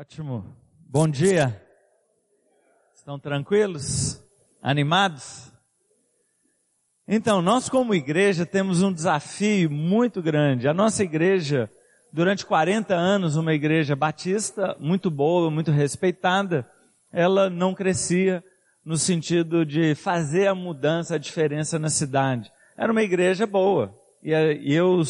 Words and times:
Ótimo. 0.00 0.56
Bom 0.88 1.08
dia. 1.08 1.60
Estão 2.94 3.18
tranquilos? 3.18 4.24
Animados? 4.62 5.50
Então, 7.08 7.42
nós 7.42 7.68
como 7.68 7.92
igreja 7.92 8.46
temos 8.46 8.80
um 8.80 8.92
desafio 8.92 9.68
muito 9.68 10.22
grande. 10.22 10.68
A 10.68 10.72
nossa 10.72 11.02
igreja, 11.02 11.68
durante 12.12 12.46
40 12.46 12.94
anos, 12.94 13.34
uma 13.34 13.52
igreja 13.52 13.96
batista, 13.96 14.76
muito 14.78 15.10
boa, 15.10 15.50
muito 15.50 15.72
respeitada, 15.72 16.64
ela 17.12 17.50
não 17.50 17.74
crescia 17.74 18.44
no 18.84 18.96
sentido 18.96 19.66
de 19.66 19.96
fazer 19.96 20.46
a 20.46 20.54
mudança, 20.54 21.16
a 21.16 21.18
diferença 21.18 21.76
na 21.76 21.88
cidade. 21.88 22.52
Era 22.76 22.92
uma 22.92 23.02
igreja 23.02 23.48
boa. 23.48 23.92
E 24.22 24.30
eu 24.72 25.02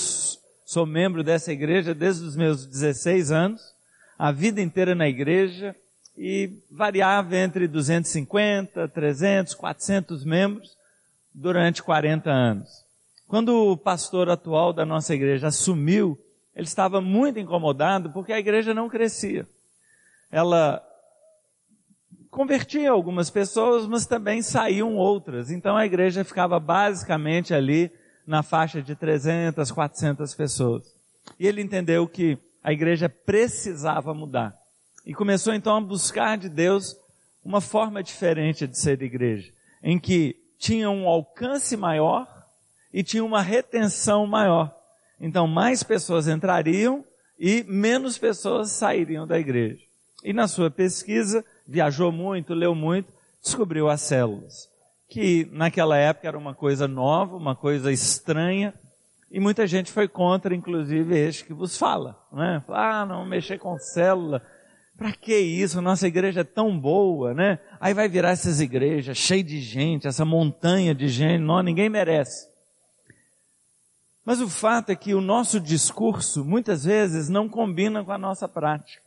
sou 0.65 0.87
membro 0.87 1.23
dessa 1.23 1.53
igreja 1.53 1.95
desde 1.95 2.25
os 2.25 2.35
meus 2.35 2.65
16 2.65 3.31
anos 3.31 3.77
a 4.19 4.33
vida 4.33 4.61
inteira 4.61 4.95
na 4.95 5.09
igreja 5.09 5.77
e 6.17 6.51
variava 6.69 7.37
entre 7.37 7.69
250, 7.69 8.89
300, 8.89 9.55
400 9.55 10.25
membros 10.25 10.77
durante 11.33 11.83
40 11.83 12.29
anos. 12.29 12.85
Quando 13.29 13.71
o 13.71 13.77
pastor 13.77 14.29
atual 14.29 14.73
da 14.73 14.85
nossa 14.85 15.15
igreja 15.15 15.47
assumiu, 15.47 16.19
ele 16.57 16.67
estava 16.67 17.01
muito 17.01 17.39
incomodado 17.39 18.11
porque 18.11 18.33
a 18.33 18.39
igreja 18.39 18.75
não 18.75 18.89
crescia. 18.89 19.47
Ela 20.31 20.83
convertia 22.31 22.91
algumas 22.91 23.31
pessoas, 23.31 23.87
mas 23.87 24.05
também 24.05 24.43
saíam 24.43 24.97
outras. 24.97 25.51
Então 25.51 25.77
a 25.77 25.87
igreja 25.87 26.25
ficava 26.25 26.59
basicamente 26.59 27.55
ali 27.55 27.93
na 28.27 28.43
faixa 28.43 28.83
de 28.83 28.97
300, 28.97 29.71
400 29.71 30.35
pessoas. 30.35 30.95
E 31.39 31.47
ele 31.47 31.63
entendeu 31.63 32.09
que 32.09 32.39
a 32.69 32.73
igreja 32.73 33.09
precisava 33.09 34.13
mudar. 34.13 34.55
E 35.07 35.15
começou 35.15 35.55
então 35.55 35.75
a 35.75 35.81
buscar 35.81 36.37
de 36.37 36.51
Deus 36.51 36.95
uma 37.43 37.63
forma 37.63 38.03
diferente 38.03 38.67
de 38.67 38.79
ser 38.79 39.01
igreja, 39.01 39.51
em 39.83 39.99
que 39.99 40.37
tinha 40.59 40.91
um 40.91 41.09
alcance 41.09 41.79
maior 41.79 42.29
e 42.93 43.03
tinha 43.03 43.25
uma 43.25 43.41
retenção 43.41 44.27
maior. 44.27 44.71
Então 45.19 45.49
mais 45.49 45.83
pessoas 45.83 46.29
entrariam 46.29 47.03
e 47.39 47.65
menos 47.67 48.19
pessoas 48.19 48.71
sairiam 48.71 49.27
da 49.27 49.39
igreja. 49.39 49.81
E 50.23 50.35
na 50.35 50.47
sua 50.47 50.71
pesquisa, 50.71 51.43
viajou 51.67 52.13
muito, 52.13 52.53
leu 52.53 52.75
muito, 52.75 53.11
descobriu 53.43 53.89
as 53.89 54.03
células, 54.03 54.69
que 55.09 55.49
naquela 55.53 55.97
época 55.97 56.29
era 56.29 56.37
uma 56.37 56.55
coisa 56.55 56.87
nova, 56.87 57.35
uma 57.35 57.57
coisa 57.57 57.91
estranha, 57.91 58.75
e 59.31 59.39
muita 59.39 59.67
gente 59.67 59.93
foi 59.93 60.09
contra, 60.09 60.55
inclusive 60.55 61.19
este 61.19 61.45
que 61.45 61.53
vos 61.53 61.77
fala, 61.77 62.19
né? 62.33 62.63
Ah, 62.69 63.05
não 63.05 63.27
mexer 63.27 63.59
com 63.59 63.79
célula. 63.79 64.43
Para 64.97 65.13
que 65.13 65.37
isso? 65.37 65.83
Nossa 65.83 66.09
igreja 66.09 66.41
é 66.41 66.45
tão 66.45 66.79
boa, 66.79 67.35
né? 67.35 67.59
Aí 67.79 67.95
vai 67.95 68.09
virar 68.09 68.31
essas 68.31 68.61
igrejas 68.61 69.17
cheias 69.17 69.47
de 69.47 69.61
gente, 69.61 70.09
essa 70.09 70.25
montanha 70.25 70.95
de 70.95 71.09
gente, 71.09 71.41
não, 71.41 71.63
ninguém 71.63 71.89
merece. 71.89 72.49
Mas 74.25 74.41
o 74.41 74.49
fato 74.49 74.91
é 74.91 74.97
que 74.97 75.15
o 75.15 75.21
nosso 75.21 75.61
discurso 75.61 76.45
muitas 76.45 76.85
vezes 76.85 77.29
não 77.29 77.49
combina 77.49 78.03
com 78.05 78.13
a 78.13 78.19
nossa 78.19 78.49
prática. 78.49 79.03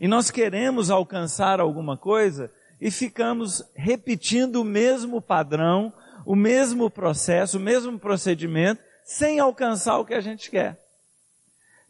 E 0.00 0.08
nós 0.08 0.30
queremos 0.30 0.90
alcançar 0.90 1.60
alguma 1.60 1.96
coisa 1.96 2.50
e 2.80 2.90
ficamos 2.90 3.62
repetindo 3.74 4.56
o 4.56 4.64
mesmo 4.64 5.20
padrão, 5.20 5.92
o 6.24 6.34
mesmo 6.34 6.90
processo, 6.90 7.58
o 7.58 7.60
mesmo 7.60 7.98
procedimento, 7.98 8.82
sem 9.04 9.38
alcançar 9.38 9.98
o 9.98 10.04
que 10.04 10.14
a 10.14 10.20
gente 10.20 10.50
quer. 10.50 10.80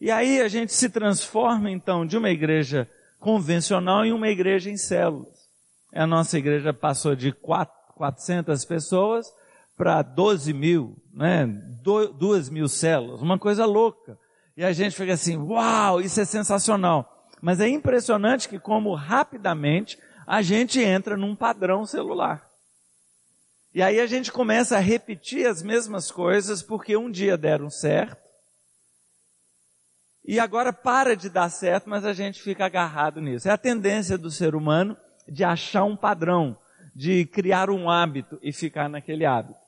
E 0.00 0.10
aí 0.10 0.40
a 0.40 0.48
gente 0.48 0.72
se 0.72 0.90
transforma 0.90 1.70
então 1.70 2.04
de 2.04 2.18
uma 2.18 2.28
igreja 2.28 2.88
convencional 3.18 4.04
em 4.04 4.12
uma 4.12 4.28
igreja 4.28 4.68
em 4.70 4.76
células. 4.76 5.48
A 5.94 6.06
nossa 6.06 6.36
igreja 6.36 6.74
passou 6.74 7.14
de 7.14 7.32
400 7.32 8.64
pessoas 8.64 9.32
para 9.76 10.02
12 10.02 10.52
mil, 10.52 10.96
né? 11.12 11.46
2 11.46 12.50
mil 12.50 12.68
células, 12.68 13.22
uma 13.22 13.38
coisa 13.38 13.64
louca. 13.64 14.18
E 14.56 14.64
a 14.64 14.72
gente 14.72 14.94
fica 14.94 15.14
assim, 15.14 15.36
uau, 15.36 16.00
isso 16.00 16.20
é 16.20 16.24
sensacional. 16.24 17.28
Mas 17.40 17.60
é 17.60 17.68
impressionante 17.68 18.48
que 18.48 18.58
como 18.58 18.94
rapidamente 18.94 19.98
a 20.26 20.42
gente 20.42 20.80
entra 20.80 21.16
num 21.16 21.34
padrão 21.36 21.86
celular. 21.86 22.53
E 23.74 23.82
aí 23.82 23.98
a 23.98 24.06
gente 24.06 24.30
começa 24.30 24.76
a 24.76 24.80
repetir 24.80 25.48
as 25.48 25.60
mesmas 25.60 26.08
coisas 26.08 26.62
porque 26.62 26.96
um 26.96 27.10
dia 27.10 27.36
deram 27.36 27.68
certo. 27.68 28.22
E 30.24 30.38
agora 30.38 30.72
para 30.72 31.16
de 31.16 31.28
dar 31.28 31.50
certo, 31.50 31.90
mas 31.90 32.04
a 32.04 32.12
gente 32.12 32.40
fica 32.40 32.64
agarrado 32.64 33.20
nisso. 33.20 33.48
É 33.48 33.50
a 33.50 33.58
tendência 33.58 34.16
do 34.16 34.30
ser 34.30 34.54
humano 34.54 34.96
de 35.28 35.42
achar 35.42 35.82
um 35.82 35.96
padrão, 35.96 36.56
de 36.94 37.26
criar 37.26 37.68
um 37.68 37.90
hábito 37.90 38.38
e 38.40 38.52
ficar 38.52 38.88
naquele 38.88 39.26
hábito. 39.26 39.58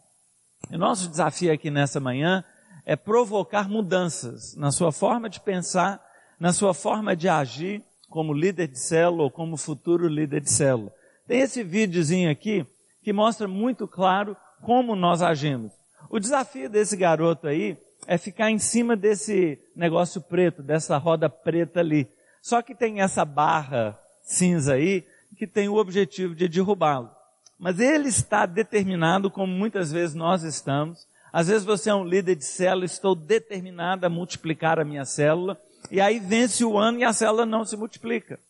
O 0.71 0.79
nosso 0.79 1.09
desafio 1.09 1.53
aqui 1.53 1.69
nessa 1.69 1.99
manhã 1.99 2.45
é 2.85 2.95
provocar 2.95 3.69
mudanças 3.69 4.55
na 4.55 4.71
sua 4.71 4.93
forma 4.93 5.29
de 5.29 5.41
pensar, 5.41 6.01
na 6.39 6.53
sua 6.53 6.73
forma 6.73 7.17
de 7.17 7.29
agir 7.29 7.83
como 8.09 8.33
líder 8.33 8.69
de 8.69 8.79
célula 8.79 9.25
ou 9.25 9.31
como 9.33 9.57
futuro 9.57 10.07
líder 10.07 10.43
de 10.43 10.51
célula. 10.51 10.93
Tem 11.27 11.41
esse 11.41 11.65
videozinho 11.65 12.31
aqui 12.31 12.65
que 13.07 13.13
mostra 13.13 13.47
muito 13.47 13.87
claro 13.87 14.37
como 14.61 14.97
nós 14.97 15.23
agimos. 15.23 15.73
O 16.11 16.19
desafio 16.19 16.69
desse 16.69 16.97
garoto 16.97 17.47
aí 17.47 17.79
é 18.05 18.19
ficar 18.19 18.51
em 18.51 18.59
cima 18.59 18.97
desse 18.97 19.61
negócio 19.77 20.21
preto, 20.21 20.61
dessa 20.61 20.97
roda 20.97 21.31
preta 21.31 21.79
ali. 21.79 22.09
Só 22.43 22.61
que 22.63 22.75
tem 22.75 23.01
essa 23.01 23.25
barra 23.25 23.97
cinza 24.23 24.75
aí 24.75 25.07
que 25.37 25.47
tem 25.47 25.69
o 25.69 25.77
objetivo 25.77 26.35
de 26.35 26.49
derrubá-lo. 26.49 27.09
Mas 27.57 27.79
ele 27.79 28.09
está 28.09 28.45
determinado, 28.45 29.31
como 29.31 29.53
muitas 29.53 29.93
vezes 29.93 30.17
nós 30.17 30.43
estamos. 30.43 31.07
Às 31.33 31.47
vezes 31.47 31.65
você 31.65 31.91
é 31.91 31.95
um 31.95 32.05
líder 32.05 32.35
de 32.35 32.45
célula, 32.45 32.87
estou 32.87 33.15
determinado 33.15 34.05
a 34.05 34.11
multiplicar 34.11 34.81
a 34.81 34.85
minha 34.85 35.05
célula, 35.05 35.57
e 35.93 36.01
aí 36.01 36.19
vence 36.19 36.65
o 36.65 36.77
ano 36.77 36.99
e 36.99 37.05
a 37.05 37.13
célula 37.13 37.47
não 37.47 37.65
se 37.65 37.77
multiplica. 37.77 38.41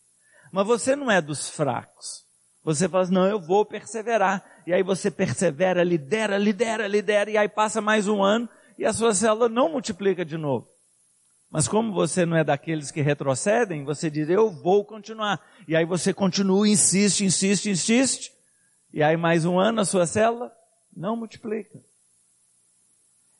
Mas 0.50 0.66
você 0.66 0.96
não 0.96 1.10
é 1.10 1.20
dos 1.20 1.50
fracos. 1.50 2.25
Você 2.66 2.88
fala 2.88 3.04
assim, 3.04 3.14
não, 3.14 3.28
eu 3.28 3.38
vou 3.38 3.64
perseverar. 3.64 4.44
E 4.66 4.74
aí 4.74 4.82
você 4.82 5.08
persevera, 5.08 5.84
lidera, 5.84 6.36
lidera, 6.36 6.88
lidera, 6.88 7.30
e 7.30 7.36
aí 7.36 7.48
passa 7.48 7.80
mais 7.80 8.08
um 8.08 8.24
ano 8.24 8.48
e 8.76 8.84
a 8.84 8.92
sua 8.92 9.14
célula 9.14 9.48
não 9.48 9.70
multiplica 9.70 10.24
de 10.24 10.36
novo. 10.36 10.68
Mas 11.48 11.68
como 11.68 11.92
você 11.92 12.26
não 12.26 12.36
é 12.36 12.42
daqueles 12.42 12.90
que 12.90 13.00
retrocedem, 13.00 13.84
você 13.84 14.10
diz, 14.10 14.28
eu 14.28 14.50
vou 14.50 14.84
continuar. 14.84 15.40
E 15.68 15.76
aí 15.76 15.84
você 15.84 16.12
continua, 16.12 16.66
insiste, 16.66 17.24
insiste, 17.24 17.70
insiste. 17.70 18.32
E 18.92 19.00
aí 19.00 19.16
mais 19.16 19.44
um 19.44 19.60
ano 19.60 19.80
a 19.80 19.84
sua 19.84 20.04
célula 20.04 20.50
não 20.94 21.14
multiplica. 21.14 21.80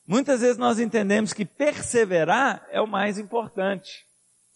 Muitas 0.07 0.39
vezes 0.39 0.57
nós 0.57 0.79
entendemos 0.79 1.33
que 1.33 1.43
perseverar 1.43 2.65
é 2.71 2.79
o 2.79 2.87
mais 2.87 3.19
importante. 3.19 4.05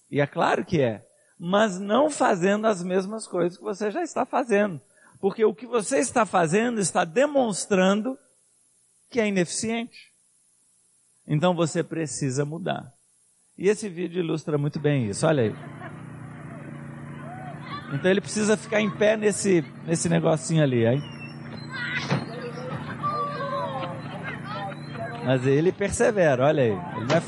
E 0.09 0.21
é 0.21 0.25
claro 0.25 0.63
que 0.63 0.79
é 0.79 1.05
mas 1.43 1.79
não 1.79 2.07
fazendo 2.07 2.67
as 2.67 2.83
mesmas 2.83 3.25
coisas 3.25 3.57
que 3.57 3.63
você 3.63 3.89
já 3.89 4.03
está 4.03 4.27
fazendo. 4.27 4.79
Porque 5.19 5.43
o 5.43 5.55
que 5.55 5.65
você 5.65 5.97
está 5.97 6.23
fazendo 6.23 6.79
está 6.79 7.03
demonstrando 7.03 8.15
que 9.09 9.19
é 9.19 9.27
ineficiente. 9.27 10.11
Então 11.27 11.55
você 11.55 11.81
precisa 11.81 12.45
mudar. 12.45 12.93
E 13.57 13.67
esse 13.67 13.89
vídeo 13.89 14.19
ilustra 14.19 14.55
muito 14.55 14.79
bem 14.79 15.09
isso. 15.09 15.25
Olha 15.25 15.45
aí. 15.45 15.55
Então 17.91 18.11
ele 18.11 18.21
precisa 18.21 18.55
ficar 18.55 18.79
em 18.79 18.95
pé 18.95 19.17
nesse, 19.17 19.65
nesse 19.87 20.07
negocinho 20.07 20.61
ali, 20.61 20.85
hein? 20.85 21.01
Mas 25.25 25.47
ele 25.47 25.71
persevera, 25.71 26.45
olha 26.45 26.61
aí. 26.61 26.97
Ele 26.97 27.05
não 27.07 27.15
é 27.15 27.21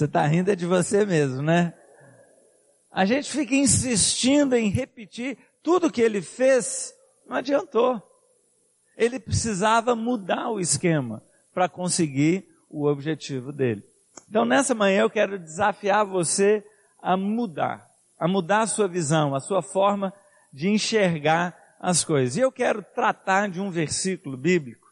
Você 0.00 0.06
está 0.06 0.26
rindo 0.26 0.50
é 0.50 0.56
de 0.56 0.64
você 0.64 1.04
mesmo, 1.04 1.42
né? 1.42 1.74
A 2.90 3.04
gente 3.04 3.30
fica 3.30 3.54
insistindo 3.54 4.54
em 4.54 4.70
repetir 4.70 5.36
tudo 5.62 5.92
que 5.92 6.00
ele 6.00 6.22
fez, 6.22 6.94
não 7.28 7.36
adiantou. 7.36 8.02
Ele 8.96 9.20
precisava 9.20 9.94
mudar 9.94 10.48
o 10.48 10.58
esquema 10.58 11.22
para 11.52 11.68
conseguir 11.68 12.48
o 12.70 12.86
objetivo 12.86 13.52
dele. 13.52 13.84
Então 14.26 14.46
nessa 14.46 14.74
manhã 14.74 15.02
eu 15.02 15.10
quero 15.10 15.38
desafiar 15.38 16.06
você 16.06 16.64
a 17.02 17.14
mudar, 17.14 17.86
a 18.18 18.26
mudar 18.26 18.62
a 18.62 18.66
sua 18.66 18.88
visão, 18.88 19.34
a 19.34 19.40
sua 19.40 19.60
forma 19.60 20.14
de 20.50 20.70
enxergar 20.70 21.54
as 21.78 22.02
coisas. 22.02 22.38
E 22.38 22.40
eu 22.40 22.50
quero 22.50 22.82
tratar 22.94 23.50
de 23.50 23.60
um 23.60 23.70
versículo 23.70 24.38
bíblico, 24.38 24.88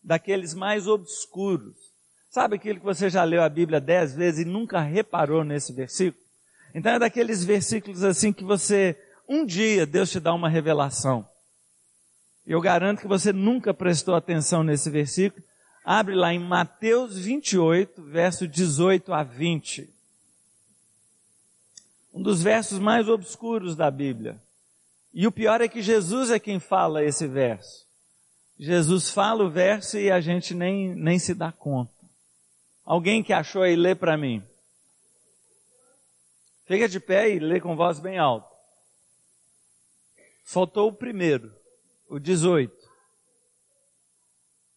daqueles 0.00 0.54
mais 0.54 0.86
obscuros, 0.86 1.93
Sabe 2.34 2.56
aquilo 2.56 2.80
que 2.80 2.84
você 2.84 3.08
já 3.08 3.22
leu 3.22 3.44
a 3.44 3.48
Bíblia 3.48 3.80
dez 3.80 4.12
vezes 4.12 4.40
e 4.40 4.44
nunca 4.44 4.80
reparou 4.80 5.44
nesse 5.44 5.72
versículo? 5.72 6.20
Então 6.74 6.90
é 6.90 6.98
daqueles 6.98 7.44
versículos 7.44 8.02
assim 8.02 8.32
que 8.32 8.42
você, 8.42 9.00
um 9.28 9.46
dia 9.46 9.86
Deus 9.86 10.10
te 10.10 10.18
dá 10.18 10.34
uma 10.34 10.48
revelação. 10.48 11.24
Eu 12.44 12.60
garanto 12.60 13.02
que 13.02 13.06
você 13.06 13.32
nunca 13.32 13.72
prestou 13.72 14.16
atenção 14.16 14.64
nesse 14.64 14.90
versículo. 14.90 15.44
Abre 15.84 16.16
lá 16.16 16.34
em 16.34 16.40
Mateus 16.40 17.16
28, 17.16 18.02
verso 18.02 18.48
18 18.48 19.12
a 19.12 19.22
20. 19.22 19.88
Um 22.12 22.20
dos 22.20 22.42
versos 22.42 22.80
mais 22.80 23.08
obscuros 23.08 23.76
da 23.76 23.88
Bíblia. 23.92 24.42
E 25.12 25.24
o 25.24 25.30
pior 25.30 25.60
é 25.60 25.68
que 25.68 25.80
Jesus 25.80 26.32
é 26.32 26.40
quem 26.40 26.58
fala 26.58 27.04
esse 27.04 27.28
verso. 27.28 27.86
Jesus 28.58 29.08
fala 29.08 29.44
o 29.44 29.50
verso 29.50 29.96
e 29.96 30.10
a 30.10 30.20
gente 30.20 30.52
nem, 30.52 30.96
nem 30.96 31.16
se 31.16 31.32
dá 31.32 31.52
conta. 31.52 31.93
Alguém 32.84 33.22
que 33.22 33.32
achou 33.32 33.62
aí, 33.62 33.74
lê 33.74 33.94
para 33.94 34.16
mim. 34.16 34.46
Fica 36.66 36.88
de 36.88 37.00
pé 37.00 37.30
e 37.30 37.38
lê 37.38 37.60
com 37.60 37.76
voz 37.76 37.98
bem 37.98 38.18
alta. 38.18 38.48
Faltou 40.44 40.88
o 40.88 40.94
primeiro, 40.94 41.54
o 42.08 42.18
18. 42.18 42.72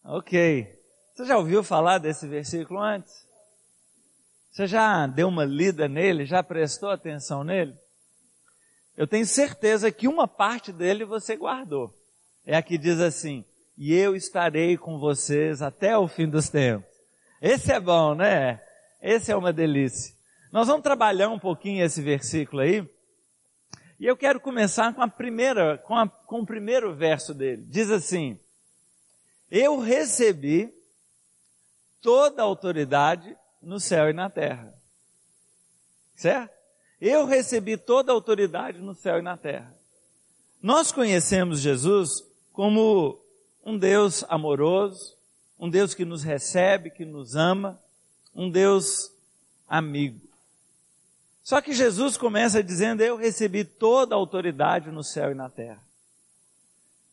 Ok. 0.04 0.78
Você 1.14 1.26
já 1.26 1.38
ouviu 1.38 1.64
falar 1.64 1.98
desse 1.98 2.28
versículo 2.28 2.80
antes? 2.80 3.28
Você 4.52 4.66
já 4.66 5.06
deu 5.06 5.28
uma 5.28 5.44
lida 5.44 5.88
nele? 5.88 6.26
Já 6.26 6.42
prestou 6.42 6.90
atenção 6.90 7.44
nele? 7.44 7.78
Eu 8.96 9.06
tenho 9.06 9.26
certeza 9.26 9.92
que 9.92 10.08
uma 10.08 10.28
parte 10.28 10.72
dele 10.72 11.06
você 11.06 11.36
guardou. 11.36 11.94
É 12.46 12.56
a 12.56 12.64
que 12.64 12.78
diz 12.78 13.00
assim: 13.00 13.46
E 13.78 13.94
eu 13.94 14.16
estarei 14.16 14.78
com 14.78 14.98
vocês 14.98 15.62
até 15.62 15.98
o 15.98 16.08
fim 16.08 16.28
dos 16.28 16.50
tempos. 16.50 16.87
Esse 17.42 17.72
é 17.72 17.80
bom, 17.80 18.16
né? 18.16 18.62
Esse 19.02 19.32
é 19.32 19.36
uma 19.36 19.54
delícia. 19.54 20.16
Nós 20.52 20.68
vamos 20.68 20.84
trabalhar 20.84 21.30
um 21.30 21.40
pouquinho 21.40 21.84
esse 21.84 22.02
versículo 22.02 22.62
aí. 22.62 22.88
E 24.00 24.06
eu 24.06 24.16
quero 24.16 24.40
começar 24.40 24.94
com 24.94 25.02
a 25.02 25.08
primeira, 25.08 25.78
com, 25.80 25.96
a, 25.96 26.08
com 26.08 26.42
o 26.42 26.46
primeiro 26.46 26.96
verso 26.96 27.34
dele. 27.34 27.64
Diz 27.68 27.92
assim: 27.92 28.40
Eu 29.50 29.80
recebi 29.80 30.74
toda 32.02 32.42
a 32.42 32.46
autoridade 32.46 33.36
no 33.62 33.80
céu 33.80 34.10
e 34.10 34.14
na 34.14 34.30
terra. 34.30 34.74
Certo? 36.16 36.56
Eu 37.00 37.26
recebi 37.26 37.78
toda 37.78 38.12
a 38.12 38.16
autoridade 38.16 38.80
no 38.80 38.96
céu 38.96 39.20
e 39.20 39.22
na 39.22 39.38
terra. 39.38 39.76
Nós 40.62 40.92
conhecemos 40.92 41.60
Jesus 41.60 42.10
como 42.52 43.20
um 43.64 43.78
Deus 43.78 44.24
amoroso, 44.28 45.17
um 45.60 45.70
Deus 45.70 45.94
que 45.94 46.06
nos 46.06 46.24
recebe, 46.24 46.90
que 46.90 47.06
nos 47.06 47.36
ama, 47.36 47.80
um 48.36 48.50
Deus 48.50 49.12
amigo. 49.68 50.22
Só 51.44 51.62
que 51.62 51.74
Jesus 51.74 52.18
começa 52.18 52.62
dizendo: 52.62 53.02
Eu 53.02 53.18
recebi 53.18 53.64
toda 53.64 54.14
a 54.14 54.18
autoridade 54.18 54.92
no 54.92 55.04
céu 55.04 55.32
e 55.32 55.36
na 55.36 55.50
terra. 55.50 55.82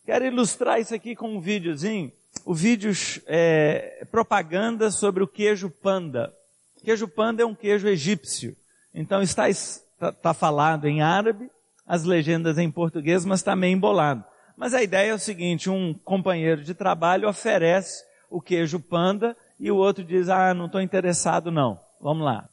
Quero 0.05 0.27
ilustrar 0.27 0.81
isso 0.81 0.95
aqui 0.95 1.17
com 1.17 1.37
um 1.37 1.41
videozinho. 1.41 2.13
O 2.45 2.53
vídeo 2.53 2.93
é 3.27 4.07
propaganda 4.11 4.91
sobre 4.91 5.23
o 5.23 5.29
queijo 5.29 5.71
panda. 5.71 6.35
O 6.77 6.85
queijo 6.85 7.09
panda 7.09 7.43
é 7.43 7.47
um 7.47 7.55
queijo 7.55 7.89
egípcio. 7.89 8.57
Então 8.93 9.23
está, 9.23 9.49
está, 9.49 10.11
está 10.11 10.35
falado 10.35 10.87
em 10.87 11.01
árabe, 11.01 11.51
as 11.87 12.05
legendas 12.05 12.59
em 12.59 12.71
português, 12.71 13.25
mas 13.25 13.41
está 13.41 13.57
meio 13.57 13.75
embolado. 13.75 14.23
Mas 14.57 14.75
a 14.75 14.83
ideia 14.83 15.11
é 15.11 15.15
o 15.15 15.19
seguinte: 15.19 15.71
um 15.71 15.95
companheiro 15.95 16.63
de 16.63 16.75
trabalho 16.75 17.29
oferece 17.29 18.05
o 18.31 18.41
queijo 18.41 18.81
panda 18.81 19.37
e 19.59 19.71
o 19.71 19.77
outro 19.77 20.05
diz: 20.05 20.29
Ah, 20.29 20.53
não 20.55 20.67
estou 20.67 20.81
interessado 20.81 21.51
não. 21.51 21.79
Vamos 22.01 22.25
lá. 22.25 22.49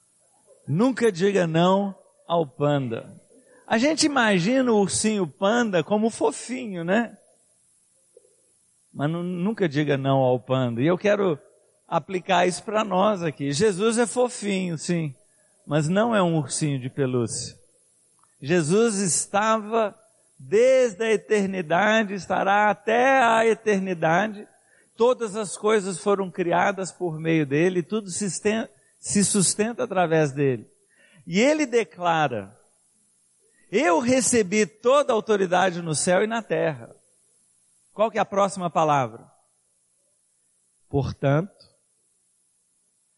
Nunca 0.68 1.12
diga 1.12 1.46
não 1.48 1.96
ao 2.28 2.46
panda. 2.46 3.14
A 3.68 3.78
gente 3.78 4.06
imagina 4.06 4.72
o 4.72 4.80
ursinho 4.80 5.26
panda 5.28 5.84
como 5.84 6.10
fofinho, 6.10 6.84
né? 6.84 7.18
Mas 8.94 9.10
nunca 9.10 9.68
diga 9.68 9.98
não 9.98 10.18
ao 10.18 10.40
panda. 10.40 10.82
E 10.82 10.88
eu 10.88 10.98
quero 10.98 11.40
aplicar 11.88 12.46
isso 12.46 12.64
para 12.64 12.84
nós 12.84 13.24
aqui. 13.24 13.52
Jesus 13.52 13.98
é 13.98 14.06
fofinho, 14.06 14.78
sim, 14.78 15.14
mas 15.66 15.88
não 15.88 16.16
é 16.16 16.22
um 16.22 16.38
ursinho 16.38 16.80
de 16.80 16.90
pelúcia. 16.90 17.56
Jesus 18.42 19.00
estava 19.00 19.96
desde 20.40 21.04
a 21.04 21.12
eternidade, 21.12 22.14
estará 22.14 22.70
até 22.70 23.22
a 23.22 23.46
eternidade 23.46 24.48
todas 25.02 25.36
as 25.36 25.58
coisas 25.58 25.98
foram 25.98 26.30
criadas 26.30 26.92
por 26.92 27.20
meio 27.20 27.44
dele, 27.44 27.82
tudo 27.82 28.12
se 28.12 29.26
sustenta 29.26 29.84
através 29.84 30.32
dele. 30.32 30.72
E 31.26 31.42
ele 31.42 31.66
declara: 31.66 32.56
Eu 33.72 33.98
recebi 33.98 34.68
toda 34.68 35.12
a 35.12 35.16
autoridade 35.16 35.82
no 35.82 35.96
céu 35.96 36.24
e 36.24 36.28
na 36.28 36.44
terra. 36.44 36.96
Qual 37.92 38.12
que 38.12 38.20
é 38.20 38.22
a 38.22 38.26
próxima 38.26 38.70
palavra? 38.70 39.28
Portanto. 40.88 41.68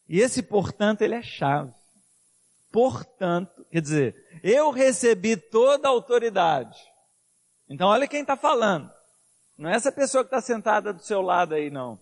E 0.07 0.21
esse 0.21 0.41
portanto 0.41 1.01
ele 1.01 1.15
é 1.15 1.21
chave. 1.21 1.73
Portanto, 2.71 3.67
quer 3.69 3.81
dizer, 3.81 4.39
eu 4.41 4.71
recebi 4.71 5.35
toda 5.35 5.89
a 5.89 5.91
autoridade. 5.91 6.79
Então 7.67 7.89
olha 7.89 8.07
quem 8.07 8.21
está 8.21 8.37
falando. 8.37 8.89
Não 9.57 9.69
é 9.69 9.75
essa 9.75 9.91
pessoa 9.91 10.23
que 10.23 10.27
está 10.27 10.41
sentada 10.41 10.91
do 10.91 11.01
seu 11.01 11.21
lado 11.21 11.53
aí, 11.53 11.69
não. 11.69 11.99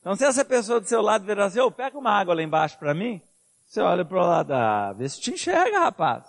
Então, 0.00 0.16
se 0.16 0.24
essa 0.24 0.44
pessoa 0.44 0.80
do 0.80 0.86
seu 0.86 1.02
lado 1.02 1.24
virar 1.24 1.46
assim, 1.46 1.60
oh, 1.60 1.70
pega 1.70 1.98
uma 1.98 2.10
água 2.10 2.34
lá 2.34 2.42
embaixo 2.42 2.78
para 2.78 2.94
mim, 2.94 3.20
você 3.66 3.80
olha 3.80 4.04
para 4.04 4.16
o 4.18 4.26
lado, 4.26 4.52
ah, 4.52 4.92
vê 4.92 5.08
se 5.08 5.20
te 5.20 5.32
enxerga, 5.32 5.80
rapaz. 5.80 6.24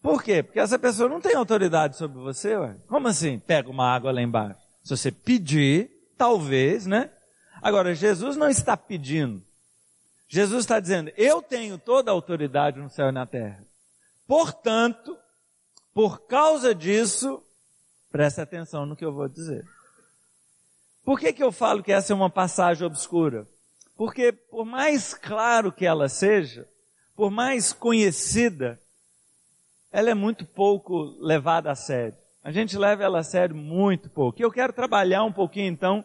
Por 0.00 0.22
quê? 0.22 0.42
Porque 0.42 0.60
essa 0.60 0.78
pessoa 0.78 1.08
não 1.08 1.20
tem 1.20 1.34
autoridade 1.34 1.96
sobre 1.96 2.18
você, 2.18 2.56
ué. 2.56 2.76
Como 2.86 3.08
assim? 3.08 3.40
Pega 3.40 3.68
uma 3.68 3.92
água 3.92 4.12
lá 4.12 4.22
embaixo. 4.22 4.60
Se 4.84 4.96
você 4.96 5.10
pedir, 5.10 5.90
talvez, 6.16 6.86
né? 6.86 7.10
Agora, 7.60 7.92
Jesus 7.92 8.36
não 8.36 8.48
está 8.48 8.76
pedindo. 8.76 9.42
Jesus 10.28 10.60
está 10.60 10.78
dizendo, 10.78 11.10
eu 11.16 11.42
tenho 11.42 11.76
toda 11.78 12.10
a 12.10 12.14
autoridade 12.14 12.78
no 12.78 12.88
céu 12.88 13.08
e 13.08 13.12
na 13.12 13.26
terra. 13.26 13.64
Portanto, 14.26 15.18
por 15.96 16.26
causa 16.26 16.74
disso, 16.74 17.42
preste 18.12 18.38
atenção 18.38 18.84
no 18.84 18.94
que 18.94 19.02
eu 19.02 19.14
vou 19.14 19.26
dizer. 19.30 19.64
Por 21.02 21.18
que, 21.18 21.32
que 21.32 21.42
eu 21.42 21.50
falo 21.50 21.82
que 21.82 21.90
essa 21.90 22.12
é 22.12 22.14
uma 22.14 22.28
passagem 22.28 22.86
obscura? 22.86 23.48
Porque 23.96 24.30
por 24.30 24.66
mais 24.66 25.14
claro 25.14 25.72
que 25.72 25.86
ela 25.86 26.06
seja, 26.10 26.68
por 27.14 27.30
mais 27.30 27.72
conhecida, 27.72 28.78
ela 29.90 30.10
é 30.10 30.14
muito 30.14 30.44
pouco 30.44 31.16
levada 31.18 31.70
a 31.70 31.74
sério. 31.74 32.18
A 32.44 32.52
gente 32.52 32.76
leva 32.76 33.02
ela 33.02 33.20
a 33.20 33.24
sério 33.24 33.56
muito 33.56 34.10
pouco. 34.10 34.38
E 34.38 34.44
eu 34.44 34.52
quero 34.52 34.74
trabalhar 34.74 35.24
um 35.24 35.32
pouquinho 35.32 35.72
então 35.72 36.04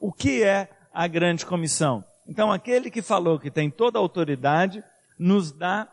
o 0.00 0.12
que 0.12 0.42
é 0.42 0.68
a 0.92 1.06
grande 1.06 1.46
comissão. 1.46 2.04
Então 2.26 2.50
aquele 2.50 2.90
que 2.90 3.00
falou 3.00 3.38
que 3.38 3.48
tem 3.48 3.70
toda 3.70 3.96
a 3.96 4.02
autoridade 4.02 4.82
nos 5.16 5.52
dá 5.52 5.86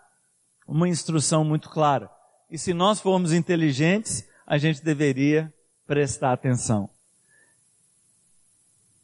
uma 0.67 0.89
instrução 0.89 1.43
muito 1.43 1.69
clara. 1.69 2.16
E 2.49 2.57
se 2.57 2.73
nós 2.73 2.99
formos 2.99 3.33
inteligentes, 3.33 4.27
a 4.45 4.57
gente 4.57 4.83
deveria 4.83 5.53
prestar 5.85 6.31
atenção. 6.31 6.89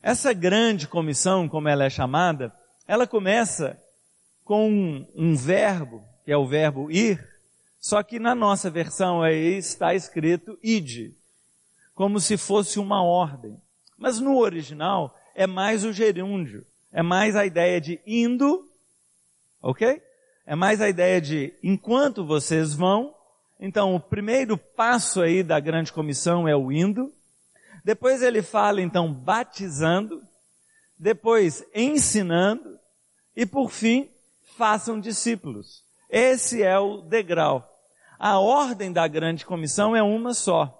Essa 0.01 0.33
grande 0.33 0.87
comissão, 0.87 1.47
como 1.47 1.67
ela 1.67 1.85
é 1.85 1.89
chamada, 1.89 2.53
ela 2.87 3.07
começa 3.07 3.81
com 4.43 4.69
um, 4.69 5.07
um 5.15 5.35
verbo, 5.35 6.03
que 6.25 6.31
é 6.31 6.37
o 6.37 6.45
verbo 6.45 6.91
ir, 6.91 7.25
só 7.79 8.01
que 8.01 8.19
na 8.19 8.33
nossa 8.33 8.69
versão 8.69 9.21
aí 9.21 9.57
está 9.57 9.93
escrito 9.93 10.57
id, 10.63 11.13
como 11.93 12.19
se 12.19 12.37
fosse 12.37 12.79
uma 12.79 13.03
ordem. 13.03 13.57
Mas 13.97 14.19
no 14.19 14.37
original 14.37 15.17
é 15.35 15.47
mais 15.47 15.83
o 15.83 15.93
gerúndio, 15.93 16.65
é 16.91 17.01
mais 17.01 17.35
a 17.35 17.45
ideia 17.45 17.79
de 17.79 17.99
indo, 18.05 18.69
ok? 19.61 20.01
É 20.45 20.55
mais 20.55 20.81
a 20.81 20.89
ideia 20.89 21.21
de 21.21 21.53
enquanto 21.63 22.25
vocês 22.25 22.73
vão, 22.73 23.13
então, 23.59 23.95
o 23.95 23.99
primeiro 23.99 24.57
passo 24.57 25.21
aí 25.21 25.43
da 25.43 25.59
grande 25.59 25.93
comissão 25.93 26.47
é 26.47 26.55
o 26.55 26.71
indo. 26.71 27.13
Depois 27.83 28.21
ele 28.21 28.41
fala, 28.41 28.81
então, 28.81 29.13
batizando. 29.13 30.21
Depois, 30.97 31.65
ensinando. 31.73 32.79
E 33.35 33.45
por 33.45 33.71
fim, 33.71 34.09
façam 34.57 34.99
discípulos. 34.99 35.83
Esse 36.09 36.61
é 36.61 36.77
o 36.77 37.01
degrau. 37.01 37.69
A 38.19 38.39
ordem 38.39 38.91
da 38.91 39.07
grande 39.07 39.45
comissão 39.45 39.95
é 39.95 40.03
uma 40.03 40.33
só. 40.33 40.79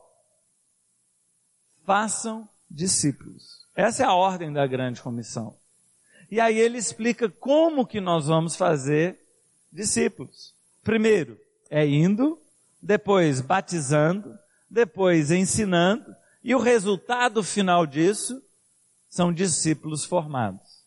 Façam 1.85 2.47
discípulos. 2.69 3.65
Essa 3.75 4.03
é 4.03 4.05
a 4.05 4.13
ordem 4.13 4.51
da 4.51 4.65
grande 4.67 5.01
comissão. 5.01 5.55
E 6.29 6.39
aí 6.39 6.57
ele 6.57 6.77
explica 6.77 7.29
como 7.29 7.85
que 7.85 7.99
nós 7.99 8.27
vamos 8.27 8.55
fazer 8.55 9.19
discípulos. 9.71 10.53
Primeiro, 10.83 11.39
é 11.69 11.85
indo 11.85 12.39
depois 12.83 13.41
batizando, 13.41 14.37
depois 14.69 15.31
ensinando, 15.31 16.15
e 16.43 16.53
o 16.53 16.59
resultado 16.59 17.43
final 17.43 17.85
disso 17.85 18.41
são 19.09 19.33
discípulos 19.33 20.05
formados. 20.05 20.83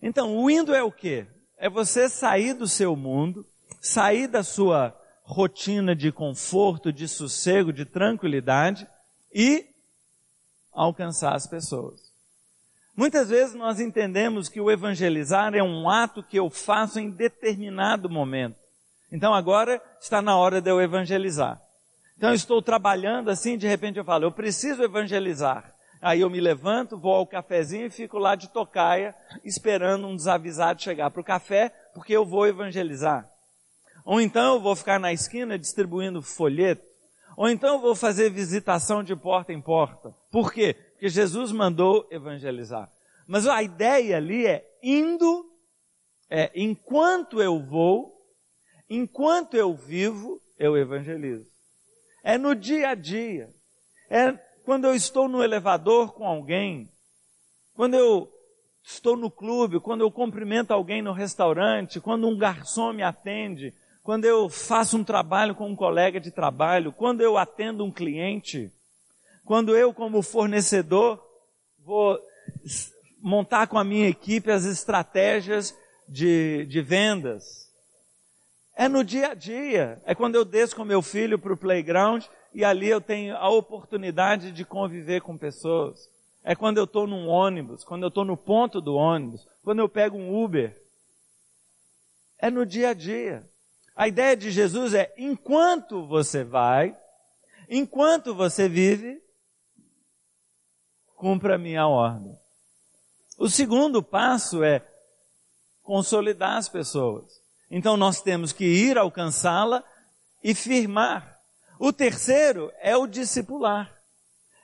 Então, 0.00 0.36
o 0.36 0.50
indo 0.50 0.74
é 0.74 0.82
o 0.82 0.92
quê? 0.92 1.26
é 1.56 1.68
você 1.68 2.08
sair 2.08 2.54
do 2.54 2.68
seu 2.68 2.94
mundo, 2.94 3.46
sair 3.80 4.26
da 4.26 4.42
sua 4.42 4.96
rotina 5.22 5.96
de 5.96 6.12
conforto, 6.12 6.92
de 6.92 7.08
sossego, 7.08 7.72
de 7.72 7.84
tranquilidade 7.84 8.86
e 9.34 9.66
alcançar 10.72 11.34
as 11.34 11.46
pessoas. 11.46 12.12
Muitas 12.94 13.28
vezes 13.28 13.54
nós 13.54 13.80
entendemos 13.80 14.48
que 14.48 14.60
o 14.60 14.70
evangelizar 14.70 15.54
é 15.54 15.62
um 15.62 15.88
ato 15.88 16.22
que 16.22 16.38
eu 16.38 16.48
faço 16.48 16.98
em 16.98 17.10
determinado 17.10 18.08
momento. 18.08 18.56
Então 19.10 19.34
agora 19.34 19.80
está 20.00 20.20
na 20.20 20.36
hora 20.36 20.60
de 20.60 20.70
eu 20.70 20.80
evangelizar. 20.80 21.60
Então 22.16 22.30
eu 22.30 22.34
estou 22.34 22.62
trabalhando 22.62 23.30
assim, 23.30 23.58
de 23.58 23.66
repente 23.66 23.98
eu 23.98 24.04
falo, 24.04 24.24
eu 24.24 24.32
preciso 24.32 24.82
evangelizar. 24.82 25.74
Aí 26.00 26.20
eu 26.20 26.30
me 26.30 26.40
levanto, 26.40 26.98
vou 26.98 27.14
ao 27.14 27.26
cafezinho 27.26 27.86
e 27.86 27.90
fico 27.90 28.18
lá 28.18 28.34
de 28.34 28.48
tocaia, 28.48 29.14
esperando 29.44 30.06
um 30.06 30.16
desavisado 30.16 30.82
chegar 30.82 31.10
para 31.10 31.20
o 31.20 31.24
café, 31.24 31.70
porque 31.94 32.12
eu 32.12 32.24
vou 32.24 32.46
evangelizar. 32.46 33.28
Ou 34.04 34.20
então 34.20 34.54
eu 34.54 34.60
vou 34.60 34.76
ficar 34.76 35.00
na 35.00 35.12
esquina 35.12 35.58
distribuindo 35.58 36.22
folheto. 36.22 36.84
Ou 37.36 37.48
então 37.48 37.74
eu 37.74 37.80
vou 37.80 37.94
fazer 37.94 38.30
visitação 38.30 39.02
de 39.02 39.14
porta 39.16 39.52
em 39.52 39.60
porta. 39.60 40.14
Por 40.30 40.52
quê? 40.52 40.74
Porque 40.92 41.08
Jesus 41.08 41.52
mandou 41.52 42.06
evangelizar. 42.10 42.90
Mas 43.26 43.46
a 43.46 43.62
ideia 43.62 44.16
ali 44.16 44.46
é 44.46 44.64
indo, 44.82 45.44
é 46.30 46.50
enquanto 46.54 47.42
eu 47.42 47.60
vou, 47.60 48.15
enquanto 48.88 49.54
eu 49.54 49.74
vivo, 49.74 50.40
eu 50.58 50.76
evangelizo. 50.76 51.46
É 52.22 52.36
no 52.38 52.54
dia 52.54 52.90
a 52.90 52.94
dia. 52.94 53.48
É 54.10 54.32
quando 54.64 54.86
eu 54.86 54.94
estou 54.94 55.28
no 55.28 55.42
elevador 55.44 56.12
com 56.12 56.26
alguém, 56.26 56.90
quando 57.74 57.94
eu 57.94 58.28
estou 58.82 59.16
no 59.16 59.30
clube, 59.30 59.80
quando 59.80 60.00
eu 60.00 60.10
cumprimento 60.10 60.72
alguém 60.72 61.02
no 61.02 61.12
restaurante, 61.12 62.00
quando 62.00 62.28
um 62.28 62.36
garçom 62.36 62.92
me 62.92 63.02
atende, 63.02 63.74
quando 64.02 64.24
eu 64.24 64.48
faço 64.48 64.96
um 64.96 65.04
trabalho 65.04 65.54
com 65.54 65.68
um 65.68 65.76
colega 65.76 66.20
de 66.20 66.30
trabalho, 66.30 66.92
quando 66.92 67.20
eu 67.20 67.36
atendo 67.36 67.84
um 67.84 67.90
cliente, 67.90 68.72
quando 69.44 69.76
eu, 69.76 69.92
como 69.92 70.22
fornecedor, 70.22 71.20
vou 71.84 72.18
montar 73.20 73.66
com 73.66 73.78
a 73.78 73.84
minha 73.84 74.08
equipe 74.08 74.50
as 74.50 74.64
estratégias 74.64 75.76
de, 76.08 76.66
de 76.66 76.80
vendas. 76.80 77.65
É 78.76 78.90
no 78.90 79.02
dia 79.02 79.30
a 79.30 79.34
dia. 79.34 80.00
É 80.04 80.14
quando 80.14 80.34
eu 80.34 80.44
desço 80.44 80.76
com 80.76 80.84
meu 80.84 81.00
filho 81.00 81.38
para 81.38 81.54
o 81.54 81.56
playground 81.56 82.26
e 82.52 82.62
ali 82.62 82.88
eu 82.88 83.00
tenho 83.00 83.34
a 83.34 83.48
oportunidade 83.48 84.52
de 84.52 84.66
conviver 84.66 85.22
com 85.22 85.36
pessoas. 85.36 86.10
É 86.44 86.54
quando 86.54 86.76
eu 86.76 86.84
estou 86.84 87.06
num 87.06 87.26
ônibus, 87.26 87.82
quando 87.82 88.02
eu 88.02 88.08
estou 88.08 88.24
no 88.24 88.36
ponto 88.36 88.80
do 88.80 88.94
ônibus, 88.94 89.48
quando 89.64 89.78
eu 89.78 89.88
pego 89.88 90.18
um 90.18 90.44
Uber. 90.44 90.78
É 92.38 92.50
no 92.50 92.66
dia 92.66 92.90
a 92.90 92.94
dia. 92.94 93.48
A 93.96 94.06
ideia 94.06 94.36
de 94.36 94.50
Jesus 94.50 94.92
é, 94.92 95.10
enquanto 95.16 96.06
você 96.06 96.44
vai, 96.44 96.94
enquanto 97.70 98.34
você 98.34 98.68
vive, 98.68 99.22
cumpra 101.14 101.54
a 101.54 101.58
minha 101.58 101.88
ordem. 101.88 102.38
O 103.38 103.48
segundo 103.48 104.02
passo 104.02 104.62
é 104.62 104.86
consolidar 105.82 106.58
as 106.58 106.68
pessoas. 106.68 107.45
Então 107.70 107.96
nós 107.96 108.20
temos 108.20 108.52
que 108.52 108.64
ir 108.64 108.96
alcançá-la 108.96 109.82
e 110.42 110.54
firmar. 110.54 111.38
O 111.78 111.92
terceiro 111.92 112.72
é 112.80 112.96
o 112.96 113.06
discipular. 113.06 113.92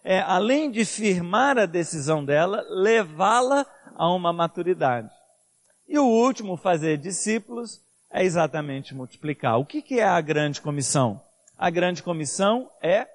É, 0.05 0.21
além 0.21 0.71
de 0.71 0.85
firmar 0.85 1.59
a 1.59 1.67
decisão 1.67 2.25
dela, 2.25 2.65
levá-la 2.69 3.67
a 3.95 4.13
uma 4.13 4.33
maturidade. 4.33 5.11
E 5.89 5.99
o 5.99 6.07
último, 6.07 6.57
fazer 6.57 6.99
discípulos, 6.99 7.81
é 8.11 8.25
exatamente 8.25 8.95
multiplicar. 8.95 9.59
O 9.59 9.65
que, 9.65 9.83
que 9.83 10.01
é 10.01 10.05
a 10.05 10.21
grande 10.21 10.61
comissão? 10.61 11.21
A 11.57 11.71
grande 11.71 12.03
comissão 12.03 12.71
é 12.83 13.07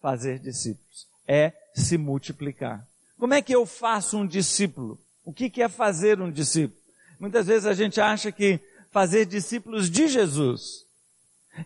fazer 0.00 0.38
discípulos, 0.38 1.06
é 1.26 1.52
se 1.74 1.98
multiplicar. 1.98 2.86
Como 3.18 3.34
é 3.34 3.42
que 3.42 3.54
eu 3.54 3.66
faço 3.66 4.18
um 4.18 4.26
discípulo? 4.26 4.98
O 5.24 5.32
que, 5.32 5.48
que 5.48 5.62
é 5.62 5.68
fazer 5.68 6.20
um 6.20 6.30
discípulo? 6.30 6.80
Muitas 7.18 7.46
vezes 7.46 7.66
a 7.66 7.72
gente 7.72 8.00
acha 8.00 8.30
que 8.30 8.60
fazer 8.94 9.26
discípulos 9.26 9.90
de 9.90 10.06
Jesus. 10.06 10.86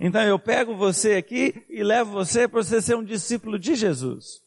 Então 0.01 0.23
eu 0.23 0.39
pego 0.39 0.75
você 0.75 1.17
aqui 1.17 1.63
e 1.69 1.83
levo 1.83 2.11
você 2.11 2.49
para 2.49 2.63
você 2.63 2.81
ser 2.81 2.97
um 2.97 3.05
discípulo 3.05 3.59
de 3.59 3.75
Jesus. 3.75 4.43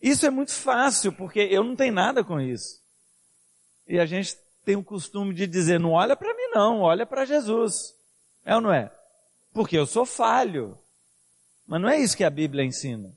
Isso 0.00 0.24
é 0.24 0.30
muito 0.30 0.52
fácil, 0.52 1.12
porque 1.12 1.40
eu 1.40 1.62
não 1.62 1.76
tenho 1.76 1.92
nada 1.92 2.24
com 2.24 2.40
isso. 2.40 2.80
E 3.86 3.98
a 3.98 4.06
gente 4.06 4.38
tem 4.64 4.74
o 4.74 4.82
costume 4.82 5.34
de 5.34 5.46
dizer, 5.46 5.78
não 5.78 5.90
olha 5.90 6.16
para 6.16 6.32
mim 6.32 6.48
não, 6.54 6.80
olha 6.80 7.04
para 7.04 7.26
Jesus. 7.26 7.94
É 8.42 8.54
ou 8.54 8.62
não 8.62 8.72
é? 8.72 8.90
Porque 9.52 9.76
eu 9.76 9.84
sou 9.84 10.06
falho. 10.06 10.78
Mas 11.66 11.82
não 11.82 11.90
é 11.90 12.00
isso 12.00 12.16
que 12.16 12.24
a 12.24 12.30
Bíblia 12.30 12.64
ensina. 12.64 13.14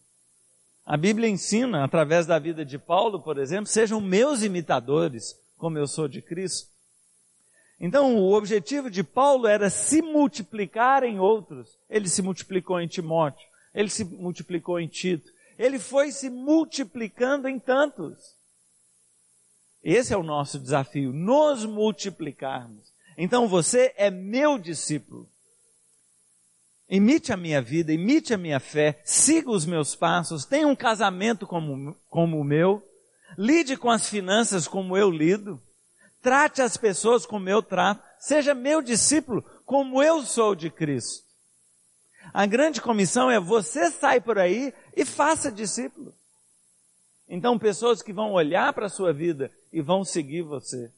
A 0.85 0.97
Bíblia 0.97 1.29
ensina, 1.29 1.85
através 1.85 2.25
da 2.25 2.37
vida 2.37 2.65
de 2.65 2.77
Paulo, 2.77 3.21
por 3.21 3.37
exemplo, 3.37 3.67
sejam 3.67 4.01
meus 4.01 4.43
imitadores, 4.43 5.33
como 5.57 5.77
eu 5.77 5.87
sou 5.87 6.09
de 6.09 6.21
Cristo. 6.21 6.76
Então, 7.79 8.17
o 8.17 8.33
objetivo 8.33 8.89
de 8.89 9.03
Paulo 9.03 9.47
era 9.47 9.69
se 9.69 10.01
multiplicar 10.01 11.03
em 11.03 11.19
outros. 11.19 11.77
Ele 11.89 12.09
se 12.09 12.21
multiplicou 12.21 12.81
em 12.81 12.87
Timóteo, 12.87 13.47
ele 13.73 13.89
se 13.89 14.03
multiplicou 14.03 14.79
em 14.79 14.87
Tito, 14.87 15.31
ele 15.57 15.77
foi 15.77 16.11
se 16.11 16.29
multiplicando 16.29 17.47
em 17.47 17.59
tantos. 17.59 18.35
Esse 19.83 20.13
é 20.13 20.17
o 20.17 20.23
nosso 20.23 20.59
desafio, 20.59 21.13
nos 21.13 21.65
multiplicarmos. 21.65 22.91
Então, 23.17 23.47
você 23.47 23.93
é 23.95 24.09
meu 24.09 24.57
discípulo. 24.57 25.29
Imite 26.89 27.33
a 27.33 27.37
minha 27.37 27.61
vida, 27.61 27.91
imite 27.91 28.33
a 28.33 28.37
minha 28.37 28.59
fé, 28.59 29.01
siga 29.03 29.51
os 29.51 29.65
meus 29.65 29.93
passos, 29.93 30.45
tenha 30.45 30.67
um 30.67 30.75
casamento 30.75 31.45
como, 31.45 31.95
como 32.09 32.39
o 32.39 32.43
meu, 32.45 32.81
lide 33.37 33.75
com 33.75 33.89
as 33.89 34.09
finanças 34.09 34.67
como 34.67 34.95
eu 34.95 35.11
lido, 35.11 35.61
trate 36.27 36.61
as 36.61 36.75
pessoas 36.75 37.25
como 37.25 37.47
eu 37.47 37.63
trato, 37.63 38.03
seja 38.19 38.53
meu 38.53 38.81
discípulo 38.81 39.41
como 39.65 40.03
eu 40.03 40.21
sou 40.23 40.55
de 40.55 40.69
Cristo. 40.69 41.25
A 42.33 42.45
grande 42.45 42.81
comissão 42.81 43.31
é 43.31 43.39
você 43.39 43.89
sai 43.89 44.19
por 44.19 44.37
aí 44.37 44.73
e 44.93 45.05
faça 45.05 45.49
discípulo. 45.49 46.13
Então, 47.29 47.57
pessoas 47.57 48.01
que 48.01 48.11
vão 48.11 48.33
olhar 48.33 48.73
para 48.73 48.87
a 48.87 48.89
sua 48.89 49.13
vida 49.13 49.49
e 49.71 49.81
vão 49.81 50.03
seguir 50.03 50.41
você. 50.41 50.91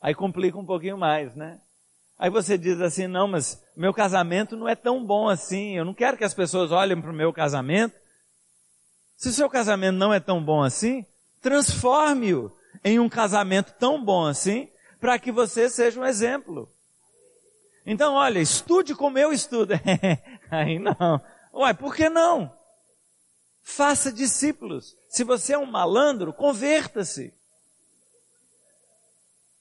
Aí 0.00 0.14
complica 0.14 0.56
um 0.56 0.64
pouquinho 0.64 0.96
mais, 0.96 1.34
né? 1.34 1.60
Aí 2.16 2.30
você 2.30 2.56
diz 2.56 2.80
assim, 2.80 3.08
não, 3.08 3.26
mas 3.26 3.60
meu 3.76 3.92
casamento 3.92 4.56
não 4.56 4.68
é 4.68 4.76
tão 4.76 5.04
bom 5.04 5.28
assim, 5.28 5.76
eu 5.76 5.84
não 5.84 5.92
quero 5.92 6.16
que 6.16 6.22
as 6.22 6.32
pessoas 6.32 6.70
olhem 6.70 7.02
para 7.02 7.10
o 7.10 7.14
meu 7.14 7.32
casamento. 7.32 7.96
Se 9.16 9.30
o 9.30 9.32
seu 9.32 9.50
casamento 9.50 9.96
não 9.96 10.14
é 10.14 10.20
tão 10.20 10.40
bom 10.40 10.62
assim, 10.62 11.04
transforme-o 11.42 12.52
em 12.82 12.98
um 12.98 13.08
casamento 13.08 13.74
tão 13.78 14.02
bom 14.02 14.26
assim, 14.26 14.68
para 15.00 15.18
que 15.18 15.30
você 15.30 15.68
seja 15.68 16.00
um 16.00 16.04
exemplo. 16.04 16.70
Então, 17.86 18.14
olha, 18.14 18.38
estude 18.38 18.94
como 18.94 19.18
eu 19.18 19.32
estudo. 19.32 19.74
Aí 20.50 20.78
não. 20.78 21.20
Uai, 21.52 21.74
por 21.74 21.94
que 21.94 22.08
não? 22.08 22.50
Faça 23.62 24.12
discípulos. 24.12 24.96
Se 25.08 25.22
você 25.24 25.52
é 25.52 25.58
um 25.58 25.66
malandro, 25.66 26.32
converta-se. 26.32 27.32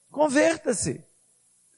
Converta-se. 0.09 1.03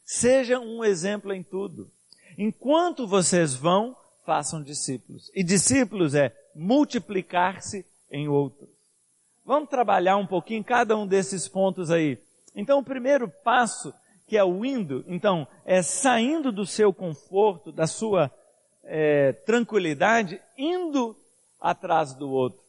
Seja 0.03 0.59
um 0.59 0.83
exemplo 0.83 1.33
em 1.33 1.41
tudo. 1.41 1.91
Enquanto 2.37 3.07
vocês 3.07 3.53
vão, 3.55 3.95
façam 4.25 4.61
discípulos. 4.61 5.31
E 5.33 5.43
discípulos 5.43 6.13
é 6.13 6.35
multiplicar-se 6.53 7.85
em 8.11 8.27
outros. 8.27 8.74
Vamos 9.45 9.69
trabalhar 9.69 10.17
um 10.17 10.25
pouquinho 10.25 10.63
cada 10.63 10.97
um 10.97 11.05
desses 11.05 11.47
pontos 11.47 11.91
aí. 11.91 12.17
Então, 12.55 12.79
o 12.79 12.83
primeiro 12.83 13.29
passo, 13.29 13.93
que 14.27 14.35
é 14.35 14.43
o 14.43 14.65
indo, 14.65 15.05
então, 15.07 15.47
é 15.63 15.83
saindo 15.83 16.51
do 16.51 16.65
seu 16.65 16.91
conforto, 16.91 17.71
da 17.71 17.85
sua 17.85 18.31
é, 18.83 19.33
tranquilidade, 19.33 20.41
indo 20.57 21.15
atrás 21.61 22.15
do 22.15 22.29
outro. 22.29 22.59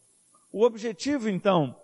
O 0.51 0.63
objetivo, 0.63 1.27
então, 1.29 1.75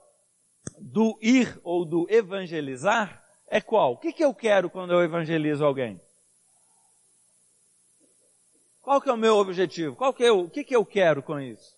do 0.80 1.18
ir 1.22 1.60
ou 1.64 1.84
do 1.84 2.06
evangelizar 2.10 3.24
é 3.48 3.60
qual? 3.60 3.94
O 3.94 3.98
que, 3.98 4.14
que 4.14 4.24
eu 4.24 4.34
quero 4.34 4.70
quando 4.70 4.94
eu 4.94 5.04
evangelizo 5.04 5.66
alguém? 5.66 6.00
Qual 8.82 9.02
que 9.02 9.10
é 9.10 9.14
o 9.14 9.18
meu 9.18 9.38
objetivo? 9.38 9.96
Qual 9.96 10.14
que 10.14 10.24
é 10.24 10.32
o, 10.32 10.42
o 10.42 10.50
que, 10.50 10.64
que 10.64 10.76
eu 10.76 10.86
quero 10.86 11.24
com 11.24 11.40
isso? 11.40 11.76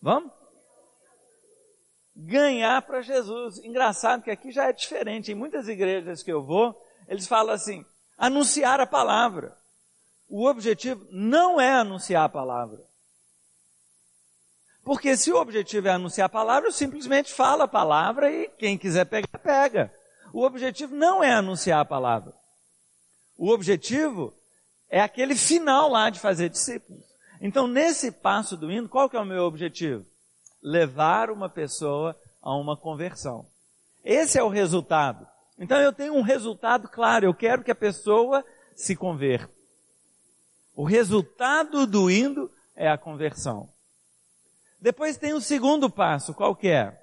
Vamos? 0.00 0.32
Ganhar 2.16 2.80
para 2.82 3.02
Jesus. 3.02 3.58
Engraçado 3.58 4.22
que 4.22 4.30
aqui 4.30 4.50
já 4.50 4.68
é 4.68 4.72
diferente. 4.72 5.32
Em 5.32 5.34
muitas 5.34 5.68
igrejas 5.68 6.22
que 6.22 6.32
eu 6.32 6.42
vou, 6.42 6.74
eles 7.06 7.26
falam 7.26 7.52
assim, 7.54 7.84
anunciar 8.16 8.80
a 8.80 8.86
palavra. 8.86 9.54
O 10.28 10.46
objetivo 10.46 11.06
não 11.10 11.60
é 11.60 11.70
anunciar 11.72 12.24
a 12.24 12.28
palavra. 12.28 12.82
Porque 14.82 15.14
se 15.14 15.30
o 15.30 15.36
objetivo 15.36 15.88
é 15.88 15.90
anunciar 15.90 16.24
a 16.26 16.30
palavra, 16.30 16.68
eu 16.68 16.72
simplesmente 16.72 17.32
falo 17.34 17.62
a 17.62 17.68
palavra 17.68 18.30
e 18.30 18.48
quem 18.48 18.78
quiser 18.78 19.04
pegar, 19.04 19.38
pega. 19.42 19.94
O 20.32 20.42
objetivo 20.42 20.94
não 20.94 21.22
é 21.22 21.32
anunciar 21.32 21.80
a 21.80 21.84
palavra. 21.84 22.32
O 23.36 23.50
objetivo 23.50 24.34
é 24.90 25.00
aquele 25.00 25.34
final 25.34 25.88
lá 25.88 26.10
de 26.10 26.18
fazer 26.18 26.50
discípulos. 26.50 27.02
Então, 27.40 27.66
nesse 27.66 28.10
passo 28.10 28.56
do 28.56 28.70
hino, 28.70 28.88
qual 28.88 29.08
que 29.08 29.16
é 29.16 29.20
o 29.20 29.24
meu 29.24 29.44
objetivo? 29.44 30.04
Levar 30.62 31.30
uma 31.30 31.48
pessoa 31.48 32.14
a 32.42 32.54
uma 32.54 32.76
conversão. 32.76 33.46
Esse 34.04 34.38
é 34.38 34.42
o 34.42 34.48
resultado. 34.48 35.26
Então, 35.58 35.78
eu 35.80 35.92
tenho 35.92 36.14
um 36.14 36.22
resultado 36.22 36.88
claro. 36.88 37.24
Eu 37.24 37.32
quero 37.32 37.62
que 37.62 37.70
a 37.70 37.74
pessoa 37.74 38.44
se 38.74 38.94
converta. 38.96 39.50
O 40.74 40.84
resultado 40.84 41.86
do 41.86 42.10
indo 42.10 42.50
é 42.74 42.88
a 42.88 42.98
conversão. 42.98 43.68
Depois 44.80 45.18
tem 45.18 45.34
o 45.34 45.40
segundo 45.40 45.90
passo, 45.90 46.32
qual 46.32 46.56
que 46.56 46.68
é? 46.68 46.98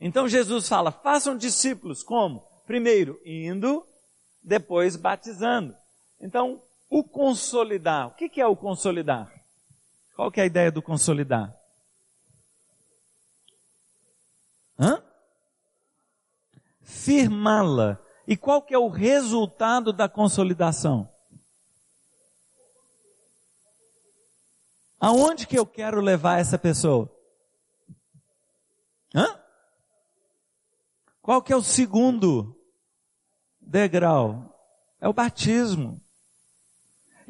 Então 0.00 0.28
Jesus 0.28 0.68
fala, 0.68 0.90
façam 0.90 1.36
discípulos, 1.36 2.02
como? 2.02 2.40
Primeiro, 2.66 3.20
indo, 3.24 3.86
depois 4.42 4.96
batizando. 4.96 5.76
Então, 6.22 6.62
o 6.88 7.02
consolidar. 7.02 8.06
O 8.06 8.10
que 8.12 8.40
é 8.40 8.46
o 8.46 8.54
consolidar? 8.54 9.32
Qual 10.14 10.30
que 10.30 10.40
é 10.40 10.44
a 10.44 10.46
ideia 10.46 10.70
do 10.70 10.80
consolidar? 10.80 11.54
Hã? 14.78 15.02
Firmá-la. 16.82 17.98
E 18.26 18.36
qual 18.36 18.62
que 18.62 18.72
é 18.72 18.78
o 18.78 18.88
resultado 18.88 19.92
da 19.92 20.08
consolidação? 20.08 21.08
Aonde 25.00 25.46
que 25.48 25.58
eu 25.58 25.66
quero 25.66 26.00
levar 26.00 26.38
essa 26.38 26.56
pessoa? 26.56 27.10
Hã? 29.12 29.40
Qual 31.20 31.42
que 31.42 31.52
é 31.52 31.56
o 31.56 31.62
segundo 31.62 32.56
degrau? 33.60 34.52
É 35.00 35.08
o 35.08 35.12
batismo. 35.12 36.01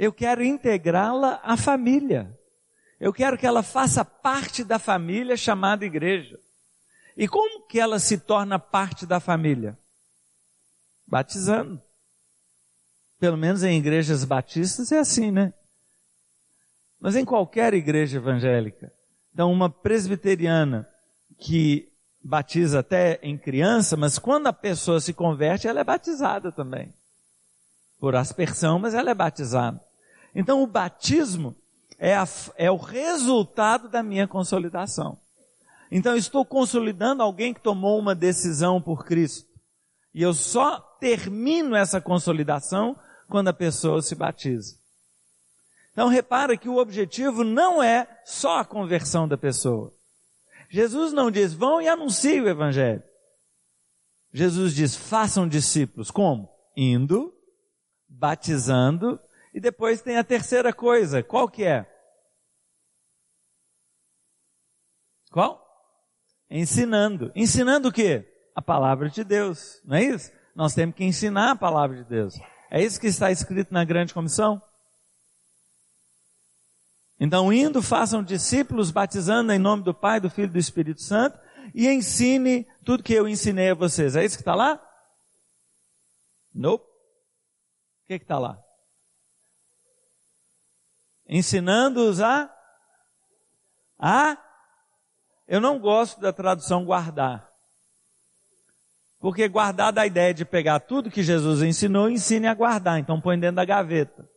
Eu 0.02 0.12
quero 0.12 0.42
integrá-la 0.42 1.40
à 1.44 1.56
família. 1.56 2.36
Eu 2.98 3.12
quero 3.12 3.38
que 3.38 3.46
ela 3.46 3.62
faça 3.62 4.04
parte 4.04 4.64
da 4.64 4.76
família 4.76 5.36
chamada 5.36 5.84
igreja. 5.84 6.40
E 7.16 7.28
como 7.28 7.68
que 7.68 7.78
ela 7.78 8.00
se 8.00 8.18
torna 8.18 8.58
parte 8.58 9.06
da 9.06 9.20
família? 9.20 9.78
Batizando. 11.06 11.80
Pelo 13.20 13.36
menos 13.36 13.62
em 13.62 13.78
igrejas 13.78 14.24
batistas 14.24 14.90
é 14.90 14.98
assim, 14.98 15.30
né? 15.30 15.52
mas 16.98 17.14
em 17.14 17.24
qualquer 17.24 17.72
igreja 17.72 18.18
evangélica. 18.18 18.92
Então, 19.32 19.52
uma 19.52 19.70
presbiteriana 19.70 20.88
que 21.38 21.92
batiza 22.22 22.80
até 22.80 23.20
em 23.22 23.38
criança, 23.38 23.96
mas 23.96 24.18
quando 24.18 24.48
a 24.48 24.52
pessoa 24.52 25.00
se 25.00 25.12
converte, 25.12 25.68
ela 25.68 25.78
é 25.78 25.84
batizada 25.84 26.50
também. 26.50 26.92
Por 28.00 28.16
aspersão, 28.16 28.80
mas 28.80 28.94
ela 28.94 29.12
é 29.12 29.14
batizada. 29.14 29.80
Então, 30.34 30.62
o 30.62 30.66
batismo 30.66 31.54
é, 31.98 32.16
a, 32.16 32.26
é 32.56 32.70
o 32.70 32.76
resultado 32.76 33.88
da 33.88 34.02
minha 34.02 34.26
consolidação. 34.26 35.18
Então, 35.90 36.16
estou 36.16 36.44
consolidando 36.44 37.22
alguém 37.22 37.52
que 37.52 37.60
tomou 37.60 37.98
uma 37.98 38.14
decisão 38.14 38.80
por 38.80 39.04
Cristo. 39.04 39.48
E 40.14 40.22
eu 40.22 40.34
só 40.34 40.78
termino 41.00 41.74
essa 41.74 42.00
consolidação 42.00 42.96
quando 43.28 43.48
a 43.48 43.52
pessoa 43.52 44.02
se 44.02 44.14
batiza. 44.14 44.76
Então 45.92 46.08
repara 46.08 46.56
que 46.56 46.68
o 46.68 46.78
objetivo 46.78 47.44
não 47.44 47.82
é 47.82 48.08
só 48.24 48.58
a 48.58 48.64
conversão 48.64 49.28
da 49.28 49.36
pessoa. 49.36 49.92
Jesus 50.70 51.12
não 51.12 51.30
diz, 51.30 51.52
vão 51.52 51.80
e 51.80 51.88
anunciem 51.88 52.40
o 52.40 52.48
evangelho. 52.48 53.02
Jesus 54.32 54.74
diz, 54.74 54.96
façam 54.96 55.46
discípulos. 55.46 56.10
Como? 56.10 56.48
Indo, 56.74 57.34
batizando, 58.08 59.20
e 59.52 59.60
depois 59.60 60.00
tem 60.00 60.16
a 60.16 60.24
terceira 60.24 60.72
coisa. 60.72 61.22
Qual 61.22 61.48
que 61.48 61.64
é? 61.64 61.86
Qual? 65.30 65.60
Ensinando. 66.50 67.32
Ensinando 67.34 67.88
o 67.88 67.92
quê? 67.92 68.28
A 68.54 68.62
palavra 68.62 69.08
de 69.08 69.24
Deus. 69.24 69.80
Não 69.84 69.96
é 69.96 70.04
isso? 70.04 70.30
Nós 70.54 70.74
temos 70.74 70.94
que 70.94 71.04
ensinar 71.04 71.52
a 71.52 71.56
palavra 71.56 71.96
de 71.96 72.04
Deus. 72.04 72.34
É 72.70 72.82
isso 72.82 73.00
que 73.00 73.06
está 73.06 73.30
escrito 73.30 73.72
na 73.72 73.84
grande 73.84 74.14
comissão? 74.14 74.60
Então, 77.18 77.52
indo, 77.52 77.80
façam 77.82 78.22
discípulos, 78.22 78.90
batizando 78.90 79.52
em 79.52 79.58
nome 79.58 79.82
do 79.84 79.94
Pai, 79.94 80.18
do 80.18 80.28
Filho 80.28 80.48
e 80.48 80.52
do 80.52 80.58
Espírito 80.58 81.00
Santo, 81.00 81.38
e 81.74 81.88
ensine 81.88 82.66
tudo 82.84 83.02
que 83.02 83.14
eu 83.14 83.28
ensinei 83.28 83.70
a 83.70 83.74
vocês. 83.74 84.16
É 84.16 84.24
isso 84.24 84.36
que 84.36 84.42
está 84.42 84.54
lá? 84.54 84.82
Nope. 86.52 86.84
O 86.84 88.06
que 88.08 88.14
está 88.14 88.38
lá? 88.38 88.62
Ensinando-os 91.34 92.20
a. 92.20 92.54
A. 93.98 94.36
Eu 95.48 95.62
não 95.62 95.78
gosto 95.78 96.20
da 96.20 96.30
tradução 96.30 96.84
guardar. 96.84 97.50
Porque 99.18 99.48
guardar 99.48 99.92
dá 99.92 100.02
a 100.02 100.06
ideia 100.06 100.34
de 100.34 100.44
pegar 100.44 100.80
tudo 100.80 101.10
que 101.10 101.22
Jesus 101.22 101.62
ensinou 101.62 102.10
e 102.10 102.14
ensine 102.14 102.46
a 102.46 102.54
guardar. 102.54 102.98
Então 102.98 103.18
põe 103.18 103.38
dentro 103.38 103.56
da 103.56 103.64
gaveta 103.64 104.28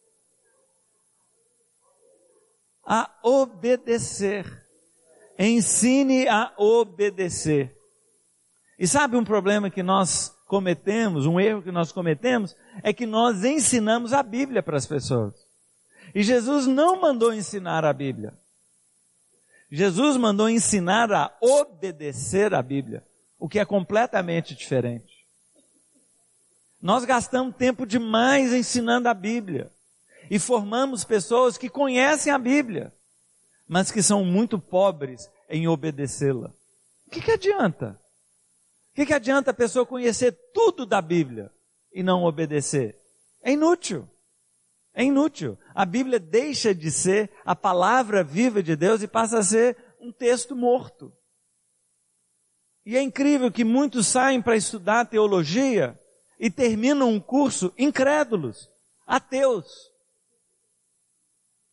a 2.86 3.10
obedecer. 3.22 4.46
Ensine 5.38 6.30
a 6.30 6.54
obedecer. 6.56 7.76
E 8.80 8.88
sabe 8.88 9.18
um 9.18 9.24
problema 9.24 9.70
que 9.70 9.84
nós 9.84 10.34
cometemos, 10.48 11.26
um 11.26 11.40
erro 11.40 11.62
que 11.62 11.72
nós 11.72 11.92
cometemos, 11.92 12.56
é 12.84 12.94
que 12.94 13.06
nós 13.06 13.44
ensinamos 13.44 14.14
a 14.14 14.24
Bíblia 14.24 14.64
para 14.64 14.78
as 14.78 14.86
pessoas. 14.86 15.45
E 16.16 16.24
Jesus 16.24 16.66
não 16.66 17.02
mandou 17.02 17.34
ensinar 17.34 17.84
a 17.84 17.92
Bíblia. 17.92 18.34
Jesus 19.70 20.16
mandou 20.16 20.50
ensinar 20.50 21.12
a 21.12 21.36
obedecer 21.42 22.54
a 22.54 22.62
Bíblia, 22.62 23.06
o 23.38 23.50
que 23.50 23.60
é 23.60 23.66
completamente 23.66 24.56
diferente. 24.56 25.28
Nós 26.82 27.04
gastamos 27.04 27.58
tempo 27.58 27.86
demais 27.86 28.54
ensinando 28.54 29.10
a 29.10 29.14
Bíblia 29.14 29.70
e 30.32 30.40
formamos 30.40 31.04
pessoas 31.04 31.58
que 31.58 31.68
conhecem 31.68 32.32
a 32.32 32.38
Bíblia, 32.38 32.94
mas 33.68 33.92
que 33.92 34.02
são 34.02 34.24
muito 34.24 34.58
pobres 34.58 35.30
em 35.50 35.68
obedecê-la. 35.68 36.54
O 37.08 37.10
que, 37.10 37.20
que 37.20 37.32
adianta? 37.32 38.00
O 38.92 38.96
que, 38.96 39.06
que 39.06 39.14
adianta 39.14 39.52
a 39.52 39.54
pessoa 39.54 39.86
conhecer 39.86 40.32
tudo 40.54 40.86
da 40.86 41.02
Bíblia 41.02 41.52
e 41.92 42.02
não 42.02 42.24
obedecer? 42.24 42.98
É 43.44 43.52
inútil. 43.52 44.08
É 44.96 45.04
inútil. 45.04 45.60
A 45.76 45.86
Bíblia 45.86 46.18
deixa 46.18 46.74
de 46.74 46.90
ser 46.90 47.30
a 47.44 47.54
palavra 47.54 48.24
viva 48.24 48.64
de 48.64 48.78
Deus 48.78 49.02
e 49.02 49.08
passa 49.08 49.40
a 49.40 49.44
ser 49.44 49.78
um 50.00 50.12
texto 50.12 50.56
morto. 50.56 51.12
E 52.86 52.96
é 52.96 53.02
incrível 53.02 53.52
que 53.52 53.66
muitos 53.66 54.08
saem 54.08 54.42
para 54.42 54.56
estudar 54.56 55.06
teologia 55.06 56.00
e 56.40 56.50
terminam 56.50 57.10
um 57.10 57.20
curso 57.20 57.74
incrédulos, 57.78 58.72
ateus. 59.06 59.92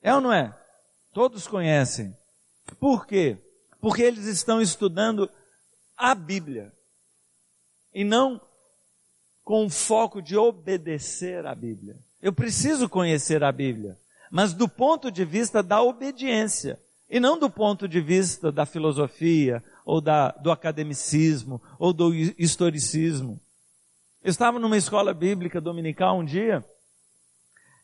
É 0.01 0.13
ou 0.13 0.21
não 0.21 0.33
é? 0.33 0.59
Todos 1.13 1.47
conhecem. 1.47 2.17
Por 2.81 3.07
quê? 3.07 3.39
Porque 3.81 4.03
eles 4.03 4.25
estão 4.25 4.61
estudando 4.61 5.31
a 5.97 6.13
Bíblia 6.13 6.73
e 7.95 8.03
não 8.03 8.41
com 9.45 9.67
o 9.67 9.71
foco 9.71 10.21
de 10.21 10.37
obedecer 10.37 11.47
à 11.47 11.55
Bíblia. 11.55 11.97
Eu 12.23 12.33
preciso 12.33 12.89
conhecer 12.89 13.43
a 13.43 13.51
Bíblia, 13.51 13.99
mas 14.31 14.55
do 14.55 14.69
ponto 14.69 15.11
de 15.11 15.25
vista 15.25 15.61
da 15.61 15.83
obediência 15.83 16.81
e 17.11 17.19
não 17.19 17.37
do 17.37 17.51
ponto 17.51 17.89
de 17.89 18.01
vista 18.01 18.53
da 18.53 18.65
filosofia 18.65 19.63
ou 19.85 20.01
da, 20.01 20.31
do 20.31 20.53
academicismo 20.53 21.61
ou 21.81 21.93
do 21.93 22.15
historicismo. 22.15 23.41
Eu 24.23 24.31
estava 24.31 24.61
numa 24.61 24.77
escola 24.77 25.13
bíblica 25.13 25.61
dominical 25.61 26.21
um 26.21 26.25
dia 26.25 26.65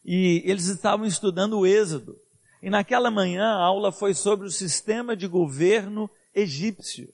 e 0.05 0.41
eles 0.47 0.67
estavam 0.67 1.05
estudando 1.05 1.59
o 1.59 1.67
Êxodo. 1.67 2.17
E 2.63 2.71
naquela 2.71 3.11
manhã 3.11 3.45
a 3.45 3.65
aula 3.65 3.91
foi 3.91 4.15
sobre 4.15 4.47
o 4.47 4.53
sistema 4.53 5.17
de 5.17 5.27
governo 5.27 6.09
egípcio. 6.33 7.13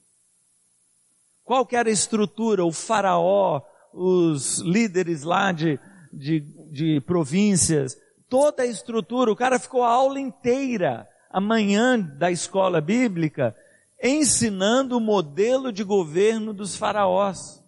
Qual 1.43 1.67
era 1.71 1.89
a 1.89 1.91
estrutura, 1.91 2.63
o 2.63 2.71
faraó, 2.71 3.61
os 3.91 4.59
líderes 4.59 5.23
lá 5.23 5.51
de, 5.51 5.79
de, 6.15 6.39
de 6.71 7.01
províncias, 7.01 7.97
toda 8.29 8.63
a 8.63 8.65
estrutura, 8.65 9.31
o 9.31 9.35
cara 9.35 9.59
ficou 9.59 9.83
a 9.83 9.91
aula 9.91 10.19
inteira, 10.19 11.07
amanhã 11.29 11.99
da 11.99 12.31
escola 12.31 12.81
bíblica, 12.81 13.55
ensinando 14.01 14.97
o 14.97 15.01
modelo 15.01 15.71
de 15.71 15.83
governo 15.83 16.53
dos 16.53 16.75
faraós, 16.75 17.63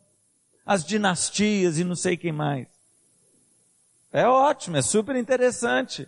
as 0.65 0.83
dinastias 0.83 1.77
e 1.77 1.83
não 1.83 1.95
sei 1.95 2.17
quem 2.17 2.31
mais. 2.31 2.67
É 4.11 4.25
ótimo, 4.27 4.77
é 4.77 4.81
super 4.81 5.15
interessante. 5.15 6.07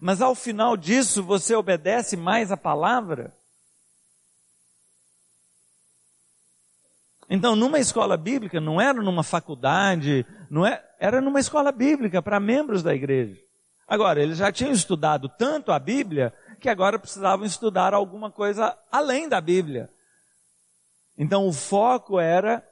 Mas 0.00 0.20
ao 0.20 0.34
final 0.34 0.76
disso, 0.76 1.22
você 1.22 1.54
obedece 1.54 2.16
mais 2.16 2.50
a 2.52 2.56
palavra? 2.56 3.34
Então, 7.28 7.56
numa 7.56 7.78
escola 7.78 8.16
bíblica, 8.16 8.60
não 8.60 8.80
era 8.80 9.02
numa 9.02 9.22
faculdade, 9.22 10.26
não 10.50 10.66
é, 10.66 10.84
era 10.98 11.20
numa 11.20 11.40
escola 11.40 11.72
bíblica 11.72 12.20
para 12.20 12.38
membros 12.38 12.82
da 12.82 12.94
igreja. 12.94 13.40
Agora, 13.86 14.22
eles 14.22 14.38
já 14.38 14.50
tinham 14.50 14.72
estudado 14.72 15.28
tanto 15.28 15.72
a 15.72 15.78
Bíblia 15.78 16.32
que 16.60 16.68
agora 16.68 16.98
precisavam 16.98 17.44
estudar 17.44 17.92
alguma 17.92 18.30
coisa 18.30 18.76
além 18.90 19.28
da 19.28 19.40
Bíblia. 19.40 19.90
Então, 21.16 21.46
o 21.46 21.52
foco 21.52 22.18
era 22.18 22.66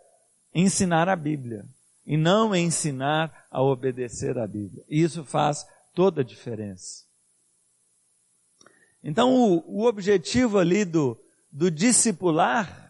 ensinar 0.55 1.09
a 1.09 1.17
Bíblia 1.17 1.65
e 2.07 2.17
não 2.17 2.55
ensinar 2.55 3.47
a 3.51 3.62
obedecer 3.62 4.38
a 4.38 4.47
Bíblia. 4.47 4.85
E 4.88 5.03
isso 5.03 5.25
faz 5.25 5.67
toda 5.95 6.23
a 6.23 6.25
diferença. 6.25 7.05
Então, 9.05 9.35
o, 9.35 9.83
o 9.83 9.87
objetivo 9.87 10.59
ali 10.59 10.85
do, 10.85 11.19
do 11.51 11.71
discipular, 11.71 12.82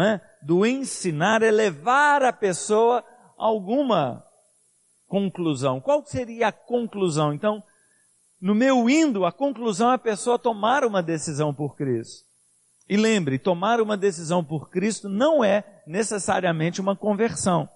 é? 0.00 0.20
do 0.42 0.64
ensinar, 0.64 1.42
é 1.42 1.50
levar 1.50 2.22
a 2.22 2.32
pessoa 2.32 3.04
a 3.38 3.44
alguma 3.44 4.24
conclusão. 5.06 5.80
Qual 5.80 6.04
seria 6.06 6.48
a 6.48 6.52
conclusão? 6.52 7.34
Então, 7.34 7.62
no 8.40 8.54
meu 8.54 8.88
indo, 8.88 9.26
a 9.26 9.32
conclusão 9.32 9.92
é 9.92 9.94
a 9.94 9.98
pessoa 9.98 10.38
tomar 10.38 10.84
uma 10.84 11.02
decisão 11.02 11.52
por 11.52 11.76
Cristo. 11.76 12.24
E 12.88 12.96
lembre, 12.96 13.38
tomar 13.38 13.80
uma 13.80 13.96
decisão 13.96 14.42
por 14.42 14.70
Cristo 14.70 15.08
não 15.08 15.44
é 15.44 15.82
necessariamente 15.86 16.80
uma 16.80 16.96
conversão. 16.96 17.68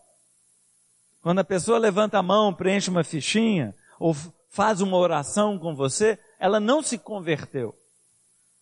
Quando 1.23 1.41
a 1.41 1.45
pessoa 1.45 1.79
levanta 1.79 2.19
a 2.19 2.23
mão, 2.23 2.55
preenche 2.55 2.91
uma 2.91 3.05
fichinha, 3.05 3.75
ou 3.99 4.15
faz 4.49 4.81
uma 4.81 4.97
oração 4.97 5.59
com 5.59 5.75
você, 5.75 6.19
ela 6.39 6.59
não 6.59 6.83
se 6.83 6.99
converteu. 6.99 7.75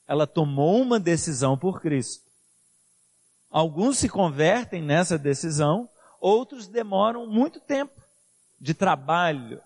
Ela 0.06 0.26
tomou 0.26 0.80
uma 0.80 0.98
decisão 0.98 1.56
por 1.56 1.80
Cristo. 1.80 2.23
Alguns 3.54 3.98
se 3.98 4.08
convertem 4.08 4.82
nessa 4.82 5.16
decisão, 5.16 5.88
outros 6.20 6.66
demoram 6.66 7.24
muito 7.24 7.60
tempo 7.60 8.02
de 8.60 8.74
trabalho 8.74 9.60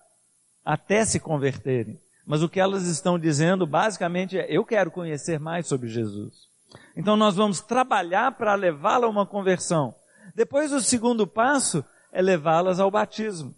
até 0.63 1.03
se 1.03 1.19
converterem. 1.19 1.99
Mas 2.23 2.43
o 2.43 2.47
que 2.47 2.59
elas 2.59 2.85
estão 2.85 3.17
dizendo 3.17 3.65
basicamente 3.65 4.37
é: 4.37 4.45
eu 4.47 4.63
quero 4.63 4.91
conhecer 4.91 5.39
mais 5.39 5.65
sobre 5.65 5.89
Jesus. 5.89 6.47
Então 6.95 7.17
nós 7.17 7.35
vamos 7.35 7.61
trabalhar 7.61 8.33
para 8.33 8.53
levá-la 8.53 9.07
a 9.07 9.09
uma 9.09 9.25
conversão. 9.25 9.95
Depois 10.35 10.71
o 10.71 10.79
segundo 10.81 11.25
passo 11.25 11.83
é 12.11 12.21
levá-las 12.21 12.79
ao 12.79 12.91
batismo. 12.91 13.55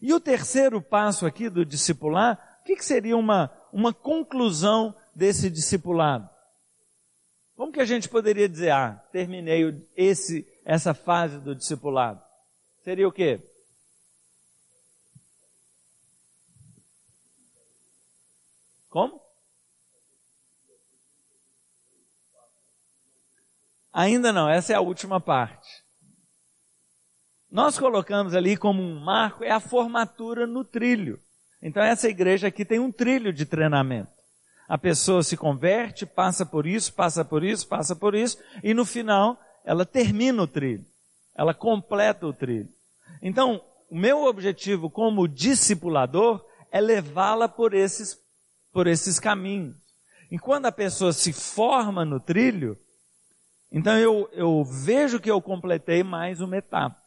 E 0.00 0.14
o 0.14 0.20
terceiro 0.20 0.80
passo 0.80 1.26
aqui 1.26 1.50
do 1.50 1.66
discipular, 1.66 2.60
o 2.60 2.64
que, 2.64 2.76
que 2.76 2.84
seria 2.84 3.16
uma, 3.16 3.50
uma 3.72 3.92
conclusão 3.92 4.94
desse 5.12 5.50
discipulado? 5.50 6.29
Como 7.60 7.72
que 7.72 7.80
a 7.80 7.84
gente 7.84 8.08
poderia 8.08 8.48
dizer, 8.48 8.70
ah, 8.70 8.92
terminei 9.12 9.86
esse, 9.94 10.50
essa 10.64 10.94
fase 10.94 11.38
do 11.38 11.54
discipulado? 11.54 12.18
Seria 12.82 13.06
o 13.06 13.12
quê? 13.12 13.38
Como? 18.88 19.20
Ainda 23.92 24.32
não, 24.32 24.48
essa 24.48 24.72
é 24.72 24.76
a 24.76 24.80
última 24.80 25.20
parte. 25.20 25.84
Nós 27.50 27.78
colocamos 27.78 28.34
ali 28.34 28.56
como 28.56 28.82
um 28.82 28.98
marco 28.98 29.44
é 29.44 29.50
a 29.50 29.60
formatura 29.60 30.46
no 30.46 30.64
trilho. 30.64 31.22
Então 31.60 31.82
essa 31.82 32.08
igreja 32.08 32.48
aqui 32.48 32.64
tem 32.64 32.78
um 32.78 32.90
trilho 32.90 33.34
de 33.34 33.44
treinamento. 33.44 34.19
A 34.70 34.78
pessoa 34.78 35.24
se 35.24 35.36
converte, 35.36 36.06
passa 36.06 36.46
por 36.46 36.64
isso, 36.64 36.92
passa 36.92 37.24
por 37.24 37.42
isso, 37.42 37.66
passa 37.66 37.96
por 37.96 38.14
isso, 38.14 38.38
e 38.62 38.72
no 38.72 38.86
final 38.86 39.36
ela 39.64 39.84
termina 39.84 40.40
o 40.40 40.46
trilho. 40.46 40.86
Ela 41.34 41.52
completa 41.52 42.24
o 42.24 42.32
trilho. 42.32 42.68
Então, 43.20 43.60
o 43.90 43.98
meu 43.98 44.26
objetivo 44.26 44.88
como 44.88 45.26
discipulador 45.26 46.46
é 46.70 46.80
levá-la 46.80 47.48
por 47.48 47.74
esses 47.74 48.16
por 48.72 48.86
esses 48.86 49.18
caminhos. 49.18 49.74
E 50.30 50.38
quando 50.38 50.66
a 50.66 50.72
pessoa 50.72 51.12
se 51.12 51.32
forma 51.32 52.04
no 52.04 52.20
trilho, 52.20 52.78
então 53.72 53.98
eu, 53.98 54.30
eu 54.32 54.62
vejo 54.62 55.18
que 55.18 55.28
eu 55.28 55.42
completei 55.42 56.04
mais 56.04 56.40
uma 56.40 56.56
etapa. 56.56 57.02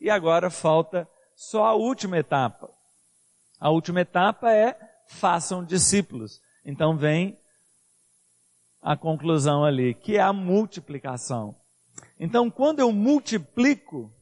E 0.00 0.08
agora 0.08 0.48
falta 0.48 1.06
só 1.36 1.66
a 1.66 1.74
última 1.74 2.16
etapa. 2.16 2.70
A 3.60 3.68
última 3.68 4.00
etapa 4.00 4.50
é 4.50 4.78
façam 5.06 5.62
discípulos. 5.62 6.40
Então 6.64 6.96
vem 6.96 7.38
a 8.80 8.96
conclusão 8.96 9.64
ali, 9.64 9.94
que 9.94 10.16
é 10.16 10.20
a 10.20 10.32
multiplicação. 10.32 11.54
Então, 12.18 12.50
quando 12.50 12.80
eu 12.80 12.92
multiplico, 12.92 14.12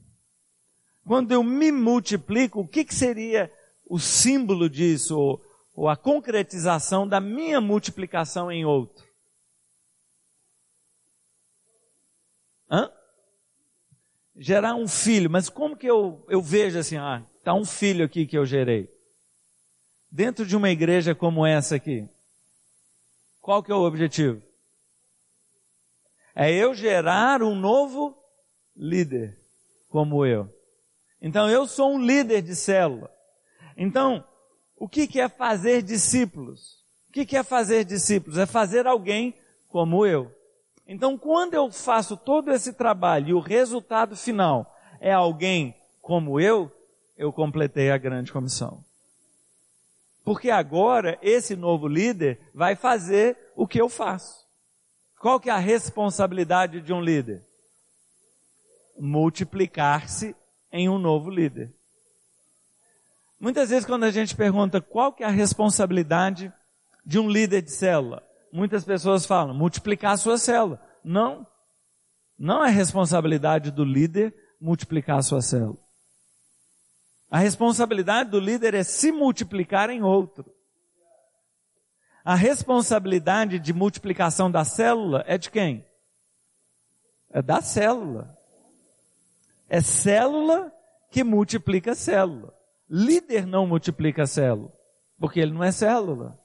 quando 1.07 1.33
eu 1.33 1.43
me 1.43 1.73
multiplico, 1.73 2.61
o 2.61 2.69
que, 2.69 2.85
que 2.85 2.95
seria 2.95 3.51
o 3.89 3.99
símbolo 3.99 4.69
disso? 4.69 5.19
Ou 5.19 5.51
ou 5.81 5.89
a 5.89 5.97
concretização 5.97 7.09
da 7.09 7.21
minha 7.21 7.59
multiplicação 7.59 8.53
em 8.53 8.67
outro. 8.67 9.03
Hã? 12.71 12.93
Gerar 14.37 14.75
um 14.75 14.87
filho, 14.87 15.31
mas 15.31 15.49
como 15.49 15.75
que 15.75 15.87
eu, 15.87 16.23
eu 16.29 16.43
vejo 16.43 16.79
assim, 16.79 16.99
ah, 16.99 17.25
tá 17.43 17.55
um 17.55 17.65
filho 17.65 18.05
aqui 18.05 18.27
que 18.27 18.37
eu 18.37 18.45
gerei. 18.45 18.89
Dentro 20.11 20.45
de 20.45 20.55
uma 20.55 20.69
igreja 20.69 21.15
como 21.15 21.47
essa 21.47 21.77
aqui, 21.77 22.07
qual 23.41 23.63
que 23.63 23.73
é 23.73 23.75
o 23.75 23.85
objetivo? 23.85 24.43
É 26.35 26.53
eu 26.53 26.75
gerar 26.75 27.43
um 27.43 27.55
novo 27.55 28.17
líder 28.77 29.39
como 29.89 30.25
eu. 30.25 30.49
Então 31.21 31.49
eu 31.51 31.67
sou 31.67 31.95
um 31.95 32.05
líder 32.05 32.43
de 32.43 32.55
célula. 32.55 33.11
Então, 33.77 34.25
o 34.77 34.89
que, 34.89 35.21
é 35.21 35.29
fazer 35.29 35.83
discípulos? 35.83 36.81
O 37.09 37.13
que, 37.13 37.27
que 37.27 37.37
é 37.37 37.43
fazer 37.43 37.85
discípulos? 37.85 38.39
É 38.39 38.47
fazer 38.47 38.87
alguém 38.87 39.35
como 39.69 40.07
eu. 40.07 40.35
Então, 40.87 41.17
quando 41.17 41.55
eu 41.55 41.71
faço 41.71 42.17
todo 42.17 42.51
esse 42.51 42.73
trabalho 42.73 43.29
e 43.29 43.35
o 43.35 43.41
resultado 43.41 44.17
final 44.17 44.75
é 45.01 45.13
alguém 45.13 45.75
como 46.01 46.41
eu, 46.41 46.71
eu 47.17 47.33
completei 47.33 47.91
a 47.91 47.99
grande 47.99 48.33
comissão. 48.33 48.85
Porque 50.31 50.49
agora 50.49 51.19
esse 51.23 51.57
novo 51.57 51.89
líder 51.89 52.39
vai 52.55 52.77
fazer 52.77 53.37
o 53.57 53.67
que 53.67 53.81
eu 53.81 53.89
faço. 53.89 54.47
Qual 55.19 55.41
que 55.41 55.51
é 55.51 55.53
a 55.53 55.59
responsabilidade 55.59 56.81
de 56.81 56.93
um 56.93 57.01
líder? 57.01 57.45
Multiplicar-se 58.97 60.37
em 60.71 60.89
um 60.89 61.01
novo 61.01 61.31
líder. 61.31 61.75
Muitas 63.41 63.71
vezes 63.71 63.85
quando 63.85 64.05
a 64.05 64.11
gente 64.13 64.37
pergunta 64.37 64.81
qual 64.81 65.13
que 65.13 65.25
é 65.25 65.27
a 65.27 65.31
responsabilidade 65.31 66.53
de 67.05 67.19
um 67.19 67.29
líder 67.29 67.63
de 67.63 67.73
célula, 67.73 68.23
muitas 68.53 68.85
pessoas 68.85 69.27
falam 69.27 69.53
multiplicar 69.53 70.13
a 70.13 70.17
sua 70.17 70.39
célula. 70.39 70.81
Não. 71.03 71.45
Não 72.39 72.65
é 72.65 72.71
responsabilidade 72.71 73.73
do 73.73 73.85
líder 73.85 74.33
multiplicar 74.61 75.19
a 75.19 75.23
sua 75.23 75.43
célula. 75.43 75.90
A 77.31 77.39
responsabilidade 77.39 78.31
do 78.31 78.41
líder 78.41 78.75
é 78.75 78.83
se 78.83 79.13
multiplicar 79.13 79.89
em 79.89 80.03
outro. 80.03 80.53
A 82.25 82.35
responsabilidade 82.35 83.59
de 83.59 83.73
multiplicação 83.73 84.51
da 84.51 84.65
célula 84.65 85.25
é 85.27 85.39
de 85.39 85.51
quem? 85.51 85.87
É 87.31 87.41
da 87.41 87.63
célula. 87.63 88.37
É 89.69 89.81
célula 89.81 90.73
que 91.09 91.23
multiplica 91.23 91.95
célula. 91.95 92.53
Líder 92.89 93.47
não 93.47 93.67
multiplica 93.67 94.27
célula, 94.27 94.73
porque 95.19 95.39
ele 95.39 95.53
não 95.53 95.63
é 95.63 95.71
célula. 95.71 96.37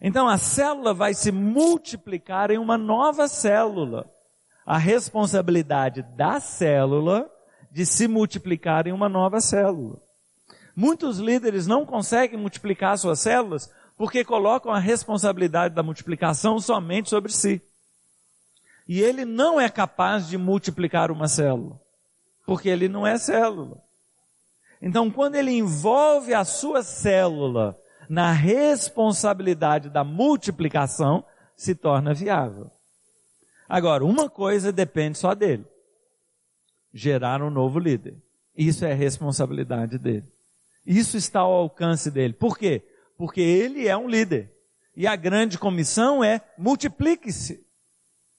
Então 0.00 0.28
a 0.28 0.36
célula 0.36 0.92
vai 0.92 1.14
se 1.14 1.30
multiplicar 1.30 2.50
em 2.50 2.58
uma 2.58 2.76
nova 2.76 3.28
célula. 3.28 4.12
A 4.64 4.76
responsabilidade 4.76 6.02
da 6.02 6.40
célula 6.40 7.30
de 7.76 7.84
se 7.84 8.08
multiplicar 8.08 8.86
em 8.86 8.92
uma 8.92 9.06
nova 9.06 9.38
célula. 9.38 10.00
Muitos 10.74 11.18
líderes 11.18 11.66
não 11.66 11.84
conseguem 11.84 12.38
multiplicar 12.38 12.96
suas 12.96 13.20
células 13.20 13.70
porque 13.98 14.24
colocam 14.24 14.72
a 14.72 14.78
responsabilidade 14.78 15.74
da 15.74 15.82
multiplicação 15.82 16.58
somente 16.58 17.10
sobre 17.10 17.30
si. 17.30 17.60
E 18.88 19.02
ele 19.02 19.26
não 19.26 19.60
é 19.60 19.68
capaz 19.68 20.26
de 20.26 20.38
multiplicar 20.38 21.10
uma 21.10 21.28
célula, 21.28 21.78
porque 22.46 22.70
ele 22.70 22.88
não 22.88 23.06
é 23.06 23.18
célula. 23.18 23.76
Então, 24.80 25.10
quando 25.10 25.34
ele 25.34 25.50
envolve 25.50 26.32
a 26.32 26.46
sua 26.46 26.82
célula 26.82 27.78
na 28.08 28.32
responsabilidade 28.32 29.90
da 29.90 30.02
multiplicação, 30.02 31.22
se 31.54 31.74
torna 31.74 32.14
viável. 32.14 32.70
Agora, 33.68 34.02
uma 34.02 34.30
coisa 34.30 34.72
depende 34.72 35.18
só 35.18 35.34
dele: 35.34 35.66
gerar 36.96 37.42
um 37.42 37.50
novo 37.50 37.78
líder. 37.78 38.16
Isso 38.56 38.84
é 38.84 38.94
responsabilidade 38.94 39.98
dele. 39.98 40.26
Isso 40.84 41.16
está 41.16 41.40
ao 41.40 41.52
alcance 41.52 42.10
dele. 42.10 42.32
Por 42.32 42.56
quê? 42.56 42.82
porque 43.16 43.40
ele 43.40 43.88
é 43.88 43.96
um 43.96 44.08
líder. 44.08 44.52
E 44.94 45.06
a 45.06 45.16
grande 45.16 45.58
comissão 45.58 46.22
é 46.22 46.40
multiplique-se 46.56 47.64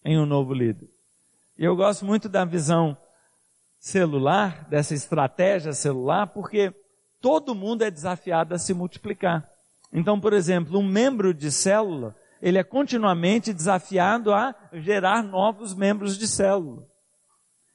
em 0.04 0.18
um 0.20 0.26
novo 0.26 0.54
líder. 0.54 0.90
E 1.58 1.64
eu 1.64 1.76
gosto 1.76 2.06
muito 2.06 2.30
da 2.30 2.46
visão 2.46 2.98
celular, 3.80 4.68
dessa 4.70 4.94
estratégia 4.94 5.74
celular, 5.74 6.28
porque 6.28 6.74
todo 7.22 7.56
mundo 7.56 7.84
é 7.84 7.92
desafiado 7.92 8.54
a 8.54 8.58
se 8.58 8.74
multiplicar. 8.74 9.48
Então, 9.94 10.20
por 10.20 10.34
exemplo, 10.34 10.80
um 10.80 10.88
membro 10.88 11.34
de 11.34 11.52
célula, 11.52 12.16
ele 12.42 12.58
é 12.58 12.64
continuamente 12.64 13.54
desafiado 13.54 14.34
a 14.34 14.56
gerar 14.74 15.24
novos 15.24 15.74
membros 15.74 16.18
de 16.18 16.28
célula. 16.28 16.88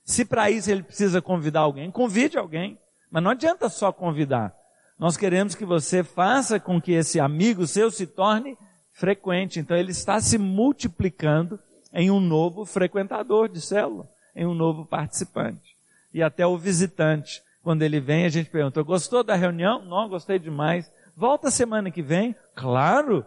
Se 0.04 0.24
para 0.24 0.50
isso 0.50 0.70
ele 0.70 0.82
precisa 0.82 1.22
convidar 1.22 1.60
alguém, 1.60 1.90
convide 1.90 2.36
alguém. 2.36 2.78
Mas 3.10 3.22
não 3.22 3.30
adianta 3.30 3.68
só 3.68 3.92
convidar. 3.92 4.54
Nós 4.98 5.16
queremos 5.16 5.54
que 5.54 5.64
você 5.64 6.02
faça 6.02 6.58
com 6.58 6.80
que 6.80 6.92
esse 6.92 7.20
amigo 7.20 7.66
seu 7.66 7.90
se 7.90 8.06
torne 8.06 8.56
frequente. 8.92 9.60
Então 9.60 9.76
ele 9.76 9.90
está 9.90 10.20
se 10.20 10.38
multiplicando 10.38 11.58
em 11.92 12.10
um 12.10 12.20
novo 12.20 12.64
frequentador 12.64 13.48
de 13.48 13.60
célula, 13.60 14.08
em 14.34 14.46
um 14.46 14.54
novo 14.54 14.86
participante. 14.86 15.76
E 16.12 16.22
até 16.22 16.46
o 16.46 16.56
visitante, 16.56 17.42
quando 17.62 17.82
ele 17.82 18.00
vem, 18.00 18.24
a 18.24 18.28
gente 18.28 18.50
pergunta, 18.50 18.82
gostou 18.82 19.22
da 19.22 19.34
reunião? 19.34 19.84
Não, 19.84 20.08
gostei 20.08 20.38
demais. 20.38 20.90
Volta 21.16 21.50
semana 21.50 21.90
que 21.90 22.02
vem? 22.02 22.34
Claro, 22.54 23.24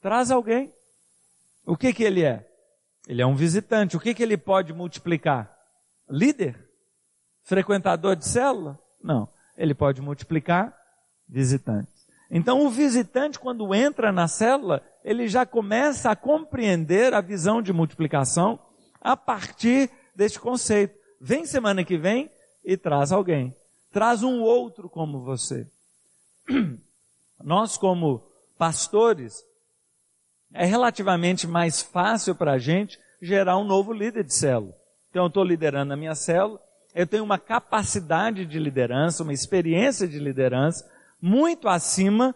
traz 0.00 0.30
alguém. 0.30 0.72
O 1.66 1.76
que 1.76 1.92
que 1.92 2.04
ele 2.04 2.22
é? 2.22 2.46
Ele 3.08 3.22
é 3.22 3.26
um 3.26 3.34
visitante. 3.34 3.96
O 3.96 4.00
que 4.00 4.14
que 4.14 4.22
ele 4.22 4.36
pode 4.36 4.72
multiplicar? 4.72 5.53
Líder? 6.08 6.68
Frequentador 7.42 8.16
de 8.16 8.26
célula? 8.26 8.78
Não. 9.02 9.28
Ele 9.56 9.74
pode 9.74 10.00
multiplicar 10.00 10.76
visitantes. 11.28 12.06
Então 12.30 12.66
o 12.66 12.70
visitante, 12.70 13.38
quando 13.38 13.74
entra 13.74 14.10
na 14.10 14.26
célula, 14.26 14.82
ele 15.04 15.28
já 15.28 15.44
começa 15.44 16.10
a 16.10 16.16
compreender 16.16 17.12
a 17.12 17.20
visão 17.20 17.60
de 17.60 17.72
multiplicação 17.72 18.58
a 19.00 19.16
partir 19.16 19.90
deste 20.16 20.40
conceito. 20.40 20.98
Vem 21.20 21.44
semana 21.44 21.84
que 21.84 21.98
vem 21.98 22.30
e 22.64 22.76
traz 22.76 23.12
alguém. 23.12 23.54
Traz 23.92 24.22
um 24.22 24.40
outro 24.40 24.88
como 24.88 25.20
você. 25.20 25.70
Nós, 27.42 27.76
como 27.76 28.26
pastores, 28.56 29.44
é 30.52 30.64
relativamente 30.64 31.46
mais 31.46 31.82
fácil 31.82 32.34
para 32.34 32.52
a 32.52 32.58
gente 32.58 32.98
gerar 33.20 33.58
um 33.58 33.64
novo 33.64 33.92
líder 33.92 34.24
de 34.24 34.34
célula. 34.34 34.74
Então, 35.14 35.26
eu 35.26 35.28
estou 35.28 35.44
liderando 35.44 35.92
a 35.92 35.96
minha 35.96 36.16
célula, 36.16 36.60
eu 36.92 37.06
tenho 37.06 37.22
uma 37.22 37.38
capacidade 37.38 38.44
de 38.44 38.58
liderança, 38.58 39.22
uma 39.22 39.32
experiência 39.32 40.08
de 40.08 40.18
liderança 40.18 40.90
muito 41.22 41.68
acima 41.68 42.34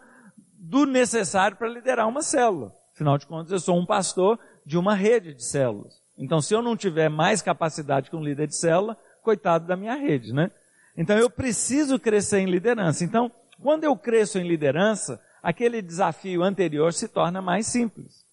do 0.57 0.85
necessário 0.85 1.57
para 1.57 1.67
liderar 1.67 2.07
uma 2.07 2.21
célula. 2.21 2.73
Afinal 2.95 3.17
de 3.17 3.27
contas, 3.27 3.51
eu 3.51 3.59
sou 3.59 3.77
um 3.77 3.85
pastor 3.85 4.39
de 4.65 4.77
uma 4.77 4.95
rede 4.95 5.33
de 5.33 5.43
células. 5.43 6.01
Então, 6.17 6.39
se 6.39 6.53
eu 6.53 6.61
não 6.61 6.77
tiver 6.77 7.09
mais 7.09 7.41
capacidade 7.41 8.09
que 8.09 8.15
um 8.15 8.23
líder 8.23 8.47
de 8.47 8.55
célula, 8.55 8.97
coitado 9.21 9.67
da 9.67 9.75
minha 9.75 9.95
rede, 9.95 10.31
né? 10.31 10.49
Então, 10.95 11.17
eu 11.17 11.29
preciso 11.29 11.99
crescer 11.99 12.39
em 12.39 12.49
liderança. 12.49 13.03
Então, 13.03 13.29
quando 13.61 13.83
eu 13.83 13.93
cresço 13.97 14.39
em 14.39 14.47
liderança, 14.47 15.21
aquele 15.43 15.81
desafio 15.81 16.43
anterior 16.43 16.93
se 16.93 17.09
torna 17.09 17.41
mais 17.41 17.67
simples. 17.67 18.25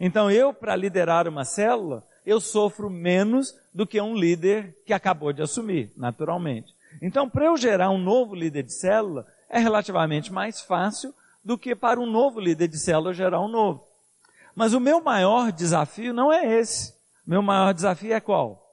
Então, 0.00 0.30
eu, 0.30 0.54
para 0.54 0.74
liderar 0.74 1.28
uma 1.28 1.44
célula, 1.44 2.02
eu 2.24 2.40
sofro 2.40 2.88
menos 2.88 3.62
do 3.74 3.86
que 3.86 4.00
um 4.00 4.14
líder 4.14 4.76
que 4.86 4.92
acabou 4.92 5.32
de 5.32 5.42
assumir, 5.42 5.92
naturalmente. 5.96 6.72
Então, 7.02 7.28
para 7.28 7.46
eu 7.46 7.56
gerar 7.56 7.90
um 7.90 7.98
novo 7.98 8.34
líder 8.34 8.62
de 8.62 8.72
célula, 8.72 9.26
é 9.50 9.58
relativamente 9.58 10.32
mais 10.32 10.60
fácil 10.60 11.12
do 11.44 11.58
que 11.58 11.74
para 11.74 12.00
um 12.00 12.06
novo 12.06 12.38
líder 12.38 12.68
de 12.68 12.78
célula 12.78 13.12
gerar 13.12 13.40
um 13.40 13.48
novo. 13.48 13.84
Mas 14.54 14.72
o 14.72 14.80
meu 14.80 15.02
maior 15.02 15.50
desafio 15.50 16.14
não 16.14 16.32
é 16.32 16.58
esse. 16.58 16.94
Meu 17.26 17.42
maior 17.42 17.74
desafio 17.74 18.14
é 18.14 18.20
qual? 18.20 18.64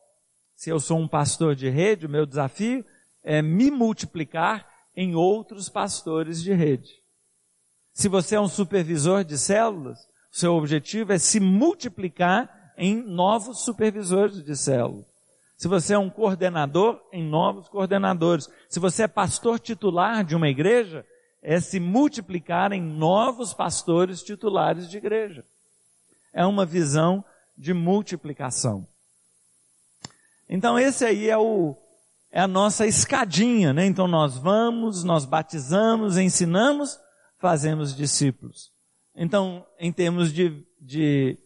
Se 0.56 0.70
eu 0.70 0.80
sou 0.80 1.00
um 1.00 1.08
pastor 1.08 1.56
de 1.56 1.68
rede, 1.68 2.06
o 2.06 2.10
meu 2.10 2.26
desafio 2.26 2.86
é 3.24 3.42
me 3.42 3.72
multiplicar 3.72 4.70
em 4.96 5.16
outros 5.16 5.68
pastores 5.68 6.44
de 6.44 6.54
rede. 6.54 6.92
Se 7.94 8.08
você 8.08 8.36
é 8.36 8.40
um 8.40 8.48
supervisor 8.48 9.24
de 9.24 9.38
células, 9.38 10.00
seu 10.32 10.54
objetivo 10.54 11.12
é 11.12 11.18
se 11.18 11.40
multiplicar 11.40 12.61
em 12.78 13.02
novos 13.02 13.64
supervisores 13.64 14.44
de 14.44 14.56
célula. 14.56 15.06
Se 15.58 15.68
você 15.68 15.94
é 15.94 15.98
um 15.98 16.10
coordenador, 16.10 17.00
em 17.14 17.24
novos 17.24 17.70
coordenadores. 17.70 18.50
Se 18.68 18.80
você 18.80 19.04
é 19.04 19.08
pastor 19.08 19.60
titular 19.60 20.24
de 20.24 20.36
uma 20.36 20.50
igreja, 20.50 21.06
é 21.42 21.60
se 21.60 21.80
multiplicar 21.80 22.72
em 22.72 22.82
novos 22.82 23.54
pastores 23.54 24.24
titulares 24.24 24.90
de 24.90 24.98
igreja. 24.98 25.46
É 26.34 26.46
uma 26.46 26.66
visão 26.66 27.24
de 27.56 27.74
multiplicação. 27.74 28.88
Então 30.50 30.80
esse 30.80 31.06
aí 31.06 31.30
é 31.30 31.38
o 31.38 31.78
é 32.32 32.40
a 32.40 32.48
nossa 32.48 32.88
escadinha, 32.88 33.74
né? 33.74 33.86
Então 33.86 34.08
nós 34.08 34.38
vamos, 34.38 35.04
nós 35.04 35.26
batizamos, 35.26 36.18
ensinamos, 36.18 36.98
fazemos 37.38 37.96
discípulos. 37.96 38.72
Então, 39.16 39.66
em 39.78 39.92
termos 39.92 40.32
de, 40.32 40.66
de 40.80 41.38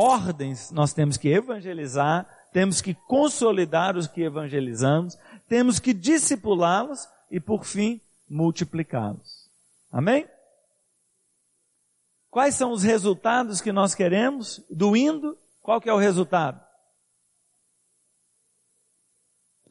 ordens, 0.00 0.70
nós 0.70 0.94
temos 0.94 1.18
que 1.18 1.28
evangelizar, 1.28 2.26
temos 2.52 2.80
que 2.80 2.94
consolidar 2.94 3.96
os 3.96 4.06
que 4.06 4.22
evangelizamos, 4.22 5.18
temos 5.46 5.78
que 5.78 5.92
discipulá-los 5.92 7.06
e, 7.30 7.38
por 7.38 7.64
fim, 7.64 8.00
multiplicá-los. 8.28 9.50
Amém? 9.92 10.26
Quais 12.30 12.54
são 12.54 12.72
os 12.72 12.82
resultados 12.82 13.60
que 13.60 13.72
nós 13.72 13.94
queremos 13.94 14.64
do 14.70 14.96
indo? 14.96 15.36
Qual 15.60 15.80
que 15.80 15.90
é 15.90 15.92
o 15.92 15.98
resultado? 15.98 16.64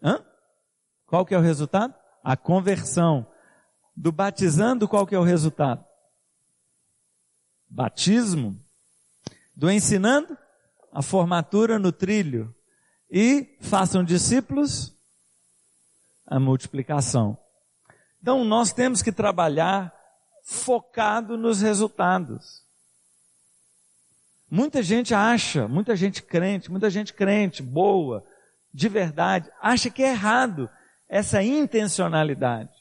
Hã? 0.03 0.23
Qual 1.07 1.25
que 1.25 1.33
é 1.33 1.37
o 1.37 1.41
resultado? 1.41 1.95
A 2.23 2.37
conversão. 2.37 3.25
Do 3.95 4.11
batizando, 4.11 4.87
qual 4.87 5.07
que 5.07 5.15
é 5.15 5.19
o 5.19 5.23
resultado? 5.23 5.83
Batismo. 7.67 8.63
Do 9.59 9.69
ensinando, 9.69 10.37
a 10.89 11.01
formatura 11.01 11.77
no 11.77 11.91
trilho. 11.91 12.55
E 13.11 13.57
façam 13.59 14.05
discípulos, 14.05 14.95
a 16.25 16.39
multiplicação. 16.39 17.37
Então 18.21 18.45
nós 18.45 18.71
temos 18.71 19.01
que 19.01 19.11
trabalhar 19.11 19.93
focado 20.45 21.37
nos 21.37 21.59
resultados. 21.59 22.63
Muita 24.49 24.81
gente 24.81 25.13
acha, 25.13 25.67
muita 25.67 25.93
gente 25.93 26.23
crente, 26.23 26.71
muita 26.71 26.89
gente 26.89 27.13
crente, 27.13 27.61
boa, 27.61 28.25
de 28.73 28.87
verdade, 28.87 29.51
acha 29.61 29.89
que 29.89 30.01
é 30.01 30.11
errado 30.11 30.69
essa 31.09 31.43
intencionalidade. 31.43 32.71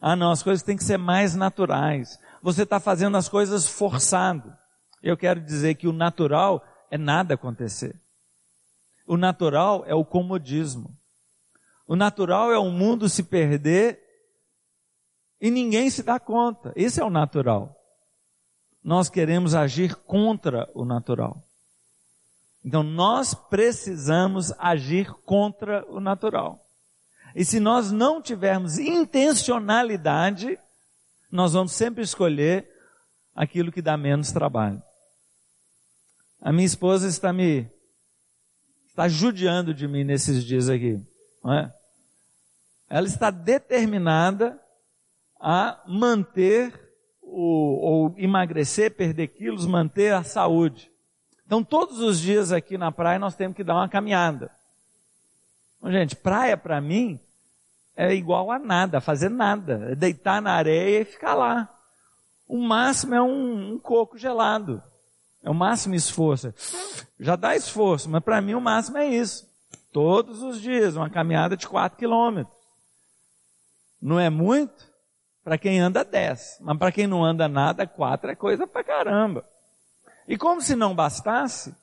Ah, 0.00 0.16
não, 0.16 0.32
as 0.32 0.42
coisas 0.42 0.64
têm 0.64 0.76
que 0.76 0.82
ser 0.82 0.96
mais 0.96 1.36
naturais. 1.36 2.18
Você 2.42 2.64
está 2.64 2.80
fazendo 2.80 3.16
as 3.16 3.28
coisas 3.28 3.68
forçado. 3.68 4.52
Eu 5.02 5.16
quero 5.16 5.40
dizer 5.40 5.74
que 5.74 5.88
o 5.88 5.92
natural 5.92 6.64
é 6.90 6.96
nada 6.96 7.34
acontecer. 7.34 7.96
O 9.06 9.16
natural 9.16 9.84
é 9.86 9.94
o 9.94 10.04
comodismo. 10.04 10.96
O 11.86 11.96
natural 11.96 12.52
é 12.52 12.58
o 12.58 12.70
mundo 12.70 13.08
se 13.08 13.22
perder 13.22 14.00
e 15.40 15.50
ninguém 15.50 15.90
se 15.90 16.02
dá 16.02 16.20
conta. 16.20 16.72
Esse 16.76 17.00
é 17.00 17.04
o 17.04 17.10
natural. 17.10 17.76
Nós 18.82 19.08
queremos 19.08 19.54
agir 19.54 19.94
contra 19.94 20.70
o 20.72 20.84
natural. 20.84 21.44
Então 22.64 22.82
nós 22.82 23.34
precisamos 23.34 24.52
agir 24.58 25.12
contra 25.24 25.84
o 25.88 25.98
natural. 25.98 26.64
E 27.34 27.44
se 27.44 27.58
nós 27.58 27.90
não 27.90 28.22
tivermos 28.22 28.78
intencionalidade, 28.78 30.58
nós 31.30 31.54
vamos 31.54 31.72
sempre 31.72 32.02
escolher 32.02 32.70
aquilo 33.34 33.72
que 33.72 33.82
dá 33.82 33.96
menos 33.96 34.30
trabalho. 34.30 34.82
A 36.44 36.52
minha 36.52 36.66
esposa 36.66 37.06
está 37.06 37.32
me 37.32 37.70
está 38.88 39.08
judiando 39.08 39.72
de 39.72 39.86
mim 39.86 40.02
nesses 40.02 40.44
dias 40.44 40.68
aqui, 40.68 41.00
não 41.42 41.54
é? 41.54 41.72
Ela 42.90 43.06
está 43.06 43.30
determinada 43.30 44.60
a 45.40 45.80
manter 45.86 46.74
o, 47.22 47.78
ou 47.80 48.14
emagrecer, 48.18 48.90
perder 48.90 49.28
quilos, 49.28 49.66
manter 49.66 50.12
a 50.12 50.24
saúde. 50.24 50.90
Então 51.46 51.62
todos 51.62 52.00
os 52.00 52.18
dias 52.18 52.50
aqui 52.50 52.76
na 52.76 52.90
praia 52.90 53.20
nós 53.20 53.36
temos 53.36 53.56
que 53.56 53.62
dar 53.62 53.76
uma 53.76 53.88
caminhada. 53.88 54.50
Gente, 55.84 56.16
praia 56.16 56.56
para 56.56 56.80
mim 56.80 57.20
é 57.94 58.12
igual 58.12 58.50
a 58.50 58.58
nada, 58.58 59.00
fazer 59.00 59.28
nada, 59.28 59.92
é 59.92 59.94
deitar 59.94 60.42
na 60.42 60.54
areia 60.54 61.02
e 61.02 61.04
ficar 61.04 61.34
lá. 61.34 61.72
O 62.48 62.58
máximo 62.58 63.14
é 63.14 63.22
um, 63.22 63.74
um 63.74 63.78
coco 63.78 64.18
gelado. 64.18 64.82
É 65.42 65.50
o 65.50 65.54
máximo 65.54 65.94
esforço. 65.94 66.54
Já 67.18 67.36
dá 67.36 67.56
esforço, 67.56 68.08
mas 68.08 68.22
para 68.22 68.40
mim 68.40 68.54
o 68.54 68.60
máximo 68.60 68.98
é 68.98 69.06
isso. 69.06 69.50
Todos 69.90 70.42
os 70.42 70.60
dias, 70.60 70.96
uma 70.96 71.10
caminhada 71.10 71.56
de 71.56 71.68
4 71.68 71.98
quilômetros. 71.98 72.56
Não 74.00 74.18
é 74.18 74.30
muito? 74.30 74.90
Para 75.44 75.58
quem 75.58 75.80
anda, 75.80 76.04
10. 76.04 76.58
Mas 76.60 76.78
para 76.78 76.92
quem 76.92 77.06
não 77.06 77.24
anda 77.24 77.48
nada, 77.48 77.86
4 77.86 78.30
é 78.30 78.34
coisa 78.34 78.66
pra 78.66 78.84
caramba. 78.84 79.44
E 80.26 80.38
como 80.38 80.62
se 80.62 80.76
não 80.76 80.94
bastasse, 80.94 81.74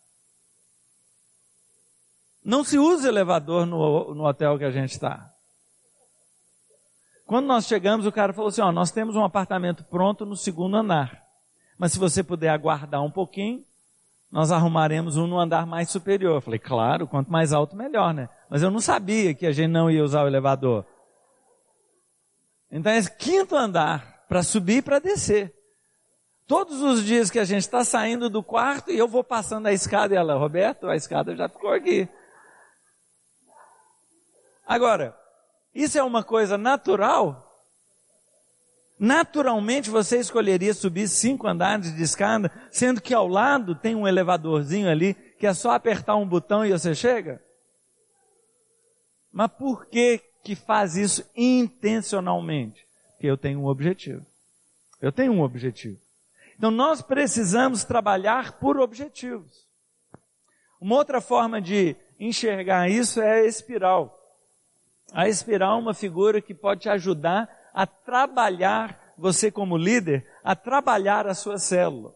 não 2.44 2.64
se 2.64 2.80
usa 2.80 3.10
elevador 3.10 3.66
no, 3.66 4.16
no 4.16 4.26
hotel 4.26 4.58
que 4.58 4.64
a 4.64 4.72
gente 4.72 4.92
está. 4.92 5.32
Quando 7.26 7.46
nós 7.46 7.68
chegamos, 7.68 8.06
o 8.06 8.12
cara 8.12 8.34
falou 8.34 8.48
assim: 8.48 8.62
ó, 8.62 8.72
nós 8.72 8.92
temos 8.92 9.16
um 9.16 9.24
apartamento 9.24 9.84
pronto 9.84 10.26
no 10.26 10.36
segundo 10.36 10.78
andar. 10.78 11.29
Mas 11.80 11.94
se 11.94 12.00
você 12.00 12.22
puder 12.22 12.50
aguardar 12.50 13.02
um 13.02 13.10
pouquinho, 13.10 13.64
nós 14.30 14.52
arrumaremos 14.52 15.16
um 15.16 15.26
no 15.26 15.40
andar 15.40 15.66
mais 15.66 15.90
superior. 15.90 16.36
Eu 16.36 16.42
falei, 16.42 16.60
claro, 16.60 17.08
quanto 17.08 17.32
mais 17.32 17.54
alto, 17.54 17.74
melhor, 17.74 18.14
né? 18.14 18.28
Mas 18.50 18.62
eu 18.62 18.70
não 18.70 18.82
sabia 18.82 19.34
que 19.34 19.46
a 19.46 19.52
gente 19.54 19.72
não 19.72 19.90
ia 19.90 20.04
usar 20.04 20.24
o 20.24 20.28
elevador. 20.28 20.86
Então 22.70 22.92
é 22.92 23.02
quinto 23.04 23.56
andar, 23.56 24.26
para 24.28 24.44
subir 24.44 24.78
e 24.78 24.82
para 24.82 25.00
descer. 25.00 25.56
Todos 26.46 26.82
os 26.82 27.04
dias 27.04 27.32
que 27.32 27.40
a 27.40 27.46
gente 27.46 27.62
está 27.62 27.86
saindo 27.86 28.30
do 28.30 28.44
quarto 28.44 28.92
e 28.92 28.98
eu 28.98 29.08
vou 29.08 29.24
passando 29.24 29.68
a 29.68 29.72
escada 29.72 30.14
e 30.14 30.18
ela, 30.18 30.36
Roberto, 30.36 30.88
a 30.88 30.98
escada 30.98 31.34
já 31.34 31.48
ficou 31.48 31.72
aqui. 31.72 32.10
Agora, 34.68 35.18
isso 35.74 35.98
é 35.98 36.04
uma 36.04 36.24
coisa 36.24 36.58
natural? 36.58 37.49
Naturalmente 39.00 39.90
você 39.90 40.20
escolheria 40.20 40.74
subir 40.74 41.08
cinco 41.08 41.48
andares 41.48 41.96
de 41.96 42.04
escada, 42.04 42.52
sendo 42.70 43.00
que 43.00 43.14
ao 43.14 43.30
lado 43.30 43.74
tem 43.74 43.96
um 43.96 44.06
elevadorzinho 44.06 44.90
ali 44.90 45.14
que 45.14 45.48
é 45.48 45.54
só 45.54 45.72
apertar 45.72 46.18
um 46.18 46.28
botão 46.28 46.66
e 46.66 46.72
você 46.72 46.94
chega? 46.94 47.42
Mas 49.32 49.50
por 49.52 49.86
que 49.86 50.22
que 50.44 50.54
faz 50.54 50.98
isso 50.98 51.24
intencionalmente? 51.34 52.86
Porque 53.12 53.28
eu 53.28 53.38
tenho 53.38 53.62
um 53.62 53.68
objetivo. 53.68 54.26
Eu 55.02 55.14
tenho 55.14 55.32
um 55.32 55.42
objetivo. 55.42 55.98
Então 56.58 56.70
nós 56.70 57.02
precisamos 57.02 57.86
trabalhar 57.86 58.60
por 58.60 58.78
objetivos. 58.78 59.66
Uma 60.82 60.96
outra 60.96 61.22
forma 61.22 61.62
de 61.62 61.96
enxergar 62.20 62.90
isso 62.90 63.22
é 63.22 63.42
a 63.42 63.46
espiral. 63.46 64.18
A 65.14 65.30
espiral 65.30 65.78
é 65.78 65.82
uma 65.82 65.94
figura 65.94 66.42
que 66.42 66.54
pode 66.54 66.82
te 66.82 66.90
ajudar 66.90 67.50
a 67.74 67.86
trabalhar, 67.86 69.14
você 69.18 69.52
como 69.52 69.78
líder, 69.78 70.28
a 70.44 70.56
trabalhar 70.56 71.28
a 71.28 71.34
sua 71.34 71.58
célula. 71.58 72.14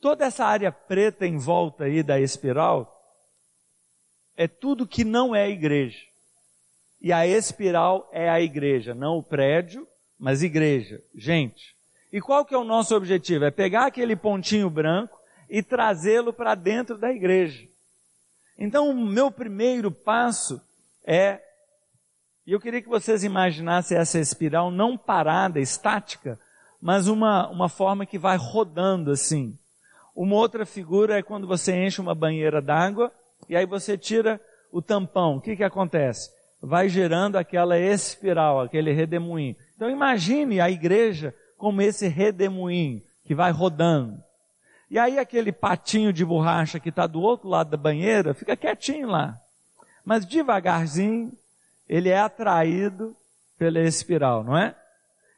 Toda 0.00 0.24
essa 0.24 0.44
área 0.44 0.70
preta 0.70 1.26
em 1.26 1.38
volta 1.38 1.84
aí 1.84 2.02
da 2.02 2.20
espiral 2.20 2.94
é 4.36 4.46
tudo 4.46 4.86
que 4.86 5.04
não 5.04 5.34
é 5.34 5.50
igreja. 5.50 5.98
E 7.00 7.12
a 7.12 7.26
espiral 7.26 8.08
é 8.12 8.28
a 8.28 8.40
igreja, 8.40 8.94
não 8.94 9.18
o 9.18 9.22
prédio, 9.22 9.86
mas 10.18 10.42
igreja, 10.42 11.02
gente. 11.14 11.76
E 12.12 12.20
qual 12.20 12.44
que 12.44 12.54
é 12.54 12.58
o 12.58 12.64
nosso 12.64 12.94
objetivo? 12.94 13.44
É 13.44 13.50
pegar 13.50 13.86
aquele 13.86 14.16
pontinho 14.16 14.70
branco 14.70 15.18
e 15.48 15.62
trazê-lo 15.62 16.32
para 16.32 16.54
dentro 16.54 16.96
da 16.96 17.10
igreja. 17.12 17.68
Então, 18.56 18.90
o 18.90 18.94
meu 18.94 19.30
primeiro 19.30 19.90
passo 19.90 20.60
é, 21.04 21.40
e 22.48 22.52
eu 22.52 22.58
queria 22.58 22.82
que 22.82 22.88
vocês 22.88 23.22
imaginassem 23.22 23.96
essa 23.96 24.18
espiral 24.18 24.72
não 24.72 24.96
parada, 24.96 25.60
estática, 25.60 26.36
mas 26.82 27.06
uma, 27.06 27.46
uma 27.48 27.68
forma 27.68 28.04
que 28.04 28.18
vai 28.18 28.36
rodando 28.36 29.12
assim. 29.12 29.56
Uma 30.16 30.34
outra 30.34 30.66
figura 30.66 31.18
é 31.18 31.22
quando 31.22 31.46
você 31.46 31.76
enche 31.76 32.00
uma 32.00 32.14
banheira 32.14 32.60
d'água 32.60 33.12
e 33.48 33.54
aí 33.54 33.66
você 33.66 33.96
tira 33.96 34.40
o 34.72 34.82
tampão. 34.82 35.36
O 35.36 35.40
que 35.40 35.54
que 35.54 35.62
acontece? 35.62 36.36
vai 36.60 36.88
gerando 36.88 37.36
aquela 37.36 37.78
espiral, 37.78 38.60
aquele 38.60 38.92
redemoinho. 38.92 39.56
Então 39.76 39.88
imagine 39.88 40.60
a 40.60 40.70
igreja 40.70 41.34
como 41.56 41.82
esse 41.82 42.08
redemoinho 42.08 43.02
que 43.24 43.34
vai 43.34 43.50
rodando. 43.52 44.22
E 44.90 44.98
aí 44.98 45.18
aquele 45.18 45.52
patinho 45.52 46.12
de 46.12 46.24
borracha 46.24 46.80
que 46.80 46.88
está 46.88 47.06
do 47.06 47.20
outro 47.20 47.48
lado 47.48 47.70
da 47.70 47.76
banheira 47.76 48.34
fica 48.34 48.56
quietinho 48.56 49.08
lá. 49.08 49.38
Mas 50.04 50.24
devagarzinho 50.24 51.32
ele 51.88 52.08
é 52.08 52.18
atraído 52.18 53.16
pela 53.58 53.80
espiral, 53.80 54.44
não 54.44 54.56
é? 54.56 54.74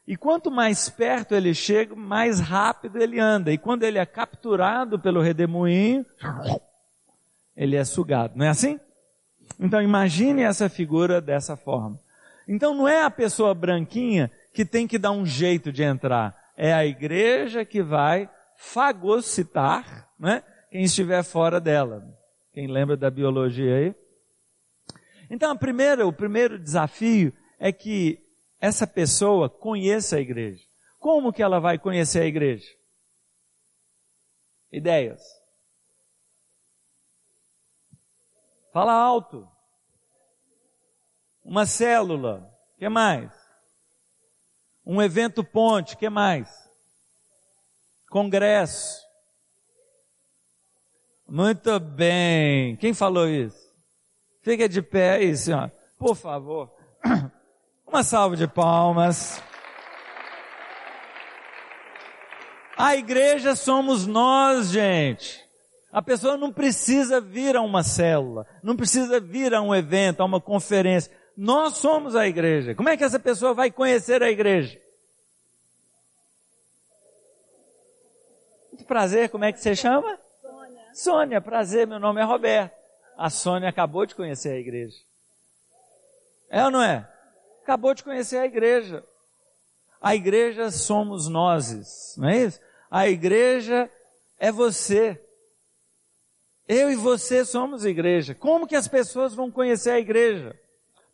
E 0.07 0.17
quanto 0.17 0.51
mais 0.51 0.89
perto 0.89 1.33
ele 1.33 1.53
chega, 1.53 1.95
mais 1.95 2.39
rápido 2.39 3.01
ele 3.01 3.19
anda. 3.19 3.51
E 3.51 3.57
quando 3.57 3.83
ele 3.83 3.97
é 3.97 4.05
capturado 4.05 4.99
pelo 4.99 5.21
redemoinho, 5.21 6.05
ele 7.55 7.75
é 7.75 7.83
sugado. 7.85 8.33
Não 8.35 8.45
é 8.45 8.49
assim? 8.49 8.79
Então 9.59 9.81
imagine 9.81 10.41
essa 10.41 10.67
figura 10.67 11.21
dessa 11.21 11.55
forma. 11.55 11.99
Então 12.47 12.73
não 12.73 12.87
é 12.87 13.03
a 13.03 13.11
pessoa 13.11 13.53
branquinha 13.53 14.31
que 14.53 14.65
tem 14.65 14.87
que 14.87 14.97
dar 14.97 15.11
um 15.11 15.25
jeito 15.25 15.71
de 15.71 15.83
entrar. 15.83 16.35
É 16.57 16.73
a 16.73 16.85
igreja 16.85 17.63
que 17.63 17.81
vai 17.81 18.29
fagocitar, 18.57 20.09
né? 20.19 20.43
Quem 20.69 20.83
estiver 20.83 21.23
fora 21.23 21.59
dela. 21.59 22.03
Quem 22.53 22.67
lembra 22.67 22.97
da 22.97 23.09
biologia 23.09 23.77
aí? 23.77 23.95
Então 25.31 25.55
primeira, 25.55 26.05
o 26.05 26.11
primeiro 26.11 26.59
desafio 26.59 27.33
é 27.57 27.71
que 27.71 28.21
essa 28.59 28.85
pessoa 28.85 29.49
conheça 29.49 30.17
a 30.17 30.19
igreja. 30.19 30.61
Como 30.99 31.31
que 31.31 31.41
ela 31.41 31.57
vai 31.57 31.79
conhecer 31.79 32.23
a 32.23 32.25
igreja? 32.25 32.67
Ideias. 34.69 35.21
Fala 38.73 38.91
alto. 38.91 39.49
Uma 41.45 41.65
célula. 41.65 42.53
que 42.77 42.89
mais? 42.89 43.31
Um 44.85 45.01
evento 45.01 45.45
ponte. 45.45 45.95
que 45.95 46.09
mais? 46.09 46.69
Congresso. 48.09 49.01
Muito 51.25 51.79
bem. 51.79 52.75
Quem 52.75 52.93
falou 52.93 53.29
isso? 53.29 53.60
Fica 54.41 54.67
de 54.67 54.81
pé 54.81 55.13
aí, 55.13 55.35
senhor. 55.37 55.71
Por 55.97 56.15
favor. 56.15 56.71
Uma 57.87 58.03
salva 58.03 58.35
de 58.35 58.47
palmas. 58.47 59.41
A 62.77 62.95
igreja 62.95 63.55
somos 63.55 64.07
nós, 64.07 64.71
gente. 64.71 65.45
A 65.91 66.01
pessoa 66.01 66.37
não 66.37 66.51
precisa 66.51 67.19
vir 67.19 67.55
a 67.55 67.61
uma 67.61 67.83
célula, 67.83 68.47
não 68.63 68.77
precisa 68.77 69.19
vir 69.19 69.53
a 69.53 69.61
um 69.61 69.75
evento, 69.75 70.21
a 70.21 70.25
uma 70.25 70.39
conferência. 70.39 71.11
Nós 71.35 71.77
somos 71.77 72.15
a 72.15 72.25
igreja. 72.25 72.73
Como 72.73 72.87
é 72.87 72.95
que 72.95 73.03
essa 73.03 73.19
pessoa 73.19 73.53
vai 73.53 73.69
conhecer 73.69 74.23
a 74.23 74.31
igreja? 74.31 74.79
Muito 78.71 78.85
prazer, 78.85 79.29
como 79.29 79.43
é 79.43 79.51
que 79.51 79.59
você 79.59 79.75
chama? 79.75 80.17
Sônia. 80.41 80.85
Sônia, 80.93 81.41
prazer, 81.41 81.85
meu 81.85 81.99
nome 81.99 82.21
é 82.21 82.23
Roberto. 82.23 82.80
A 83.21 83.29
Sônia 83.29 83.69
acabou 83.69 84.03
de 84.03 84.15
conhecer 84.15 84.49
a 84.49 84.57
igreja. 84.57 84.97
É 86.49 86.65
ou 86.65 86.71
não 86.71 86.81
é? 86.81 87.07
Acabou 87.61 87.93
de 87.93 88.03
conhecer 88.03 88.39
a 88.39 88.47
igreja. 88.47 89.03
A 90.01 90.15
igreja 90.15 90.71
somos 90.71 91.27
nós, 91.27 92.15
não 92.17 92.27
é 92.27 92.45
isso? 92.45 92.59
A 92.89 93.07
igreja 93.07 93.87
é 94.39 94.51
você. 94.51 95.23
Eu 96.67 96.91
e 96.91 96.95
você 96.95 97.45
somos 97.45 97.85
igreja. 97.85 98.33
Como 98.33 98.65
que 98.65 98.75
as 98.75 98.87
pessoas 98.87 99.35
vão 99.35 99.51
conhecer 99.51 99.91
a 99.91 99.99
igreja? 99.99 100.59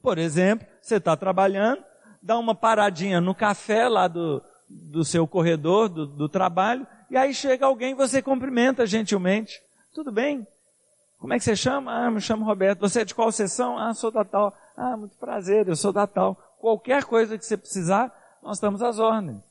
Por 0.01 0.17
exemplo, 0.17 0.65
você 0.81 0.95
está 0.95 1.17
trabalhando, 1.17 1.83
dá 2.23 2.37
uma 2.37 2.55
paradinha 2.55 3.19
no 3.19 3.35
café 3.35 3.89
lá 3.89 4.07
do, 4.07 4.41
do 4.69 5.03
seu 5.03 5.27
corredor, 5.27 5.89
do, 5.89 6.07
do 6.07 6.29
trabalho, 6.29 6.87
e 7.11 7.17
aí 7.17 7.33
chega 7.33 7.65
alguém 7.65 7.93
você 7.93 8.21
cumprimenta 8.21 8.87
gentilmente. 8.87 9.61
Tudo 9.93 10.09
bem? 10.09 10.47
Como 11.19 11.34
é 11.34 11.38
que 11.38 11.43
você 11.43 11.56
chama? 11.56 11.91
Ah, 11.91 12.12
me 12.12 12.21
chamo 12.21 12.45
Roberto. 12.45 12.80
Você 12.80 13.01
é 13.01 13.06
de 13.06 13.15
qual 13.15 13.32
sessão? 13.32 13.77
Ah, 13.77 13.93
sou 13.93 14.12
da 14.12 14.23
tal. 14.23 14.56
Ah, 14.75 14.95
muito 14.95 15.17
prazer, 15.17 15.67
eu 15.67 15.75
sou 15.75 15.91
da 15.91 16.06
tal. 16.06 16.36
Qualquer 16.60 17.03
coisa 17.06 17.38
que 17.38 17.45
você 17.45 17.58
precisar, 17.58 18.13
nós 18.41 18.58
estamos 18.58 18.82
às 18.82 18.99
ordens. 18.99 19.41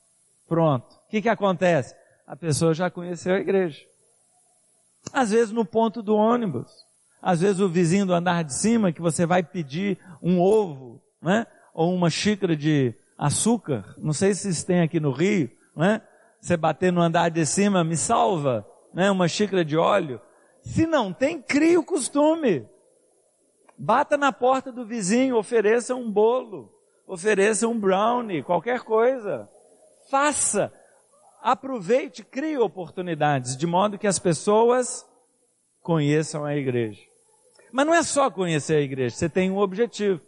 Pronto. 0.48 0.86
O 1.06 1.08
que, 1.08 1.22
que 1.22 1.28
acontece? 1.28 1.94
A 2.26 2.36
pessoa 2.36 2.72
já 2.72 2.90
conheceu 2.90 3.34
a 3.34 3.38
igreja. 3.38 3.80
Às 5.12 5.30
vezes 5.30 5.52
no 5.52 5.64
ponto 5.64 6.02
do 6.02 6.14
ônibus. 6.14 6.70
Às 7.20 7.40
vezes 7.40 7.60
o 7.60 7.68
vizinho 7.68 8.06
do 8.06 8.14
andar 8.14 8.44
de 8.44 8.54
cima 8.54 8.92
que 8.92 9.00
você 9.00 9.26
vai 9.26 9.42
pedir 9.42 9.98
um 10.22 10.40
ovo, 10.40 11.02
né? 11.20 11.46
Ou 11.74 11.92
uma 11.92 12.10
xícara 12.10 12.56
de 12.56 12.94
açúcar. 13.18 13.94
Não 13.98 14.12
sei 14.12 14.34
se 14.34 14.48
isso 14.48 14.64
tem 14.66 14.80
aqui 14.80 15.00
no 15.00 15.10
Rio, 15.10 15.50
né? 15.74 16.02
Você 16.40 16.56
bater 16.56 16.92
no 16.92 17.00
andar 17.00 17.28
de 17.30 17.44
cima, 17.44 17.82
me 17.82 17.96
salva, 17.96 18.66
né? 18.94 19.10
Uma 19.10 19.26
xícara 19.26 19.64
de 19.64 19.76
óleo. 19.76 20.20
Se 20.66 20.86
não 20.86 21.12
tem, 21.12 21.40
crie 21.40 21.78
o 21.78 21.84
costume. 21.84 22.68
Bata 23.78 24.16
na 24.16 24.32
porta 24.32 24.72
do 24.72 24.84
vizinho, 24.84 25.36
ofereça 25.36 25.94
um 25.94 26.10
bolo, 26.10 26.72
ofereça 27.06 27.68
um 27.68 27.78
brownie, 27.78 28.42
qualquer 28.42 28.80
coisa. 28.80 29.48
Faça 30.10 30.72
aproveite, 31.40 32.24
crie 32.24 32.58
oportunidades, 32.58 33.56
de 33.56 33.66
modo 33.66 33.98
que 33.98 34.06
as 34.06 34.18
pessoas 34.18 35.06
conheçam 35.80 36.44
a 36.44 36.56
igreja. 36.56 37.00
Mas 37.70 37.86
não 37.86 37.94
é 37.94 38.02
só 38.02 38.28
conhecer 38.28 38.76
a 38.76 38.80
igreja, 38.80 39.14
você 39.14 39.28
tem 39.28 39.50
um 39.50 39.58
objetivo. 39.58 40.20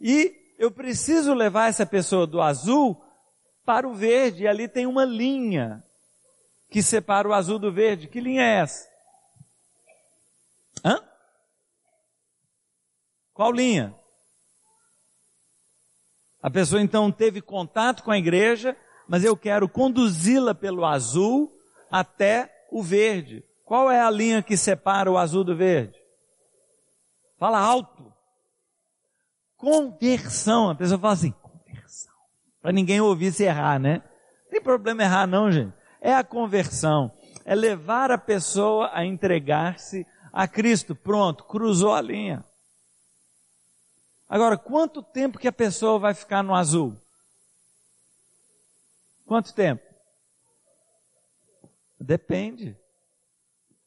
E 0.00 0.32
eu 0.56 0.70
preciso 0.70 1.34
levar 1.34 1.68
essa 1.68 1.84
pessoa 1.84 2.26
do 2.26 2.40
azul 2.40 3.02
para 3.64 3.88
o 3.88 3.94
verde, 3.94 4.44
e 4.44 4.48
ali 4.48 4.68
tem 4.68 4.86
uma 4.86 5.04
linha 5.04 5.82
que 6.70 6.80
separa 6.82 7.28
o 7.28 7.32
azul 7.32 7.58
do 7.58 7.72
verde. 7.72 8.06
Que 8.06 8.20
linha 8.20 8.42
é 8.42 8.60
essa? 8.60 8.93
Qual 13.34 13.50
linha? 13.50 13.92
A 16.40 16.48
pessoa 16.48 16.80
então 16.80 17.10
teve 17.10 17.40
contato 17.42 18.04
com 18.04 18.12
a 18.12 18.18
igreja, 18.18 18.76
mas 19.08 19.24
eu 19.24 19.36
quero 19.36 19.68
conduzi-la 19.68 20.54
pelo 20.54 20.84
azul 20.84 21.52
até 21.90 22.66
o 22.70 22.80
verde. 22.80 23.44
Qual 23.64 23.90
é 23.90 24.00
a 24.00 24.10
linha 24.10 24.42
que 24.42 24.56
separa 24.56 25.10
o 25.10 25.18
azul 25.18 25.42
do 25.42 25.56
verde? 25.56 25.98
Fala 27.38 27.58
alto. 27.58 28.12
Conversão. 29.56 30.70
A 30.70 30.74
pessoa 30.74 31.00
fala 31.00 31.14
assim, 31.14 31.32
conversão. 31.32 32.14
Para 32.62 32.72
ninguém 32.72 33.00
ouvir 33.00 33.32
se 33.32 33.42
errar, 33.42 33.80
né? 33.80 34.02
Não 34.44 34.50
tem 34.50 34.62
problema 34.62 35.02
errar 35.02 35.26
não, 35.26 35.50
gente. 35.50 35.74
É 36.00 36.14
a 36.14 36.22
conversão. 36.22 37.10
É 37.44 37.54
levar 37.54 38.12
a 38.12 38.18
pessoa 38.18 38.90
a 38.92 39.04
entregar-se 39.04 40.06
a 40.32 40.46
Cristo. 40.46 40.94
Pronto, 40.94 41.44
cruzou 41.44 41.92
a 41.94 42.00
linha. 42.00 42.44
Agora, 44.28 44.56
quanto 44.56 45.02
tempo 45.02 45.38
que 45.38 45.48
a 45.48 45.52
pessoa 45.52 45.98
vai 45.98 46.14
ficar 46.14 46.42
no 46.42 46.54
azul? 46.54 46.96
Quanto 49.26 49.54
tempo? 49.54 49.82
Depende. 51.98 52.76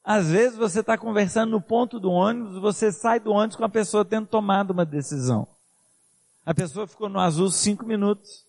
Às 0.04 0.30
vezes 0.30 0.58
você 0.58 0.80
está 0.80 0.98
conversando 0.98 1.52
no 1.52 1.62
ponto 1.62 2.00
do 2.00 2.10
ônibus, 2.10 2.62
você 2.62 2.92
sai 2.92 3.20
do 3.20 3.32
ônibus 3.32 3.58
com 3.58 3.66
a 3.66 3.70
pessoa 3.70 4.06
tendo 4.06 4.28
tomado 4.28 4.72
uma 4.72 4.86
decisão. 4.86 5.48
A 6.46 6.54
pessoa 6.54 6.88
ficou 6.88 7.10
no 7.10 7.20
azul 7.20 7.52
cinco 7.52 7.86
minutos. 7.86 8.46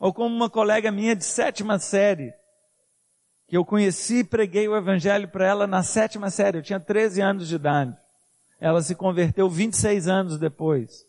Ou 0.00 0.12
como 0.12 0.34
uma 0.34 0.50
colega 0.50 0.90
minha 0.90 1.14
de 1.14 1.24
sétima 1.24 1.78
série, 1.78 2.32
que 3.46 3.56
eu 3.56 3.64
conheci 3.64 4.18
e 4.18 4.24
preguei 4.24 4.68
o 4.68 4.76
evangelho 4.76 5.28
para 5.28 5.46
ela 5.46 5.66
na 5.66 5.82
sétima 5.82 6.28
série, 6.30 6.58
eu 6.58 6.62
tinha 6.62 6.80
13 6.80 7.20
anos 7.20 7.48
de 7.48 7.54
idade. 7.54 7.96
Ela 8.60 8.82
se 8.82 8.94
converteu 8.94 9.48
26 9.48 10.08
anos 10.08 10.38
depois. 10.38 11.06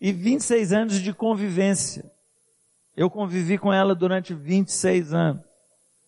E 0.00 0.12
26 0.12 0.72
anos 0.72 1.00
de 1.00 1.12
convivência. 1.12 2.10
Eu 2.96 3.10
convivi 3.10 3.58
com 3.58 3.72
ela 3.72 3.94
durante 3.94 4.32
26 4.32 5.12
anos. 5.12 5.42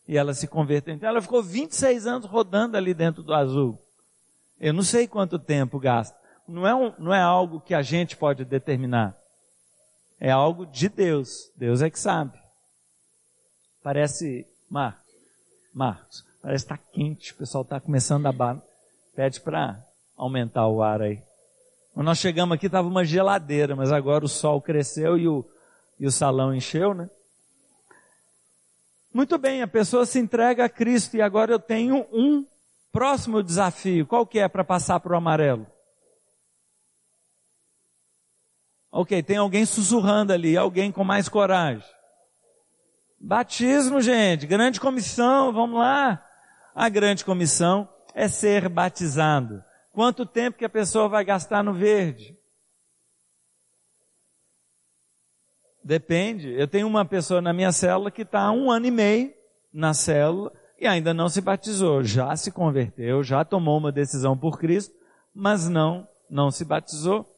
E 0.07 0.16
ela 0.16 0.35
se 0.35 0.47
converteu. 0.47 0.95
Então 0.95 1.09
ela 1.09 1.23
ficou 1.23 1.43
26 1.43 2.07
anos 2.07 2.27
rodando 2.27 2.77
ali 2.77 2.95
dentro 2.95 3.23
do 3.23 3.35
azul. 3.35 3.81
Eu 4.61 4.73
não 4.73 4.83
sei 4.83 5.09
quanto 5.09 5.39
tempo 5.39 5.79
gasta. 5.79 6.18
Não 6.47 6.66
é, 6.66 6.75
um, 6.75 6.93
não 6.99 7.14
é 7.14 7.21
algo 7.21 7.61
que 7.61 7.75
a 7.75 7.83
gente 7.83 8.16
pode 8.16 8.45
determinar. 8.45 9.16
É 10.18 10.31
algo 10.31 10.66
de 10.66 10.89
Deus. 10.89 11.51
Deus 11.57 11.81
é 11.81 11.89
que 11.89 11.99
sabe. 11.99 12.39
Parece, 13.83 14.47
Marcos, 14.68 15.14
Marcos, 15.73 16.25
parece 16.43 16.66
que 16.66 16.73
está 16.73 16.85
quente. 16.93 17.33
O 17.33 17.37
pessoal 17.37 17.62
está 17.62 17.81
começando 17.81 18.27
a 18.27 18.33
bar. 18.33 18.61
Pede 19.14 19.41
para 19.41 19.83
aumentar 20.21 20.68
o 20.68 20.83
ar 20.83 21.01
aí. 21.01 21.23
Quando 21.95 22.07
nós 22.07 22.18
chegamos 22.18 22.55
aqui 22.55 22.66
estava 22.66 22.87
uma 22.87 23.05
geladeira, 23.05 23.75
mas 23.75 23.91
agora 23.91 24.25
o 24.25 24.29
sol 24.29 24.61
cresceu 24.61 25.16
e 25.16 25.27
o, 25.27 25.45
e 25.99 26.07
o 26.07 26.11
salão 26.11 26.55
encheu, 26.55 26.93
né? 26.93 27.09
Muito 29.12 29.39
bem, 29.39 29.62
a 29.62 29.66
pessoa 29.66 30.07
se 30.07 30.18
entrega 30.18 30.66
a 30.66 30.68
Cristo 30.68 31.16
e 31.16 31.23
agora 31.23 31.51
eu 31.51 31.59
tenho 31.59 32.07
um 32.12 32.47
próximo 32.93 33.43
desafio. 33.43 34.07
Qual 34.07 34.27
que 34.27 34.39
é 34.39 34.47
para 34.47 34.62
passar 34.62 35.01
para 35.01 35.14
o 35.14 35.16
amarelo? 35.16 35.66
Ok, 38.93 39.23
tem 39.23 39.39
alguém 39.39 39.64
sussurrando 39.64 40.33
ali, 40.33 40.57
alguém 40.57 40.93
com 40.93 41.03
mais 41.03 41.29
coragem. 41.29 41.89
Batismo, 43.18 44.01
gente, 44.01 44.47
grande 44.47 44.81
comissão, 44.81 45.53
vamos 45.53 45.79
lá. 45.79 46.25
A 46.75 46.89
grande 46.89 47.25
comissão 47.25 47.89
é 48.14 48.29
ser 48.29 48.68
batizado. 48.68 49.64
Quanto 50.01 50.24
tempo 50.24 50.57
que 50.57 50.64
a 50.64 50.70
pessoa 50.70 51.11
vai 51.11 51.22
gastar 51.22 51.62
no 51.62 51.74
verde? 51.74 52.34
Depende. 55.84 56.51
Eu 56.59 56.66
tenho 56.66 56.86
uma 56.86 57.05
pessoa 57.05 57.42
na 57.42 57.53
minha 57.53 57.70
célula 57.70 58.11
que 58.11 58.22
está 58.22 58.40
há 58.40 58.51
um 58.51 58.70
ano 58.70 58.86
e 58.86 58.90
meio 58.90 59.30
na 59.70 59.92
célula 59.92 60.55
e 60.78 60.86
ainda 60.86 61.12
não 61.12 61.28
se 61.28 61.42
batizou. 61.42 62.03
Já 62.03 62.34
se 62.34 62.51
converteu, 62.51 63.22
já 63.22 63.44
tomou 63.44 63.76
uma 63.76 63.92
decisão 63.92 64.34
por 64.34 64.59
Cristo, 64.59 64.94
mas 65.34 65.68
não, 65.68 66.09
não 66.30 66.51
se 66.51 66.64
batizou. 66.64 67.30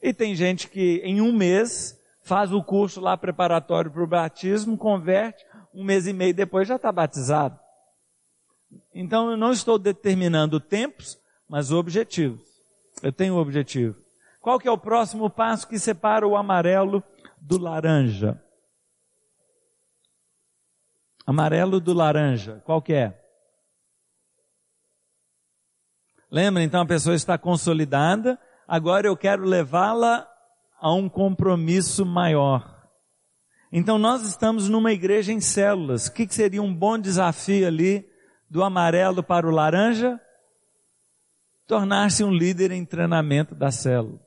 E 0.00 0.14
tem 0.14 0.36
gente 0.36 0.68
que 0.68 1.00
em 1.02 1.20
um 1.20 1.32
mês 1.32 2.00
faz 2.22 2.52
o 2.52 2.62
curso 2.62 3.00
lá 3.00 3.16
preparatório 3.16 3.90
para 3.90 4.04
o 4.04 4.06
batismo, 4.06 4.78
converte, 4.78 5.44
um 5.74 5.82
mês 5.82 6.06
e 6.06 6.12
meio 6.12 6.32
depois 6.32 6.68
já 6.68 6.76
está 6.76 6.92
batizado. 6.92 7.58
Então 8.94 9.32
eu 9.32 9.36
não 9.36 9.50
estou 9.50 9.80
determinando 9.80 10.60
tempos, 10.60 11.18
mas 11.48 11.72
objetivos. 11.72 12.46
Eu 13.02 13.12
tenho 13.12 13.34
um 13.34 13.38
objetivo. 13.38 13.96
Qual 14.40 14.58
que 14.58 14.68
é 14.68 14.70
o 14.70 14.78
próximo 14.78 15.28
passo 15.30 15.66
que 15.66 15.78
separa 15.78 16.26
o 16.26 16.36
amarelo 16.36 17.02
do 17.40 17.58
laranja? 17.58 18.42
Amarelo 21.26 21.80
do 21.80 21.92
laranja, 21.92 22.62
qual 22.64 22.80
que 22.80 22.94
é? 22.94 23.20
Lembra, 26.30 26.62
então 26.62 26.82
a 26.82 26.86
pessoa 26.86 27.14
está 27.14 27.38
consolidada, 27.38 28.38
agora 28.66 29.06
eu 29.06 29.16
quero 29.16 29.44
levá-la 29.44 30.28
a 30.80 30.92
um 30.92 31.08
compromisso 31.08 32.04
maior. 32.04 32.78
Então 33.70 33.98
nós 33.98 34.22
estamos 34.22 34.68
numa 34.68 34.92
igreja 34.92 35.32
em 35.32 35.40
células. 35.40 36.06
O 36.06 36.12
que 36.12 36.26
seria 36.32 36.62
um 36.62 36.74
bom 36.74 36.98
desafio 36.98 37.66
ali 37.66 38.08
do 38.48 38.62
amarelo 38.62 39.22
para 39.22 39.46
o 39.46 39.50
laranja? 39.50 40.20
Tornar-se 41.68 42.24
um 42.24 42.32
líder 42.32 42.72
em 42.72 42.84
treinamento 42.84 43.54
da 43.54 43.70
célula. 43.70 44.18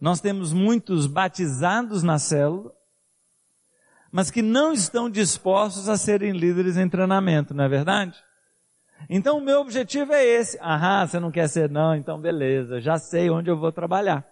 Nós 0.00 0.20
temos 0.20 0.52
muitos 0.52 1.08
batizados 1.08 2.04
na 2.04 2.16
célula, 2.16 2.72
mas 4.12 4.30
que 4.30 4.40
não 4.40 4.72
estão 4.72 5.10
dispostos 5.10 5.88
a 5.88 5.96
serem 5.96 6.30
líderes 6.30 6.76
em 6.76 6.88
treinamento, 6.88 7.52
não 7.52 7.64
é 7.64 7.68
verdade? 7.68 8.16
Então 9.10 9.38
o 9.38 9.42
meu 9.42 9.60
objetivo 9.60 10.12
é 10.12 10.24
esse. 10.24 10.56
Ah, 10.60 11.04
você 11.06 11.18
não 11.18 11.30
quer 11.30 11.48
ser 11.48 11.68
não? 11.68 11.94
Então 11.94 12.20
beleza, 12.20 12.80
já 12.80 12.98
sei 12.98 13.28
onde 13.28 13.50
eu 13.50 13.58
vou 13.58 13.72
trabalhar. 13.72 14.24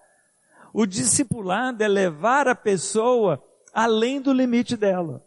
O 0.73 0.87
discipulado 0.87 1.83
é 1.83 1.89
levar 1.89 2.47
a 2.47 2.55
pessoa 2.55 3.43
além 3.73 4.21
do 4.21 4.33
limite 4.33 4.77
dela. 4.77 5.25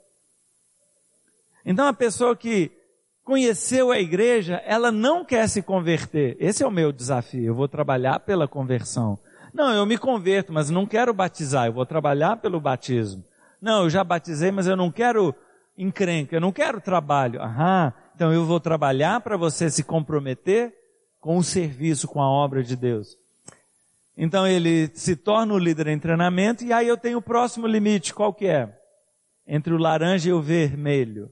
Então 1.66 1.86
a 1.88 1.94
pessoa 1.94 2.38
que 2.38 2.72
conheceu 3.28 3.92
a 3.92 4.00
igreja, 4.00 4.64
ela 4.66 4.90
não 4.90 5.26
quer 5.26 5.50
se 5.50 5.62
converter. 5.62 6.38
Esse 6.40 6.64
é 6.64 6.66
o 6.66 6.72
meu 6.72 6.94
desafio. 6.94 7.44
Eu 7.44 7.54
vou 7.54 7.68
trabalhar 7.68 8.22
pela 8.22 8.48
conversão. 8.48 9.20
Não, 9.54 9.74
eu 9.74 9.86
me 9.86 9.98
converto, 9.98 10.54
mas 10.54 10.70
não 10.70 10.86
quero 10.86 11.14
batizar. 11.14 11.66
Eu 11.66 11.74
vou 11.74 11.86
trabalhar 11.86 12.38
pelo 12.38 12.62
batismo. 12.62 13.26
Não, 13.62 13.84
eu 13.84 13.90
já 13.90 14.02
batizei, 14.02 14.50
mas 14.50 14.66
eu 14.66 14.78
não 14.78 14.90
quero 14.90 15.36
encrenca, 15.78 16.38
eu 16.38 16.40
não 16.40 16.54
quero 16.54 16.80
trabalho. 16.80 17.42
Aham, 17.42 17.92
então 18.16 18.32
eu 18.32 18.46
vou 18.46 18.62
trabalhar 18.62 19.20
para 19.20 19.36
você 19.36 19.70
se 19.70 19.84
comprometer 19.84 20.74
com 21.20 21.36
o 21.36 21.44
serviço, 21.44 22.08
com 22.08 22.22
a 22.22 22.30
obra 22.30 22.64
de 22.64 22.78
Deus. 22.78 23.18
Então 24.16 24.48
ele 24.48 24.90
se 24.94 25.18
torna 25.18 25.54
o 25.54 25.60
líder 25.60 25.88
em 25.88 26.00
treinamento 26.00 26.64
e 26.64 26.72
aí 26.72 26.88
eu 26.88 26.96
tenho 26.96 27.18
o 27.18 27.22
próximo 27.22 27.68
limite, 27.68 28.14
qual 28.14 28.34
que 28.34 28.48
é? 28.48 28.74
Entre 29.46 29.74
o 29.74 29.78
laranja 29.78 30.30
e 30.30 30.34
o 30.34 30.42
vermelho 30.42 31.30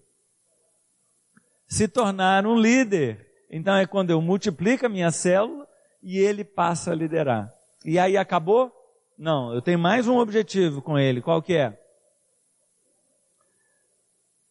se 1.67 1.87
tornar 1.87 2.45
um 2.45 2.55
líder. 2.55 3.25
Então 3.49 3.75
é 3.75 3.85
quando 3.85 4.11
eu 4.11 4.21
multiplico 4.21 4.85
a 4.85 4.89
minha 4.89 5.11
célula 5.11 5.67
e 6.01 6.17
ele 6.17 6.43
passa 6.43 6.91
a 6.91 6.95
liderar. 6.95 7.53
E 7.83 7.97
aí 7.99 8.17
acabou? 8.17 8.71
Não, 9.17 9.53
eu 9.53 9.61
tenho 9.61 9.79
mais 9.79 10.07
um 10.07 10.17
objetivo 10.17 10.81
com 10.81 10.97
ele. 10.97 11.21
Qual 11.21 11.41
que 11.41 11.55
é? 11.55 11.79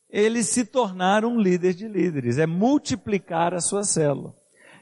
Ele 0.09 0.43
se 0.43 0.65
tornar 0.65 1.25
um 1.25 1.41
líder 1.41 1.75
de 1.75 1.89
líderes, 1.89 2.39
é 2.39 2.47
multiplicar 2.47 3.53
a 3.53 3.61
sua 3.61 3.83
célula. 3.83 4.35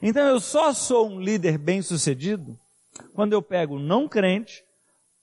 Então 0.03 0.26
eu 0.26 0.41
só 0.41 0.72
sou 0.72 1.09
um 1.09 1.20
líder 1.20 1.57
bem-sucedido 1.57 2.59
quando 3.14 3.33
eu 3.33 3.41
pego 3.41 3.78
não 3.78 4.09
crente, 4.09 4.64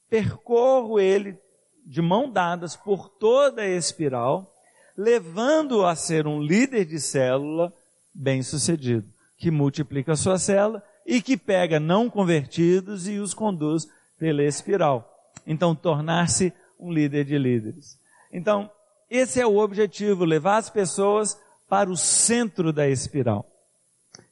percorro 0.09 0.99
ele 0.99 1.37
de 1.85 2.01
mão 2.01 2.29
dadas 2.29 2.75
por 2.75 3.09
toda 3.09 3.61
a 3.61 3.67
espiral 3.67 4.51
levando 4.99 5.85
a 5.85 5.95
ser 5.95 6.27
um 6.27 6.41
líder 6.41 6.83
de 6.83 6.99
célula 6.99 7.73
bem-sucedido, 8.13 9.07
que 9.37 9.49
multiplica 9.49 10.11
a 10.11 10.17
sua 10.17 10.37
célula 10.37 10.83
e 11.05 11.21
que 11.21 11.37
pega 11.37 11.79
não 11.79 12.09
convertidos 12.09 13.07
e 13.07 13.17
os 13.17 13.33
conduz 13.33 13.87
pela 14.17 14.43
espiral. 14.43 15.09
Então, 15.47 15.73
tornar-se 15.73 16.51
um 16.77 16.91
líder 16.91 17.23
de 17.23 17.37
líderes. 17.37 17.97
Então, 18.29 18.69
esse 19.09 19.39
é 19.39 19.47
o 19.47 19.55
objetivo, 19.55 20.25
levar 20.25 20.57
as 20.57 20.69
pessoas 20.69 21.39
para 21.69 21.89
o 21.89 21.95
centro 21.95 22.73
da 22.73 22.89
espiral. 22.89 23.49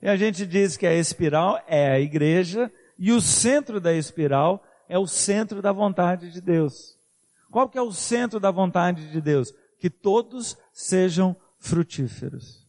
E 0.01 0.09
a 0.09 0.17
gente 0.17 0.45
diz 0.45 0.75
que 0.75 0.85
a 0.85 0.93
espiral 0.93 1.61
é 1.65 1.91
a 1.91 1.99
igreja 1.99 2.69
e 2.99 3.13
o 3.13 3.21
centro 3.21 3.79
da 3.79 3.93
espiral 3.93 4.61
é 4.89 4.99
o 4.99 5.07
centro 5.07 5.61
da 5.61 5.71
vontade 5.71 6.29
de 6.29 6.41
Deus. 6.41 6.97
Qual 7.49 7.69
que 7.69 7.77
é 7.77 7.81
o 7.81 7.93
centro 7.93 8.37
da 8.37 8.51
vontade 8.51 9.09
de 9.09 9.21
Deus? 9.21 9.53
Que 9.79 9.89
todos 9.89 10.57
sejam 10.73 11.35
frutíferos, 11.59 12.67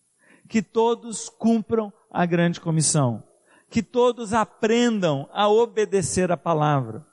que 0.48 0.62
todos 0.62 1.28
cumpram 1.28 1.92
a 2.10 2.24
grande 2.26 2.60
comissão, 2.60 3.22
que 3.70 3.82
todos 3.82 4.32
aprendam 4.32 5.28
a 5.32 5.48
obedecer 5.48 6.32
a 6.32 6.36
palavra. 6.36 7.06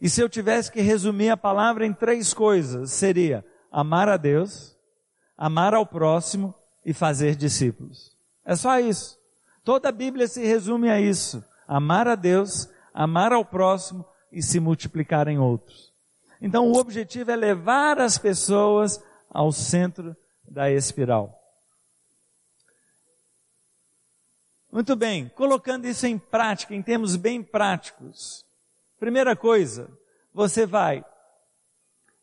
E 0.00 0.08
se 0.08 0.20
eu 0.20 0.28
tivesse 0.28 0.70
que 0.70 0.80
resumir 0.80 1.30
a 1.30 1.36
palavra 1.36 1.86
em 1.86 1.92
três 1.92 2.34
coisas, 2.34 2.92
seria 2.92 3.44
amar 3.70 4.08
a 4.08 4.16
Deus, 4.16 4.76
amar 5.36 5.74
ao 5.74 5.86
próximo 5.86 6.54
e 6.84 6.92
fazer 6.92 7.34
discípulos. 7.34 8.16
É 8.44 8.54
só 8.54 8.78
isso. 8.78 9.18
Toda 9.64 9.88
a 9.88 9.92
Bíblia 9.92 10.28
se 10.28 10.44
resume 10.44 10.88
a 10.88 11.00
isso: 11.00 11.44
amar 11.66 12.06
a 12.06 12.14
Deus, 12.14 12.68
amar 12.94 13.32
ao 13.32 13.44
próximo 13.44 14.06
e 14.30 14.42
se 14.42 14.60
multiplicar 14.60 15.26
em 15.28 15.38
outros. 15.38 15.85
Então 16.40 16.70
o 16.70 16.78
objetivo 16.78 17.30
é 17.30 17.36
levar 17.36 18.00
as 18.00 18.18
pessoas 18.18 19.02
ao 19.30 19.50
centro 19.52 20.16
da 20.48 20.70
espiral. 20.70 21.42
Muito 24.70 24.94
bem, 24.94 25.28
colocando 25.30 25.86
isso 25.86 26.06
em 26.06 26.18
prática, 26.18 26.74
em 26.74 26.82
termos 26.82 27.16
bem 27.16 27.42
práticos. 27.42 28.44
Primeira 28.98 29.34
coisa, 29.34 29.90
você 30.32 30.66
vai 30.66 31.04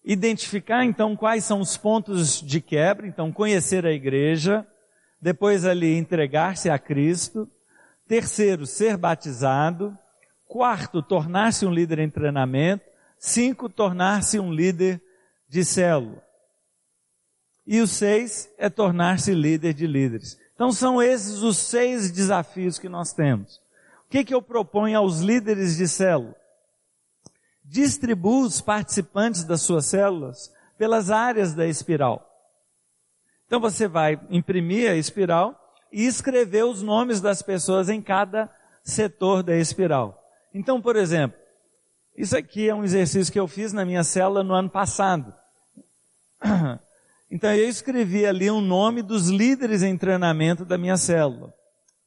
identificar 0.04 0.84
então 0.84 1.16
quais 1.16 1.46
são 1.46 1.60
os 1.62 1.78
pontos 1.78 2.42
de 2.42 2.62
quebra, 2.62 3.08
então 3.08 3.32
conhecer 3.32 3.86
a 3.86 3.92
igreja, 3.92 4.68
depois 5.20 5.66
ali 5.66 5.98
entregar-se 5.98 6.70
a 6.70 6.78
Cristo, 6.78 7.50
terceiro, 8.08 8.66
ser 8.68 8.98
batizado, 8.98 9.98
quarto, 10.46 11.02
tornar-se 11.02 11.66
um 11.66 11.74
líder 11.74 12.00
em 12.00 12.10
treinamento, 12.10 12.84
cinco, 13.24 13.70
tornar-se 13.70 14.38
um 14.38 14.52
líder 14.52 15.02
de 15.48 15.64
célula. 15.64 16.22
E 17.66 17.80
o 17.80 17.88
seis 17.88 18.50
é 18.58 18.70
tornar-se 18.70 19.34
líder 19.34 19.74
de 19.74 19.88
líderes. 19.88 20.38
Então 20.54 20.74
são 20.74 21.02
esses 21.02 21.42
os 21.42 21.58
seis 21.58 22.12
desafios 22.12 22.78
que 22.78 22.90
nós 22.90 23.14
temos. 23.14 23.62
O 24.06 24.10
que, 24.10 24.26
que 24.26 24.34
eu 24.34 24.42
proponho 24.42 24.98
aos 24.98 25.22
líderes 25.22 25.78
de 25.78 25.88
célula? 25.88 26.36
Distribua 27.64 28.46
os 28.46 28.60
participantes 28.60 29.46
das 29.46 29.62
suas 29.62 29.86
células 29.86 30.54
pelas 30.78 31.10
áreas 31.10 31.54
da 31.54 31.66
espiral. 31.66 32.30
Então 33.48 33.58
você 33.58 33.88
vai 33.88 34.20
imprimir 34.30 34.92
a 34.92 34.96
espiral 34.96 35.58
e 35.94 36.06
escrever 36.06 36.66
os 36.66 36.82
nomes 36.82 37.22
das 37.22 37.42
pessoas 37.42 37.88
em 37.88 38.02
cada 38.02 38.54
setor 38.84 39.42
da 39.44 39.56
espiral. 39.56 40.22
Então, 40.54 40.82
por 40.82 40.98
exemplo, 40.98 41.43
isso 42.16 42.38
aqui 42.38 42.70
é 42.70 42.76
um 42.76 42.84
exercício 42.84 43.32
que 43.32 43.40
eu 43.40 43.48
fiz 43.48 43.74
na 43.74 43.84
minha 43.86 44.04
célula 44.04 44.44
no 44.44 44.54
ano 44.54 44.70
passado. 44.70 45.34
Então 47.32 47.52
eu 47.52 47.68
escrevi 47.68 48.28
ali 48.28 48.48
o 48.52 48.58
um 48.58 48.62
nome 48.62 49.02
dos 49.02 49.28
líderes 49.28 49.82
em 49.82 49.98
treinamento 49.98 50.64
da 50.64 50.78
minha 50.78 50.96
célula. 50.96 51.52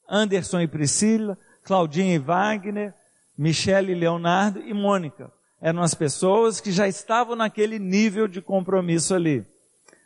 Anderson 0.09 0.61
e 0.61 0.69
Priscila, 0.69 1.37
Claudinha 1.65 2.15
e 2.15 2.19
Wagner, 2.19 2.95
Michele 3.37 3.91
e 3.91 3.95
Leonardo 3.97 4.61
e 4.61 4.73
Mônica. 4.73 5.33
Eram 5.61 5.83
as 5.83 5.95
pessoas 5.95 6.61
que 6.61 6.71
já 6.71 6.87
estavam 6.87 7.35
naquele 7.35 7.77
nível 7.77 8.29
de 8.29 8.41
compromisso 8.41 9.17
ali. 9.17 9.45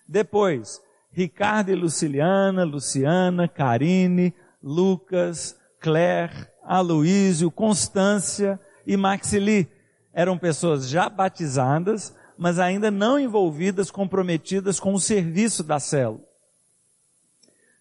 Depois, 0.09 0.81
Ricardo 1.13 1.71
e 1.71 1.75
Luciliana, 1.75 2.65
Luciana, 2.65 3.47
Karine, 3.47 4.35
Lucas, 4.63 5.55
Claire, 5.81 6.49
Aloísio, 6.65 7.51
Constância 7.51 8.59
e 8.87 8.97
Maxili. 8.97 9.69
Eram 10.13 10.37
pessoas 10.39 10.89
já 10.89 11.09
batizadas, 11.09 12.15
mas 12.37 12.59
ainda 12.59 12.91
não 12.91 13.19
envolvidas, 13.19 13.91
comprometidas 13.91 14.81
com 14.81 14.95
o 14.95 15.01
serviço 15.01 15.63
da 15.63 15.79
célula. 15.79 16.25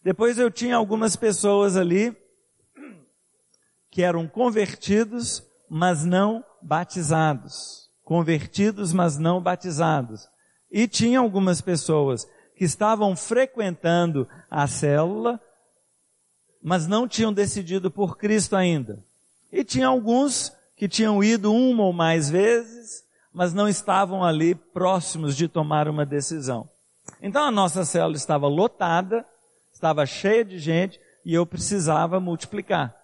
Depois 0.03 0.38
eu 0.38 0.49
tinha 0.49 0.75
algumas 0.75 1.15
pessoas 1.15 1.75
ali 1.75 2.15
que 3.89 4.03
eram 4.03 4.27
convertidos, 4.27 5.43
mas 5.69 6.05
não 6.05 6.43
batizados. 6.61 7.89
Convertidos, 8.03 8.93
mas 8.93 9.17
não 9.17 9.41
batizados. 9.41 10.27
E 10.71 10.88
tinha 10.88 11.19
algumas 11.19 11.61
pessoas 11.61 12.27
que 12.55 12.63
estavam 12.63 13.15
frequentando 13.15 14.27
a 14.49 14.67
célula, 14.67 15.39
mas 16.61 16.88
não 16.88 17.07
tinham 17.07 17.32
decidido 17.32 17.89
por 17.89 18.17
Cristo 18.17 18.55
ainda. 18.55 19.03
E 19.51 19.63
tinha 19.63 19.88
alguns 19.88 20.51
que 20.80 20.88
tinham 20.88 21.21
ido 21.21 21.53
uma 21.53 21.84
ou 21.84 21.91
mais 21.91 22.30
vezes, 22.30 23.03
mas 23.34 23.53
não 23.53 23.67
estavam 23.67 24.23
ali 24.23 24.55
próximos 24.55 25.36
de 25.36 25.45
tomar 25.49 25.89
uma 25.89 26.05
decisão. 26.05 26.69
Então 27.21 27.43
a 27.43 27.51
nossa 27.51 27.84
célula 27.84 28.15
estava 28.15 28.47
lotada, 28.47 29.25
estava 29.73 30.05
cheia 30.05 30.45
de 30.45 30.57
gente 30.57 30.97
e 31.25 31.34
eu 31.34 31.45
precisava 31.45 32.21
multiplicar. 32.21 32.95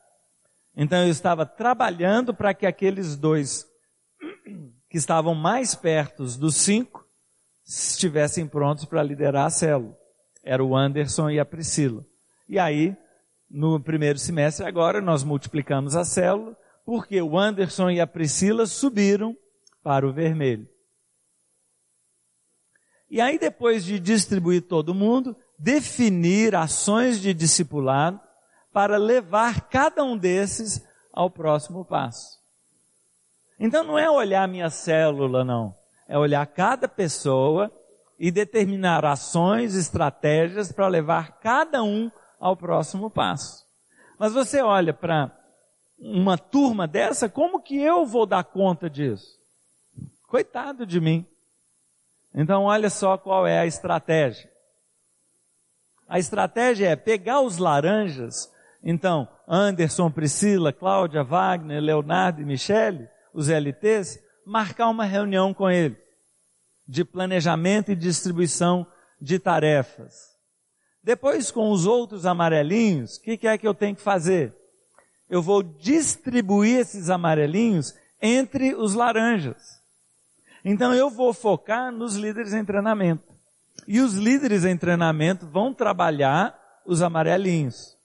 Então 0.73 0.99
eu 0.99 1.09
estava 1.09 1.45
trabalhando 1.45 2.33
para 2.33 2.53
que 2.53 2.65
aqueles 2.65 3.17
dois 3.17 3.67
que 4.89 4.97
estavam 4.97 5.35
mais 5.35 5.75
perto 5.75 6.23
dos 6.23 6.55
cinco 6.55 7.05
estivessem 7.65 8.47
prontos 8.47 8.85
para 8.85 9.03
liderar 9.03 9.47
a 9.47 9.49
célula. 9.49 9.97
Era 10.41 10.63
o 10.63 10.77
Anderson 10.77 11.29
e 11.29 11.41
a 11.41 11.45
Priscila. 11.45 12.05
E 12.47 12.57
aí, 12.57 12.95
no 13.51 13.81
primeiro 13.81 14.17
semestre 14.17 14.65
agora, 14.65 15.01
nós 15.01 15.25
multiplicamos 15.25 15.93
a 15.93 16.05
célula, 16.05 16.55
porque 16.85 17.21
o 17.21 17.37
Anderson 17.37 17.89
e 17.89 17.99
a 17.99 18.07
Priscila 18.07 18.65
subiram 18.65 19.35
para 19.83 20.07
o 20.07 20.13
vermelho. 20.13 20.69
E 23.09 23.19
aí, 23.19 23.37
depois 23.39 23.83
de 23.83 23.99
distribuir 23.99 24.63
todo 24.63 24.93
mundo, 24.93 25.35
definir 25.57 26.55
ações 26.55 27.19
de 27.19 27.33
discipulado 27.33 28.19
para 28.71 28.97
levar 28.97 29.69
cada 29.69 30.03
um 30.03 30.17
desses 30.17 30.85
ao 31.13 31.29
próximo 31.29 31.85
passo. 31.85 32.39
Então 33.57 33.83
não 33.83 33.97
é 33.97 34.09
olhar 34.09 34.47
minha 34.47 34.69
célula, 34.69 35.45
não. 35.45 35.73
É 36.07 36.17
olhar 36.17 36.45
cada 36.45 36.87
pessoa 36.87 37.71
e 38.19 38.29
determinar 38.31 39.05
ações, 39.05 39.75
estratégias 39.75 40.71
para 40.71 40.87
levar 40.87 41.39
cada 41.39 41.81
um 41.83 42.11
ao 42.39 42.57
próximo 42.57 43.09
passo. 43.09 43.65
Mas 44.19 44.33
você 44.33 44.61
olha 44.61 44.93
para 44.93 45.33
uma 45.97 46.37
turma 46.37 46.87
dessa, 46.87 47.29
como 47.29 47.61
que 47.61 47.77
eu 47.77 48.05
vou 48.05 48.25
dar 48.25 48.43
conta 48.43 48.89
disso? 48.89 49.39
Coitado 50.27 50.85
de 50.85 50.99
mim. 50.99 51.25
Então, 52.33 52.63
olha 52.63 52.89
só 52.89 53.17
qual 53.17 53.47
é 53.47 53.59
a 53.59 53.65
estratégia. 53.65 54.51
A 56.07 56.19
estratégia 56.19 56.89
é 56.89 56.95
pegar 56.95 57.41
os 57.41 57.57
laranjas, 57.57 58.51
então, 58.83 59.27
Anderson, 59.47 60.11
Priscila, 60.11 60.71
Cláudia, 60.71 61.23
Wagner, 61.23 61.81
Leonardo 61.81 62.41
e 62.41 62.45
Michele, 62.45 63.09
os 63.33 63.49
LTs, 63.49 64.19
marcar 64.45 64.89
uma 64.89 65.05
reunião 65.05 65.53
com 65.53 65.69
ele 65.69 65.97
de 66.87 67.03
planejamento 67.03 67.91
e 67.91 67.95
distribuição 67.95 68.85
de 69.19 69.39
tarefas. 69.39 70.35
Depois, 71.03 71.49
com 71.49 71.71
os 71.71 71.85
outros 71.87 72.25
amarelinhos, 72.25 73.17
o 73.17 73.21
que, 73.21 73.37
que 73.37 73.47
é 73.47 73.57
que 73.57 73.67
eu 73.67 73.73
tenho 73.73 73.95
que 73.95 74.01
fazer? 74.01 74.55
Eu 75.29 75.41
vou 75.41 75.63
distribuir 75.63 76.79
esses 76.79 77.09
amarelinhos 77.09 77.95
entre 78.21 78.75
os 78.75 78.93
laranjas. 78.93 79.81
Então 80.63 80.93
eu 80.93 81.09
vou 81.09 81.33
focar 81.33 81.91
nos 81.91 82.15
líderes 82.15 82.53
em 82.53 82.65
treinamento. 82.65 83.33
E 83.87 83.99
os 83.99 84.15
líderes 84.15 84.65
em 84.65 84.77
treinamento 84.77 85.45
vão 85.45 85.73
trabalhar 85.73 86.59
os 86.85 87.01
amarelinhos. 87.01 87.95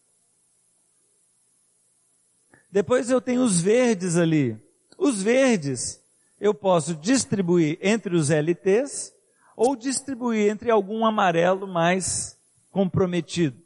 Depois 2.70 3.10
eu 3.10 3.20
tenho 3.20 3.42
os 3.42 3.60
verdes 3.60 4.16
ali. 4.16 4.58
Os 4.96 5.22
verdes 5.22 6.00
eu 6.40 6.54
posso 6.54 6.94
distribuir 6.94 7.78
entre 7.80 8.14
os 8.14 8.30
LTs 8.30 9.12
ou 9.56 9.74
distribuir 9.76 10.50
entre 10.50 10.70
algum 10.70 11.04
amarelo 11.04 11.66
mais 11.66 12.38
comprometido. 12.70 13.56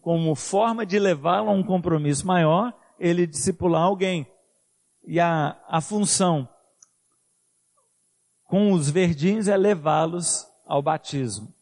Como 0.00 0.34
forma 0.34 0.84
de 0.86 0.98
levá-lo 0.98 1.50
a 1.50 1.52
um 1.52 1.62
compromisso 1.62 2.26
maior, 2.26 2.72
ele 2.98 3.26
discipular 3.26 3.82
alguém. 3.82 4.26
E 5.04 5.20
a, 5.20 5.56
a 5.68 5.80
função 5.80 6.48
com 8.44 8.72
os 8.72 8.88
verdinhos 8.88 9.48
é 9.48 9.56
levá-los 9.56 10.46
ao 10.66 10.80
batismo. 10.80 11.52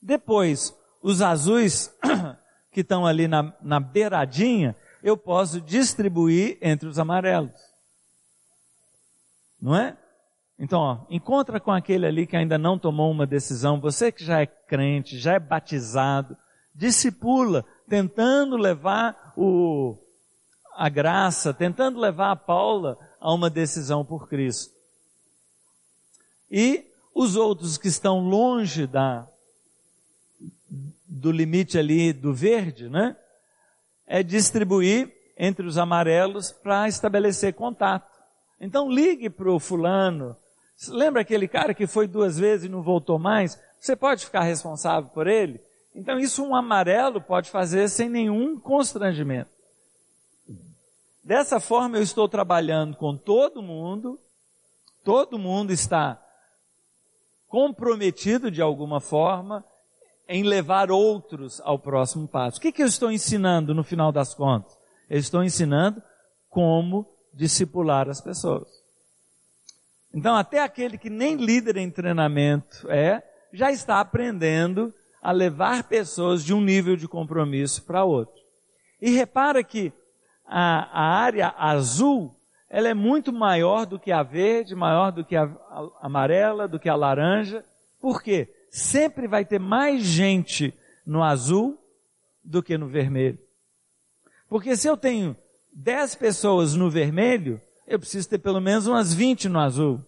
Depois, 0.00 0.76
os 1.02 1.22
azuis, 1.22 1.92
que 2.70 2.80
estão 2.80 3.06
ali 3.06 3.26
na, 3.26 3.54
na 3.60 3.80
beiradinha, 3.80 4.76
eu 5.02 5.16
posso 5.16 5.60
distribuir 5.60 6.58
entre 6.60 6.88
os 6.88 6.98
amarelos. 6.98 7.58
Não 9.60 9.74
é? 9.74 9.96
Então, 10.58 10.80
ó, 10.80 10.98
encontra 11.10 11.60
com 11.60 11.70
aquele 11.70 12.06
ali 12.06 12.26
que 12.26 12.36
ainda 12.36 12.56
não 12.56 12.78
tomou 12.78 13.10
uma 13.10 13.26
decisão, 13.26 13.80
você 13.80 14.10
que 14.10 14.24
já 14.24 14.40
é 14.40 14.46
crente, 14.46 15.18
já 15.18 15.34
é 15.34 15.38
batizado, 15.38 16.36
discipula, 16.74 17.64
tentando 17.88 18.56
levar 18.56 19.32
o, 19.36 19.96
a 20.74 20.88
graça, 20.88 21.54
tentando 21.54 21.98
levar 21.98 22.32
a 22.32 22.36
Paula 22.36 22.98
a 23.20 23.32
uma 23.32 23.48
decisão 23.48 24.04
por 24.04 24.28
Cristo. 24.28 24.74
E 26.50 26.84
Os 27.14 27.34
outros 27.34 27.78
que 27.78 27.88
estão 27.88 28.20
longe 28.20 28.86
da, 28.86 29.26
do 31.06 31.32
limite 31.32 31.78
ali 31.78 32.12
do 32.12 32.34
verde, 32.34 32.90
né? 32.90 33.16
É 34.06 34.22
distribuir 34.22 35.12
entre 35.36 35.66
os 35.66 35.78
amarelos 35.78 36.52
para 36.52 36.86
estabelecer 36.88 37.54
contato. 37.54 38.06
Então 38.60 38.90
ligue 38.90 39.30
para 39.30 39.50
o 39.50 39.58
fulano. 39.58 40.36
Lembra 40.88 41.22
aquele 41.22 41.48
cara 41.48 41.72
que 41.72 41.86
foi 41.86 42.06
duas 42.06 42.38
vezes 42.38 42.66
e 42.66 42.68
não 42.68 42.82
voltou 42.82 43.18
mais? 43.18 43.58
Você 43.80 43.96
pode 43.96 44.24
ficar 44.24 44.42
responsável 44.42 45.08
por 45.10 45.26
ele? 45.26 45.60
Então 45.96 46.18
isso 46.18 46.44
um 46.44 46.54
amarelo 46.54 47.22
pode 47.22 47.50
fazer 47.50 47.88
sem 47.88 48.10
nenhum 48.10 48.60
constrangimento. 48.60 49.50
Dessa 51.24 51.58
forma 51.58 51.96
eu 51.96 52.02
estou 52.02 52.28
trabalhando 52.28 52.96
com 52.96 53.16
todo 53.16 53.62
mundo, 53.62 54.20
todo 55.02 55.38
mundo 55.38 55.72
está 55.72 56.22
comprometido 57.48 58.50
de 58.50 58.60
alguma 58.60 59.00
forma 59.00 59.64
em 60.28 60.42
levar 60.42 60.90
outros 60.90 61.60
ao 61.62 61.78
próximo 61.78 62.28
passo. 62.28 62.58
O 62.58 62.60
que, 62.60 62.72
que 62.72 62.82
eu 62.82 62.86
estou 62.86 63.10
ensinando 63.10 63.74
no 63.74 63.82
final 63.82 64.12
das 64.12 64.34
contas? 64.34 64.76
Eu 65.08 65.18
estou 65.18 65.42
ensinando 65.42 66.02
como 66.50 67.08
discipular 67.32 68.08
as 68.08 68.20
pessoas. 68.20 68.68
Então, 70.12 70.36
até 70.36 70.60
aquele 70.60 70.98
que 70.98 71.08
nem 71.08 71.36
líder 71.36 71.76
em 71.76 71.90
treinamento 71.90 72.90
é, 72.90 73.22
já 73.52 73.70
está 73.70 74.00
aprendendo 74.00 74.92
a 75.26 75.32
levar 75.32 75.84
pessoas 75.84 76.44
de 76.44 76.54
um 76.54 76.60
nível 76.60 76.96
de 76.96 77.08
compromisso 77.08 77.82
para 77.82 78.04
outro. 78.04 78.40
E 79.00 79.10
repara 79.10 79.64
que 79.64 79.92
a, 80.46 81.00
a, 81.00 81.18
área 81.18 81.54
azul, 81.58 82.34
ela 82.70 82.88
é 82.88 82.94
muito 82.94 83.32
maior 83.32 83.86
do 83.86 83.98
que 83.98 84.12
a 84.12 84.22
verde, 84.22 84.74
maior 84.74 85.10
do 85.10 85.24
que 85.24 85.34
a, 85.34 85.44
a 85.44 85.88
amarela, 86.02 86.68
do 86.68 86.78
que 86.78 86.88
a 86.88 86.94
laranja. 86.94 87.64
Por 88.00 88.22
quê? 88.22 88.48
sempre 88.76 89.26
vai 89.26 89.44
ter 89.44 89.58
mais 89.58 90.02
gente 90.02 90.74
no 91.06 91.22
azul 91.22 91.82
do 92.44 92.62
que 92.62 92.76
no 92.76 92.86
vermelho. 92.86 93.38
Porque 94.48 94.76
se 94.76 94.86
eu 94.86 94.96
tenho 94.96 95.34
10 95.72 96.14
pessoas 96.16 96.74
no 96.74 96.90
vermelho, 96.90 97.60
eu 97.86 97.98
preciso 97.98 98.28
ter 98.28 98.38
pelo 98.38 98.60
menos 98.60 98.86
umas 98.86 99.14
20 99.14 99.48
no 99.48 99.58
azul. 99.58 100.04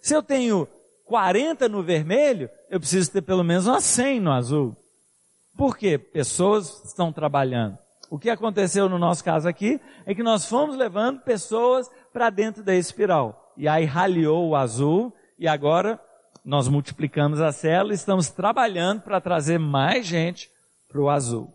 Se 0.00 0.14
eu 0.14 0.22
tenho 0.22 0.66
40 1.04 1.68
no 1.68 1.82
vermelho, 1.82 2.48
eu 2.70 2.80
preciso 2.80 3.12
ter 3.12 3.22
pelo 3.22 3.44
menos 3.44 3.66
umas 3.66 3.84
100 3.84 4.20
no 4.20 4.32
azul. 4.32 4.76
Por 5.56 5.76
quê? 5.76 5.98
Pessoas 5.98 6.84
estão 6.84 7.12
trabalhando. 7.12 7.78
O 8.10 8.18
que 8.18 8.30
aconteceu 8.30 8.88
no 8.88 8.98
nosso 8.98 9.24
caso 9.24 9.48
aqui 9.48 9.80
é 10.06 10.14
que 10.14 10.22
nós 10.22 10.46
fomos 10.46 10.76
levando 10.76 11.20
pessoas 11.20 11.90
para 12.12 12.30
dentro 12.30 12.62
da 12.62 12.74
espiral. 12.74 13.52
E 13.56 13.68
aí 13.68 13.84
raliou 13.84 14.48
o 14.48 14.56
azul 14.56 15.14
e 15.38 15.48
agora 15.48 16.00
nós 16.44 16.68
multiplicamos 16.68 17.40
a 17.40 17.52
célula 17.52 17.92
e 17.92 17.96
estamos 17.96 18.28
trabalhando 18.30 19.02
para 19.02 19.20
trazer 19.20 19.58
mais 19.58 20.06
gente 20.06 20.50
para 20.88 21.00
o 21.00 21.08
azul. 21.08 21.52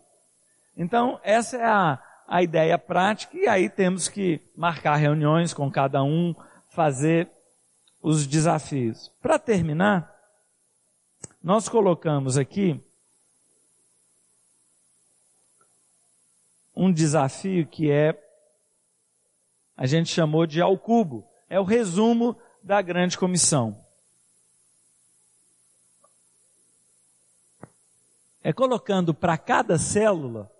Então, 0.76 1.20
essa 1.22 1.56
é 1.56 1.64
a, 1.64 1.98
a 2.26 2.42
ideia 2.42 2.78
prática 2.78 3.36
e 3.36 3.46
aí 3.46 3.68
temos 3.68 4.08
que 4.08 4.40
marcar 4.56 4.96
reuniões 4.96 5.54
com 5.54 5.70
cada 5.70 6.02
um, 6.02 6.34
fazer 6.68 7.30
os 8.00 8.26
desafios. 8.26 9.10
Para 9.20 9.38
terminar, 9.38 10.14
nós 11.42 11.68
colocamos 11.68 12.36
aqui 12.36 12.80
um 16.74 16.92
desafio 16.92 17.66
que 17.66 17.90
é, 17.90 18.18
a 19.76 19.86
gente 19.86 20.08
chamou 20.08 20.46
de 20.46 20.60
ao 20.60 20.78
cubo. 20.78 21.26
É 21.48 21.58
o 21.58 21.64
resumo 21.64 22.36
da 22.62 22.80
grande 22.80 23.18
comissão. 23.18 23.76
é 28.42 28.52
colocando 28.52 29.12
para 29.12 29.36
cada 29.36 29.78
célula 29.78 30.50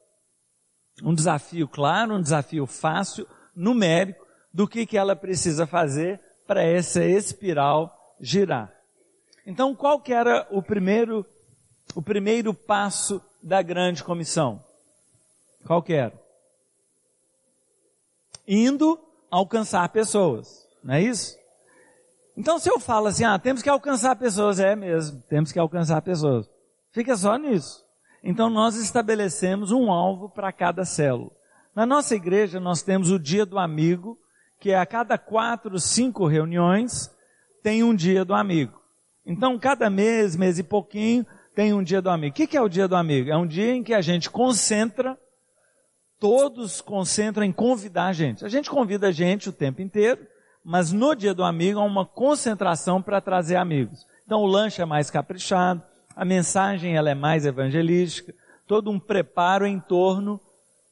um 1.03 1.14
desafio 1.14 1.66
claro, 1.66 2.14
um 2.14 2.20
desafio 2.20 2.66
fácil, 2.66 3.26
numérico, 3.57 4.26
do 4.53 4.68
que, 4.68 4.84
que 4.84 4.99
ela 4.99 5.16
precisa 5.16 5.66
fazer 5.66 6.20
para 6.51 6.64
essa 6.64 7.05
espiral 7.05 7.96
girar. 8.20 8.74
Então, 9.46 9.72
qual 9.72 10.01
que 10.01 10.12
era 10.12 10.48
o 10.51 10.61
primeiro, 10.61 11.24
o 11.94 12.03
primeiro 12.03 12.53
passo 12.53 13.22
da 13.40 13.62
grande 13.62 14.03
comissão? 14.03 14.61
Qual 15.64 15.80
que 15.80 15.92
era? 15.92 16.12
Indo 18.48 18.98
alcançar 19.30 19.88
pessoas, 19.90 20.66
não 20.82 20.94
é 20.94 21.03
isso? 21.03 21.38
Então, 22.36 22.59
se 22.59 22.68
eu 22.68 22.80
falo 22.80 23.07
assim, 23.07 23.22
ah, 23.22 23.38
temos 23.38 23.62
que 23.62 23.68
alcançar 23.68 24.16
pessoas, 24.16 24.59
é 24.59 24.74
mesmo, 24.74 25.22
temos 25.28 25.53
que 25.53 25.59
alcançar 25.61 26.03
pessoas. 26.03 26.51
Fica 26.90 27.16
só 27.16 27.36
nisso. 27.36 27.86
Então 28.24 28.51
nós 28.51 28.74
estabelecemos 28.74 29.70
um 29.70 29.88
alvo 29.88 30.28
para 30.28 30.51
cada 30.51 30.84
célula. 30.84 31.30
Na 31.76 31.86
nossa 31.86 32.16
igreja 32.16 32.59
nós 32.59 32.82
temos 32.82 33.09
o 33.09 33.20
dia 33.20 33.46
do 33.46 33.57
amigo, 33.57 34.18
que 34.61 34.70
é 34.70 34.78
a 34.78 34.84
cada 34.84 35.16
quatro, 35.16 35.80
cinco 35.80 36.26
reuniões 36.26 37.11
tem 37.62 37.82
um 37.82 37.94
dia 37.94 38.24
do 38.24 38.34
amigo. 38.34 38.78
Então 39.24 39.58
cada 39.58 39.88
mês, 39.88 40.36
mês 40.36 40.58
e 40.58 40.62
pouquinho 40.62 41.26
tem 41.54 41.72
um 41.72 41.82
dia 41.82 42.02
do 42.02 42.11
amigo. 42.11 42.32
O 42.32 42.46
que 42.46 42.56
é 42.56 42.61
o 42.61 42.68
dia 42.68 42.86
do 42.86 42.94
amigo? 42.94 43.30
É 43.30 43.36
um 43.36 43.46
dia 43.46 43.74
em 43.74 43.82
que 43.82 43.94
a 43.94 44.02
gente 44.02 44.30
concentra, 44.30 45.18
todos 46.18 46.80
concentram 46.80 47.42
em 47.42 47.52
convidar 47.52 48.06
a 48.06 48.12
gente. 48.12 48.44
A 48.44 48.48
gente 48.48 48.70
convida 48.70 49.08
a 49.08 49.12
gente 49.12 49.48
o 49.48 49.52
tempo 49.52 49.80
inteiro, 49.80 50.26
mas 50.62 50.92
no 50.92 51.14
dia 51.14 51.34
do 51.34 51.42
amigo 51.42 51.80
há 51.80 51.84
uma 51.84 52.04
concentração 52.04 53.00
para 53.00 53.20
trazer 53.20 53.56
amigos. 53.56 54.06
Então 54.26 54.40
o 54.40 54.46
lanche 54.46 54.82
é 54.82 54.84
mais 54.84 55.11
caprichado, 55.11 55.82
a 56.14 56.24
mensagem 56.24 56.96
ela 56.96 57.11
é 57.11 57.14
mais 57.14 57.46
evangelística, 57.46 58.34
todo 58.66 58.90
um 58.90 59.00
preparo 59.00 59.66
em 59.66 59.80
torno 59.80 60.38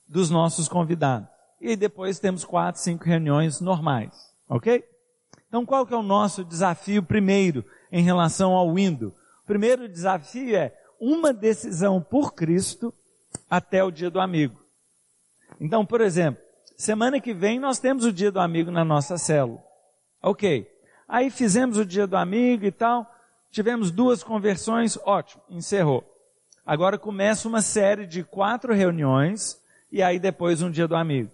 dos 0.09 0.31
nossos 0.31 0.69
convidados. 0.69 1.38
E 1.61 1.77
depois 1.77 2.19
temos 2.19 2.45
quatro, 2.45 2.81
cinco 2.81 3.05
reuniões 3.05 3.61
normais, 3.61 4.15
ok? 4.49 4.85
Então 5.49 5.65
qual 5.67 5.87
que 5.87 5.95
é 5.95 5.97
o 5.97 6.03
nosso 6.03 6.45
desafio 6.45 7.03
primeiro 7.03 7.65
em 7.91 8.03
relação 8.03 8.53
ao 8.53 8.75
Windows? 8.75 9.13
O 9.43 9.47
primeiro 9.47 9.89
desafio 9.89 10.57
é 10.57 10.75
uma 11.01 11.33
decisão 11.33 12.01
por 12.01 12.35
Cristo 12.35 12.93
até 13.49 13.83
o 13.83 13.91
dia 13.91 14.11
do 14.11 14.21
amigo. 14.21 14.61
Então, 15.61 15.85
por 15.85 16.01
exemplo, 16.01 16.43
semana 16.77 17.21
que 17.21 17.33
vem 17.33 17.59
nós 17.59 17.79
temos 17.79 18.05
o 18.05 18.13
dia 18.13 18.31
do 18.31 18.41
amigo 18.41 18.71
na 18.71 18.85
nossa 18.85 19.17
célula. 19.17 19.63
Ok. 20.23 20.71
Aí 21.09 21.31
fizemos 21.31 21.79
o 21.79 21.87
dia 21.87 22.07
do 22.07 22.17
amigo 22.17 22.65
e 22.65 22.73
tal. 22.73 23.11
Tivemos 23.51 23.91
duas 23.91 24.23
conversões, 24.23 24.99
ótimo, 25.05 25.43
encerrou. 25.49 26.05
Agora 26.67 26.99
começa 26.99 27.49
uma 27.49 27.63
série 27.63 28.07
de 28.07 28.23
quatro 28.23 28.75
reuniões 28.75 29.59
e 29.91 30.03
aí 30.03 30.19
depois 30.19 30.61
um 30.61 30.71
dia 30.71 30.87
do 30.87 30.95
amigo. 30.95 31.31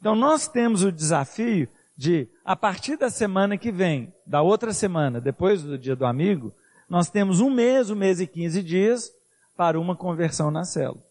Então 0.00 0.14
nós 0.14 0.48
temos 0.48 0.82
o 0.82 0.92
desafio 0.92 1.68
de, 1.96 2.28
a 2.44 2.54
partir 2.54 2.96
da 2.96 3.10
semana 3.10 3.58
que 3.58 3.72
vem, 3.72 4.12
da 4.24 4.40
outra 4.40 4.72
semana, 4.72 5.20
depois 5.20 5.62
do 5.62 5.76
dia 5.76 5.96
do 5.96 6.06
amigo, 6.06 6.54
nós 6.88 7.10
temos 7.10 7.40
um 7.40 7.50
mês, 7.50 7.90
um 7.90 7.96
mês 7.96 8.20
e 8.20 8.26
quinze 8.26 8.62
dias 8.62 9.12
para 9.56 9.78
uma 9.78 9.96
conversão 9.96 10.50
na 10.50 10.64
célula. 10.64 11.02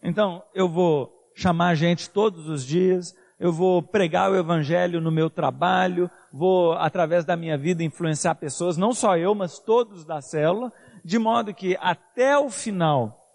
Então, 0.00 0.42
eu 0.54 0.68
vou 0.68 1.12
chamar 1.34 1.74
gente 1.74 2.08
todos 2.08 2.48
os 2.48 2.64
dias, 2.64 3.14
eu 3.38 3.52
vou 3.52 3.82
pregar 3.82 4.30
o 4.30 4.36
evangelho 4.36 5.00
no 5.00 5.10
meu 5.10 5.28
trabalho, 5.28 6.08
vou, 6.32 6.72
através 6.74 7.24
da 7.24 7.36
minha 7.36 7.58
vida, 7.58 7.82
influenciar 7.82 8.36
pessoas, 8.36 8.76
não 8.76 8.92
só 8.92 9.16
eu, 9.16 9.34
mas 9.34 9.58
todos 9.58 10.04
da 10.04 10.20
célula, 10.20 10.72
de 11.04 11.18
modo 11.18 11.52
que 11.52 11.76
até 11.80 12.38
o 12.38 12.48
final 12.48 13.28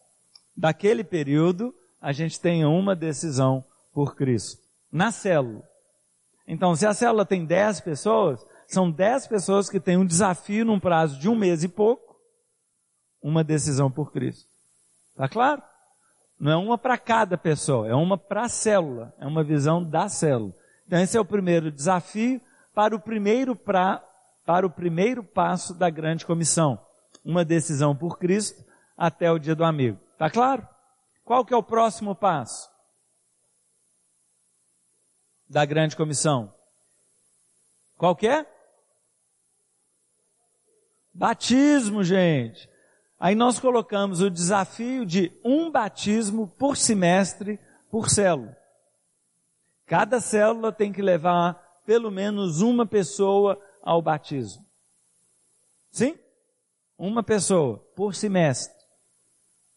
daquele 0.56 1.04
período, 1.04 1.74
a 2.02 2.12
gente 2.12 2.40
tenha 2.40 2.70
uma 2.70 2.96
decisão 2.96 3.64
por 3.94 4.16
Cristo. 4.16 4.62
Na 4.92 5.12
célula. 5.12 5.64
Então, 6.48 6.76
se 6.76 6.86
a 6.86 6.94
célula 6.94 7.26
tem 7.26 7.46
10 7.46 7.82
pessoas, 7.82 8.46
são 8.68 8.92
10 8.92 9.28
pessoas 9.28 9.70
que 9.70 9.80
têm 9.80 9.98
um 9.98 10.06
desafio 10.06 10.66
num 10.66 10.80
prazo 10.80 11.20
de 11.20 11.30
um 11.30 11.36
mês 11.36 11.64
e 11.64 11.68
pouco, 11.68 12.16
uma 13.22 13.44
decisão 13.44 13.90
por 13.90 14.12
Cristo. 14.12 14.50
Tá 15.16 15.30
claro? 15.30 15.62
Não 16.40 16.52
é 16.52 16.58
uma 16.58 16.78
para 16.78 16.98
cada 16.98 17.38
pessoa, 17.38 17.88
é 17.88 17.94
uma 17.94 18.18
para 18.18 18.44
a 18.44 18.50
célula, 18.50 19.14
é 19.18 19.26
uma 19.26 19.44
visão 19.44 19.82
da 19.82 20.10
célula. 20.10 20.54
Então 20.86 21.00
esse 21.00 21.16
é 21.16 21.22
o 21.22 21.26
primeiro 21.26 21.72
desafio 21.72 22.42
para 22.74 22.96
o 22.96 23.00
primeiro 23.00 23.56
pra, 23.56 24.04
para 24.46 24.66
o 24.66 24.70
primeiro 24.70 25.24
passo 25.24 25.74
da 25.74 25.90
grande 25.90 26.26
comissão. 26.26 26.80
Uma 27.24 27.46
decisão 27.46 27.96
por 27.96 28.18
Cristo 28.18 28.62
até 28.98 29.32
o 29.32 29.40
dia 29.40 29.56
do 29.56 29.64
amigo. 29.64 29.98
Tá 30.18 30.30
claro? 30.30 30.68
Qual 31.24 31.46
que 31.46 31.54
é 31.54 31.58
o 31.58 31.64
próximo 31.64 32.14
passo? 32.14 32.70
Da 35.54 35.66
grande 35.66 35.96
comissão. 35.96 36.52
Qual 37.96 38.16
que 38.16 38.28
é? 38.28 38.44
Batismo, 41.14 42.04
gente. 42.04 42.68
Aí 43.20 43.36
nós 43.36 43.60
colocamos 43.60 44.20
o 44.20 44.32
desafio 44.32 45.06
de 45.06 45.32
um 45.46 45.70
batismo 45.70 46.48
por 46.48 46.76
semestre 46.76 47.60
por 47.92 48.10
célula. 48.10 48.58
Cada 49.86 50.20
célula 50.20 50.72
tem 50.72 50.92
que 50.92 51.04
levar 51.04 51.54
pelo 51.86 52.10
menos 52.10 52.62
uma 52.62 52.84
pessoa 52.84 53.62
ao 53.84 54.02
batismo. 54.02 54.66
Sim? 55.92 56.18
Uma 56.98 57.22
pessoa 57.22 57.78
por 57.96 58.16
semestre. 58.16 58.84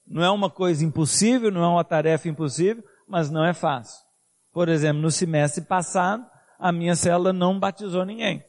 Não 0.06 0.24
é 0.24 0.30
uma 0.30 0.48
coisa 0.48 0.82
impossível, 0.82 1.50
não 1.50 1.62
é 1.62 1.68
uma 1.68 1.84
tarefa 1.84 2.30
impossível, 2.30 2.82
mas 3.06 3.28
não 3.28 3.44
é 3.44 3.52
fácil. 3.52 4.05
Por 4.57 4.70
exemplo, 4.70 5.02
no 5.02 5.11
semestre 5.11 5.62
passado, 5.62 6.24
a 6.59 6.72
minha 6.72 6.96
célula 6.96 7.30
não 7.30 7.61
batizou 7.61 8.07
ninguém. 8.07 8.42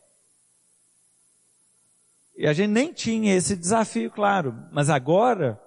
E 2.37 2.47
a 2.47 2.53
gente 2.53 2.69
nem 2.69 2.93
tinha 2.93 3.35
esse 3.35 3.57
desafio, 3.57 4.09
claro. 4.09 4.55
Mas 4.71 4.89
agora, 4.89 5.61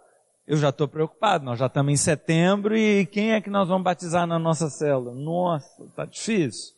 eu 0.46 0.56
já 0.56 0.70
estou 0.70 0.88
preocupado. 0.88 1.44
Nós 1.44 1.58
já 1.58 1.66
estamos 1.66 1.92
em 1.92 1.96
setembro 1.96 2.74
e 2.74 3.04
quem 3.04 3.32
é 3.32 3.40
que 3.42 3.50
nós 3.50 3.68
vamos 3.68 3.84
batizar 3.84 4.26
na 4.26 4.38
nossa 4.38 4.70
célula? 4.70 5.12
Nossa, 5.14 5.84
está 5.84 6.06
difícil. 6.06 6.72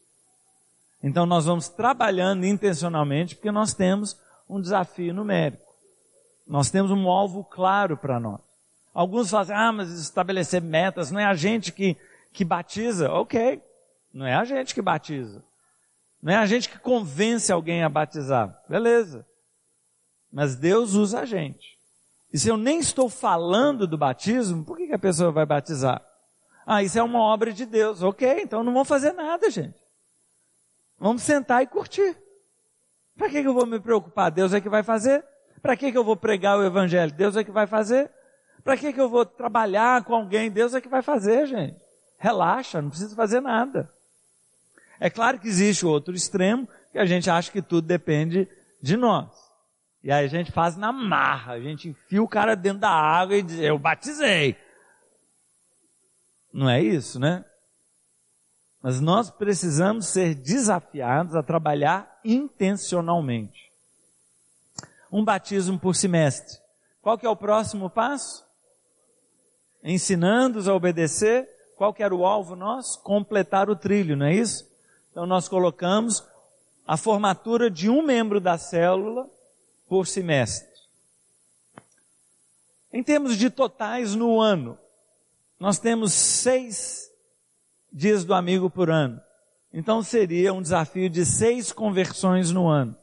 Então 1.00 1.24
nós 1.24 1.44
vamos 1.44 1.68
trabalhando 1.68 2.44
intencionalmente 2.44 3.36
porque 3.36 3.52
nós 3.52 3.72
temos 3.72 4.18
um 4.50 4.60
desafio 4.60 5.14
numérico. 5.14 5.72
Nós 6.48 6.68
temos 6.68 6.90
um 6.90 7.08
alvo 7.08 7.44
claro 7.44 7.96
para 7.96 8.18
nós. 8.18 8.40
Alguns 8.92 9.30
falam 9.30 9.44
assim, 9.44 9.52
ah, 9.52 9.72
mas 9.72 9.92
estabelecer 9.92 10.60
metas 10.60 11.12
não 11.12 11.20
é 11.20 11.26
a 11.26 11.34
gente 11.34 11.70
que, 11.70 11.96
que 12.32 12.44
batiza. 12.44 13.10
Ok, 13.12 13.62
não 14.12 14.26
é 14.26 14.34
a 14.34 14.44
gente 14.44 14.74
que 14.74 14.82
batiza. 14.82 15.44
Não 16.22 16.32
é 16.32 16.36
a 16.36 16.46
gente 16.46 16.68
que 16.68 16.78
convence 16.78 17.52
alguém 17.52 17.82
a 17.82 17.88
batizar. 17.88 18.62
Beleza. 18.68 19.26
Mas 20.32 20.54
Deus 20.54 20.94
usa 20.94 21.20
a 21.20 21.24
gente. 21.24 21.78
E 22.32 22.38
se 22.38 22.48
eu 22.48 22.56
nem 22.56 22.78
estou 22.78 23.08
falando 23.08 23.86
do 23.86 23.98
batismo, 23.98 24.64
por 24.64 24.76
que, 24.76 24.86
que 24.86 24.94
a 24.94 24.98
pessoa 24.98 25.30
vai 25.30 25.44
batizar? 25.44 26.02
Ah, 26.64 26.82
isso 26.82 26.98
é 26.98 27.02
uma 27.02 27.20
obra 27.20 27.52
de 27.52 27.66
Deus. 27.66 28.02
Ok, 28.02 28.40
então 28.40 28.62
não 28.62 28.72
vamos 28.72 28.88
fazer 28.88 29.12
nada, 29.12 29.50
gente. 29.50 29.78
Vamos 30.98 31.22
sentar 31.22 31.62
e 31.62 31.66
curtir. 31.66 32.16
Para 33.16 33.28
que, 33.28 33.42
que 33.42 33.48
eu 33.48 33.52
vou 33.52 33.66
me 33.66 33.80
preocupar? 33.80 34.30
Deus 34.30 34.54
é 34.54 34.60
que 34.60 34.68
vai 34.68 34.82
fazer. 34.82 35.24
Para 35.60 35.76
que, 35.76 35.92
que 35.92 35.98
eu 35.98 36.04
vou 36.04 36.16
pregar 36.16 36.58
o 36.58 36.64
evangelho? 36.64 37.12
Deus 37.12 37.36
é 37.36 37.44
que 37.44 37.50
vai 37.50 37.66
fazer. 37.66 38.10
Para 38.64 38.76
que, 38.76 38.92
que 38.92 39.00
eu 39.00 39.08
vou 39.08 39.26
trabalhar 39.26 40.04
com 40.04 40.14
alguém? 40.14 40.50
Deus 40.50 40.72
é 40.72 40.80
que 40.80 40.88
vai 40.88 41.02
fazer, 41.02 41.46
gente. 41.46 41.82
Relaxa, 42.22 42.80
não 42.80 42.88
precisa 42.88 43.16
fazer 43.16 43.40
nada. 43.40 43.92
É 45.00 45.10
claro 45.10 45.40
que 45.40 45.48
existe 45.48 45.84
o 45.84 45.88
outro 45.88 46.14
extremo, 46.14 46.68
que 46.92 46.98
a 47.00 47.04
gente 47.04 47.28
acha 47.28 47.50
que 47.50 47.60
tudo 47.60 47.84
depende 47.84 48.48
de 48.80 48.96
nós. 48.96 49.28
E 50.04 50.12
aí 50.12 50.24
a 50.24 50.28
gente 50.28 50.52
faz 50.52 50.76
na 50.76 50.92
marra, 50.92 51.54
a 51.54 51.60
gente 51.60 51.88
enfia 51.88 52.22
o 52.22 52.28
cara 52.28 52.54
dentro 52.54 52.78
da 52.78 52.90
água 52.90 53.34
e 53.34 53.42
diz, 53.42 53.58
eu 53.58 53.76
batizei. 53.76 54.56
Não 56.52 56.70
é 56.70 56.80
isso, 56.80 57.18
né? 57.18 57.44
Mas 58.80 59.00
nós 59.00 59.28
precisamos 59.28 60.06
ser 60.06 60.36
desafiados 60.36 61.34
a 61.34 61.42
trabalhar 61.42 62.20
intencionalmente. 62.24 63.72
Um 65.10 65.24
batismo 65.24 65.76
por 65.76 65.96
semestre. 65.96 66.60
Qual 67.00 67.18
que 67.18 67.26
é 67.26 67.28
o 67.28 67.34
próximo 67.34 67.90
passo? 67.90 68.44
ensinando-os 69.82 70.68
a 70.68 70.74
obedecer. 70.74 71.48
Qual 71.76 71.92
que 71.92 72.02
era 72.02 72.14
o 72.14 72.24
alvo 72.24 72.54
nosso? 72.54 73.00
Completar 73.00 73.68
o 73.70 73.76
trilho, 73.76 74.16
não 74.16 74.26
é 74.26 74.34
isso? 74.34 74.70
Então 75.10 75.26
nós 75.26 75.48
colocamos 75.48 76.24
a 76.86 76.96
formatura 76.96 77.70
de 77.70 77.88
um 77.88 78.02
membro 78.02 78.40
da 78.40 78.58
célula 78.58 79.28
por 79.88 80.06
semestre. 80.06 80.70
Em 82.92 83.02
termos 83.02 83.36
de 83.36 83.48
totais 83.48 84.14
no 84.14 84.40
ano, 84.40 84.78
nós 85.58 85.78
temos 85.78 86.12
seis 86.12 87.10
dias 87.92 88.24
do 88.24 88.34
amigo 88.34 88.68
por 88.68 88.90
ano. 88.90 89.20
Então 89.72 90.02
seria 90.02 90.52
um 90.52 90.60
desafio 90.60 91.08
de 91.08 91.24
seis 91.24 91.72
conversões 91.72 92.50
no 92.50 92.68
ano. 92.68 92.96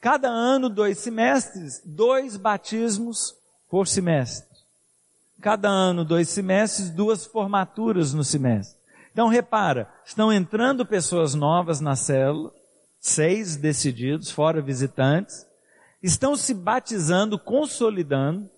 Cada 0.00 0.28
ano, 0.28 0.68
dois 0.68 0.98
semestres, 0.98 1.82
dois 1.84 2.36
batismos 2.36 3.36
por 3.68 3.86
semestre 3.86 4.49
cada 5.40 5.68
ano 5.68 6.04
dois 6.04 6.28
semestres, 6.28 6.90
duas 6.90 7.24
formaturas 7.24 8.12
no 8.12 8.22
semestre. 8.22 8.78
Então 9.12 9.28
repara, 9.28 9.88
estão 10.04 10.32
entrando 10.32 10.86
pessoas 10.86 11.34
novas 11.34 11.80
na 11.80 11.96
célula, 11.96 12.52
seis 13.00 13.56
decididos, 13.56 14.30
fora 14.30 14.60
visitantes, 14.60 15.46
estão 16.02 16.36
se 16.36 16.54
batizando, 16.54 17.38
consolidando 17.38 18.48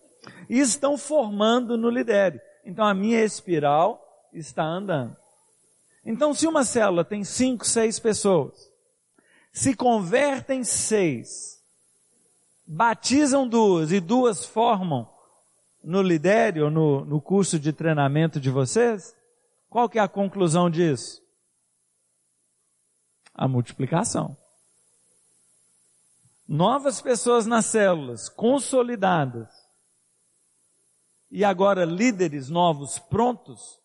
e 0.49 0.59
estão 0.59 0.99
formando 0.99 1.79
no 1.79 1.89
lidere. 1.89 2.41
Então 2.65 2.85
a 2.85 2.95
minha 2.95 3.25
espiral 3.25 4.29
está 4.33 4.65
andando. 4.65 5.17
Então 6.05 6.35
se 6.35 6.47
uma 6.47 6.65
célula 6.65 7.05
tem 7.05 7.25
cinco, 7.25 7.67
seis 7.67 7.99
pessoas, 7.99 8.71
se 9.53 9.75
convertem 9.75 10.65
seis, 10.65 11.63
batizam 12.67 13.47
duas 13.47 13.93
e 13.93 14.01
duas 14.01 14.45
formam, 14.45 15.09
no 15.83 16.01
lidério, 16.01 16.71
no, 16.71 17.05
no 17.05 17.21
curso 17.21 17.59
de 17.59 17.73
treinamento 17.73 18.41
de 18.41 18.51
vocês, 18.51 19.15
qual 19.69 19.89
que 19.89 19.99
é 19.99 20.03
a 20.03 20.09
conclusão 20.09 20.71
disso? 20.71 21.21
A 23.35 23.49
multiplicação. 23.49 24.37
Novas 26.47 27.01
pessoas 27.01 27.47
nas 27.47 27.67
células, 27.67 28.29
consolidadas. 28.29 29.49
E 31.31 31.45
agora 31.45 31.85
líderes 31.85 32.49
novos, 32.51 32.99
prontos. 32.99 33.81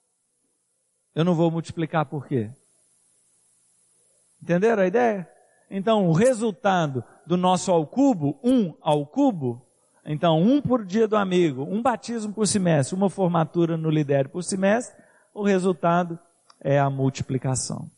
Eu 1.15 1.23
não 1.23 1.33
vou 1.33 1.49
multiplicar 1.49 2.05
por 2.05 2.27
quê? 2.27 2.51
Entenderam 4.41 4.83
a 4.83 4.87
ideia? 4.87 5.31
Então, 5.69 6.07
o 6.07 6.13
resultado 6.13 7.03
do 7.25 7.35
nosso 7.35 7.71
ao 7.71 7.85
cubo, 7.85 8.39
um 8.43 8.73
ao 8.81 9.05
cubo, 9.05 9.66
então, 10.07 10.41
um 10.41 10.61
por 10.61 10.85
dia 10.85 11.05
do 11.07 11.17
amigo, 11.17 11.63
um 11.63 11.81
batismo 11.81 12.33
por 12.33 12.47
semestre, 12.47 12.95
uma 12.95 13.09
formatura 13.09 13.75
no 13.75 13.89
lidério 13.89 14.29
por 14.29 14.41
semestre, 14.41 14.97
o 15.33 15.43
resultado 15.43 16.17
é 16.61 16.79
a 16.79 16.89
multiplicação. 16.89 17.91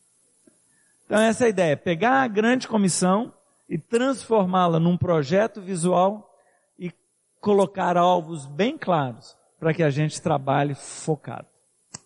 Então, 1.06 1.20
essa 1.20 1.44
é 1.44 1.46
a 1.46 1.50
ideia: 1.50 1.76
pegar 1.76 2.22
a 2.22 2.28
grande 2.28 2.66
comissão 2.66 3.32
e 3.68 3.78
transformá-la 3.78 4.80
num 4.80 4.96
projeto 4.96 5.60
visual 5.60 6.34
e 6.76 6.92
colocar 7.40 7.96
alvos 7.96 8.44
bem 8.44 8.76
claros 8.76 9.36
para 9.60 9.72
que 9.72 9.82
a 9.82 9.90
gente 9.90 10.20
trabalhe 10.20 10.74
focado. 10.74 11.46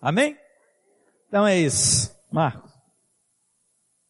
Amém? 0.03 0.37
Então 1.29 1.47
é 1.47 1.57
isso. 1.57 2.15
Marcos. 2.31 2.74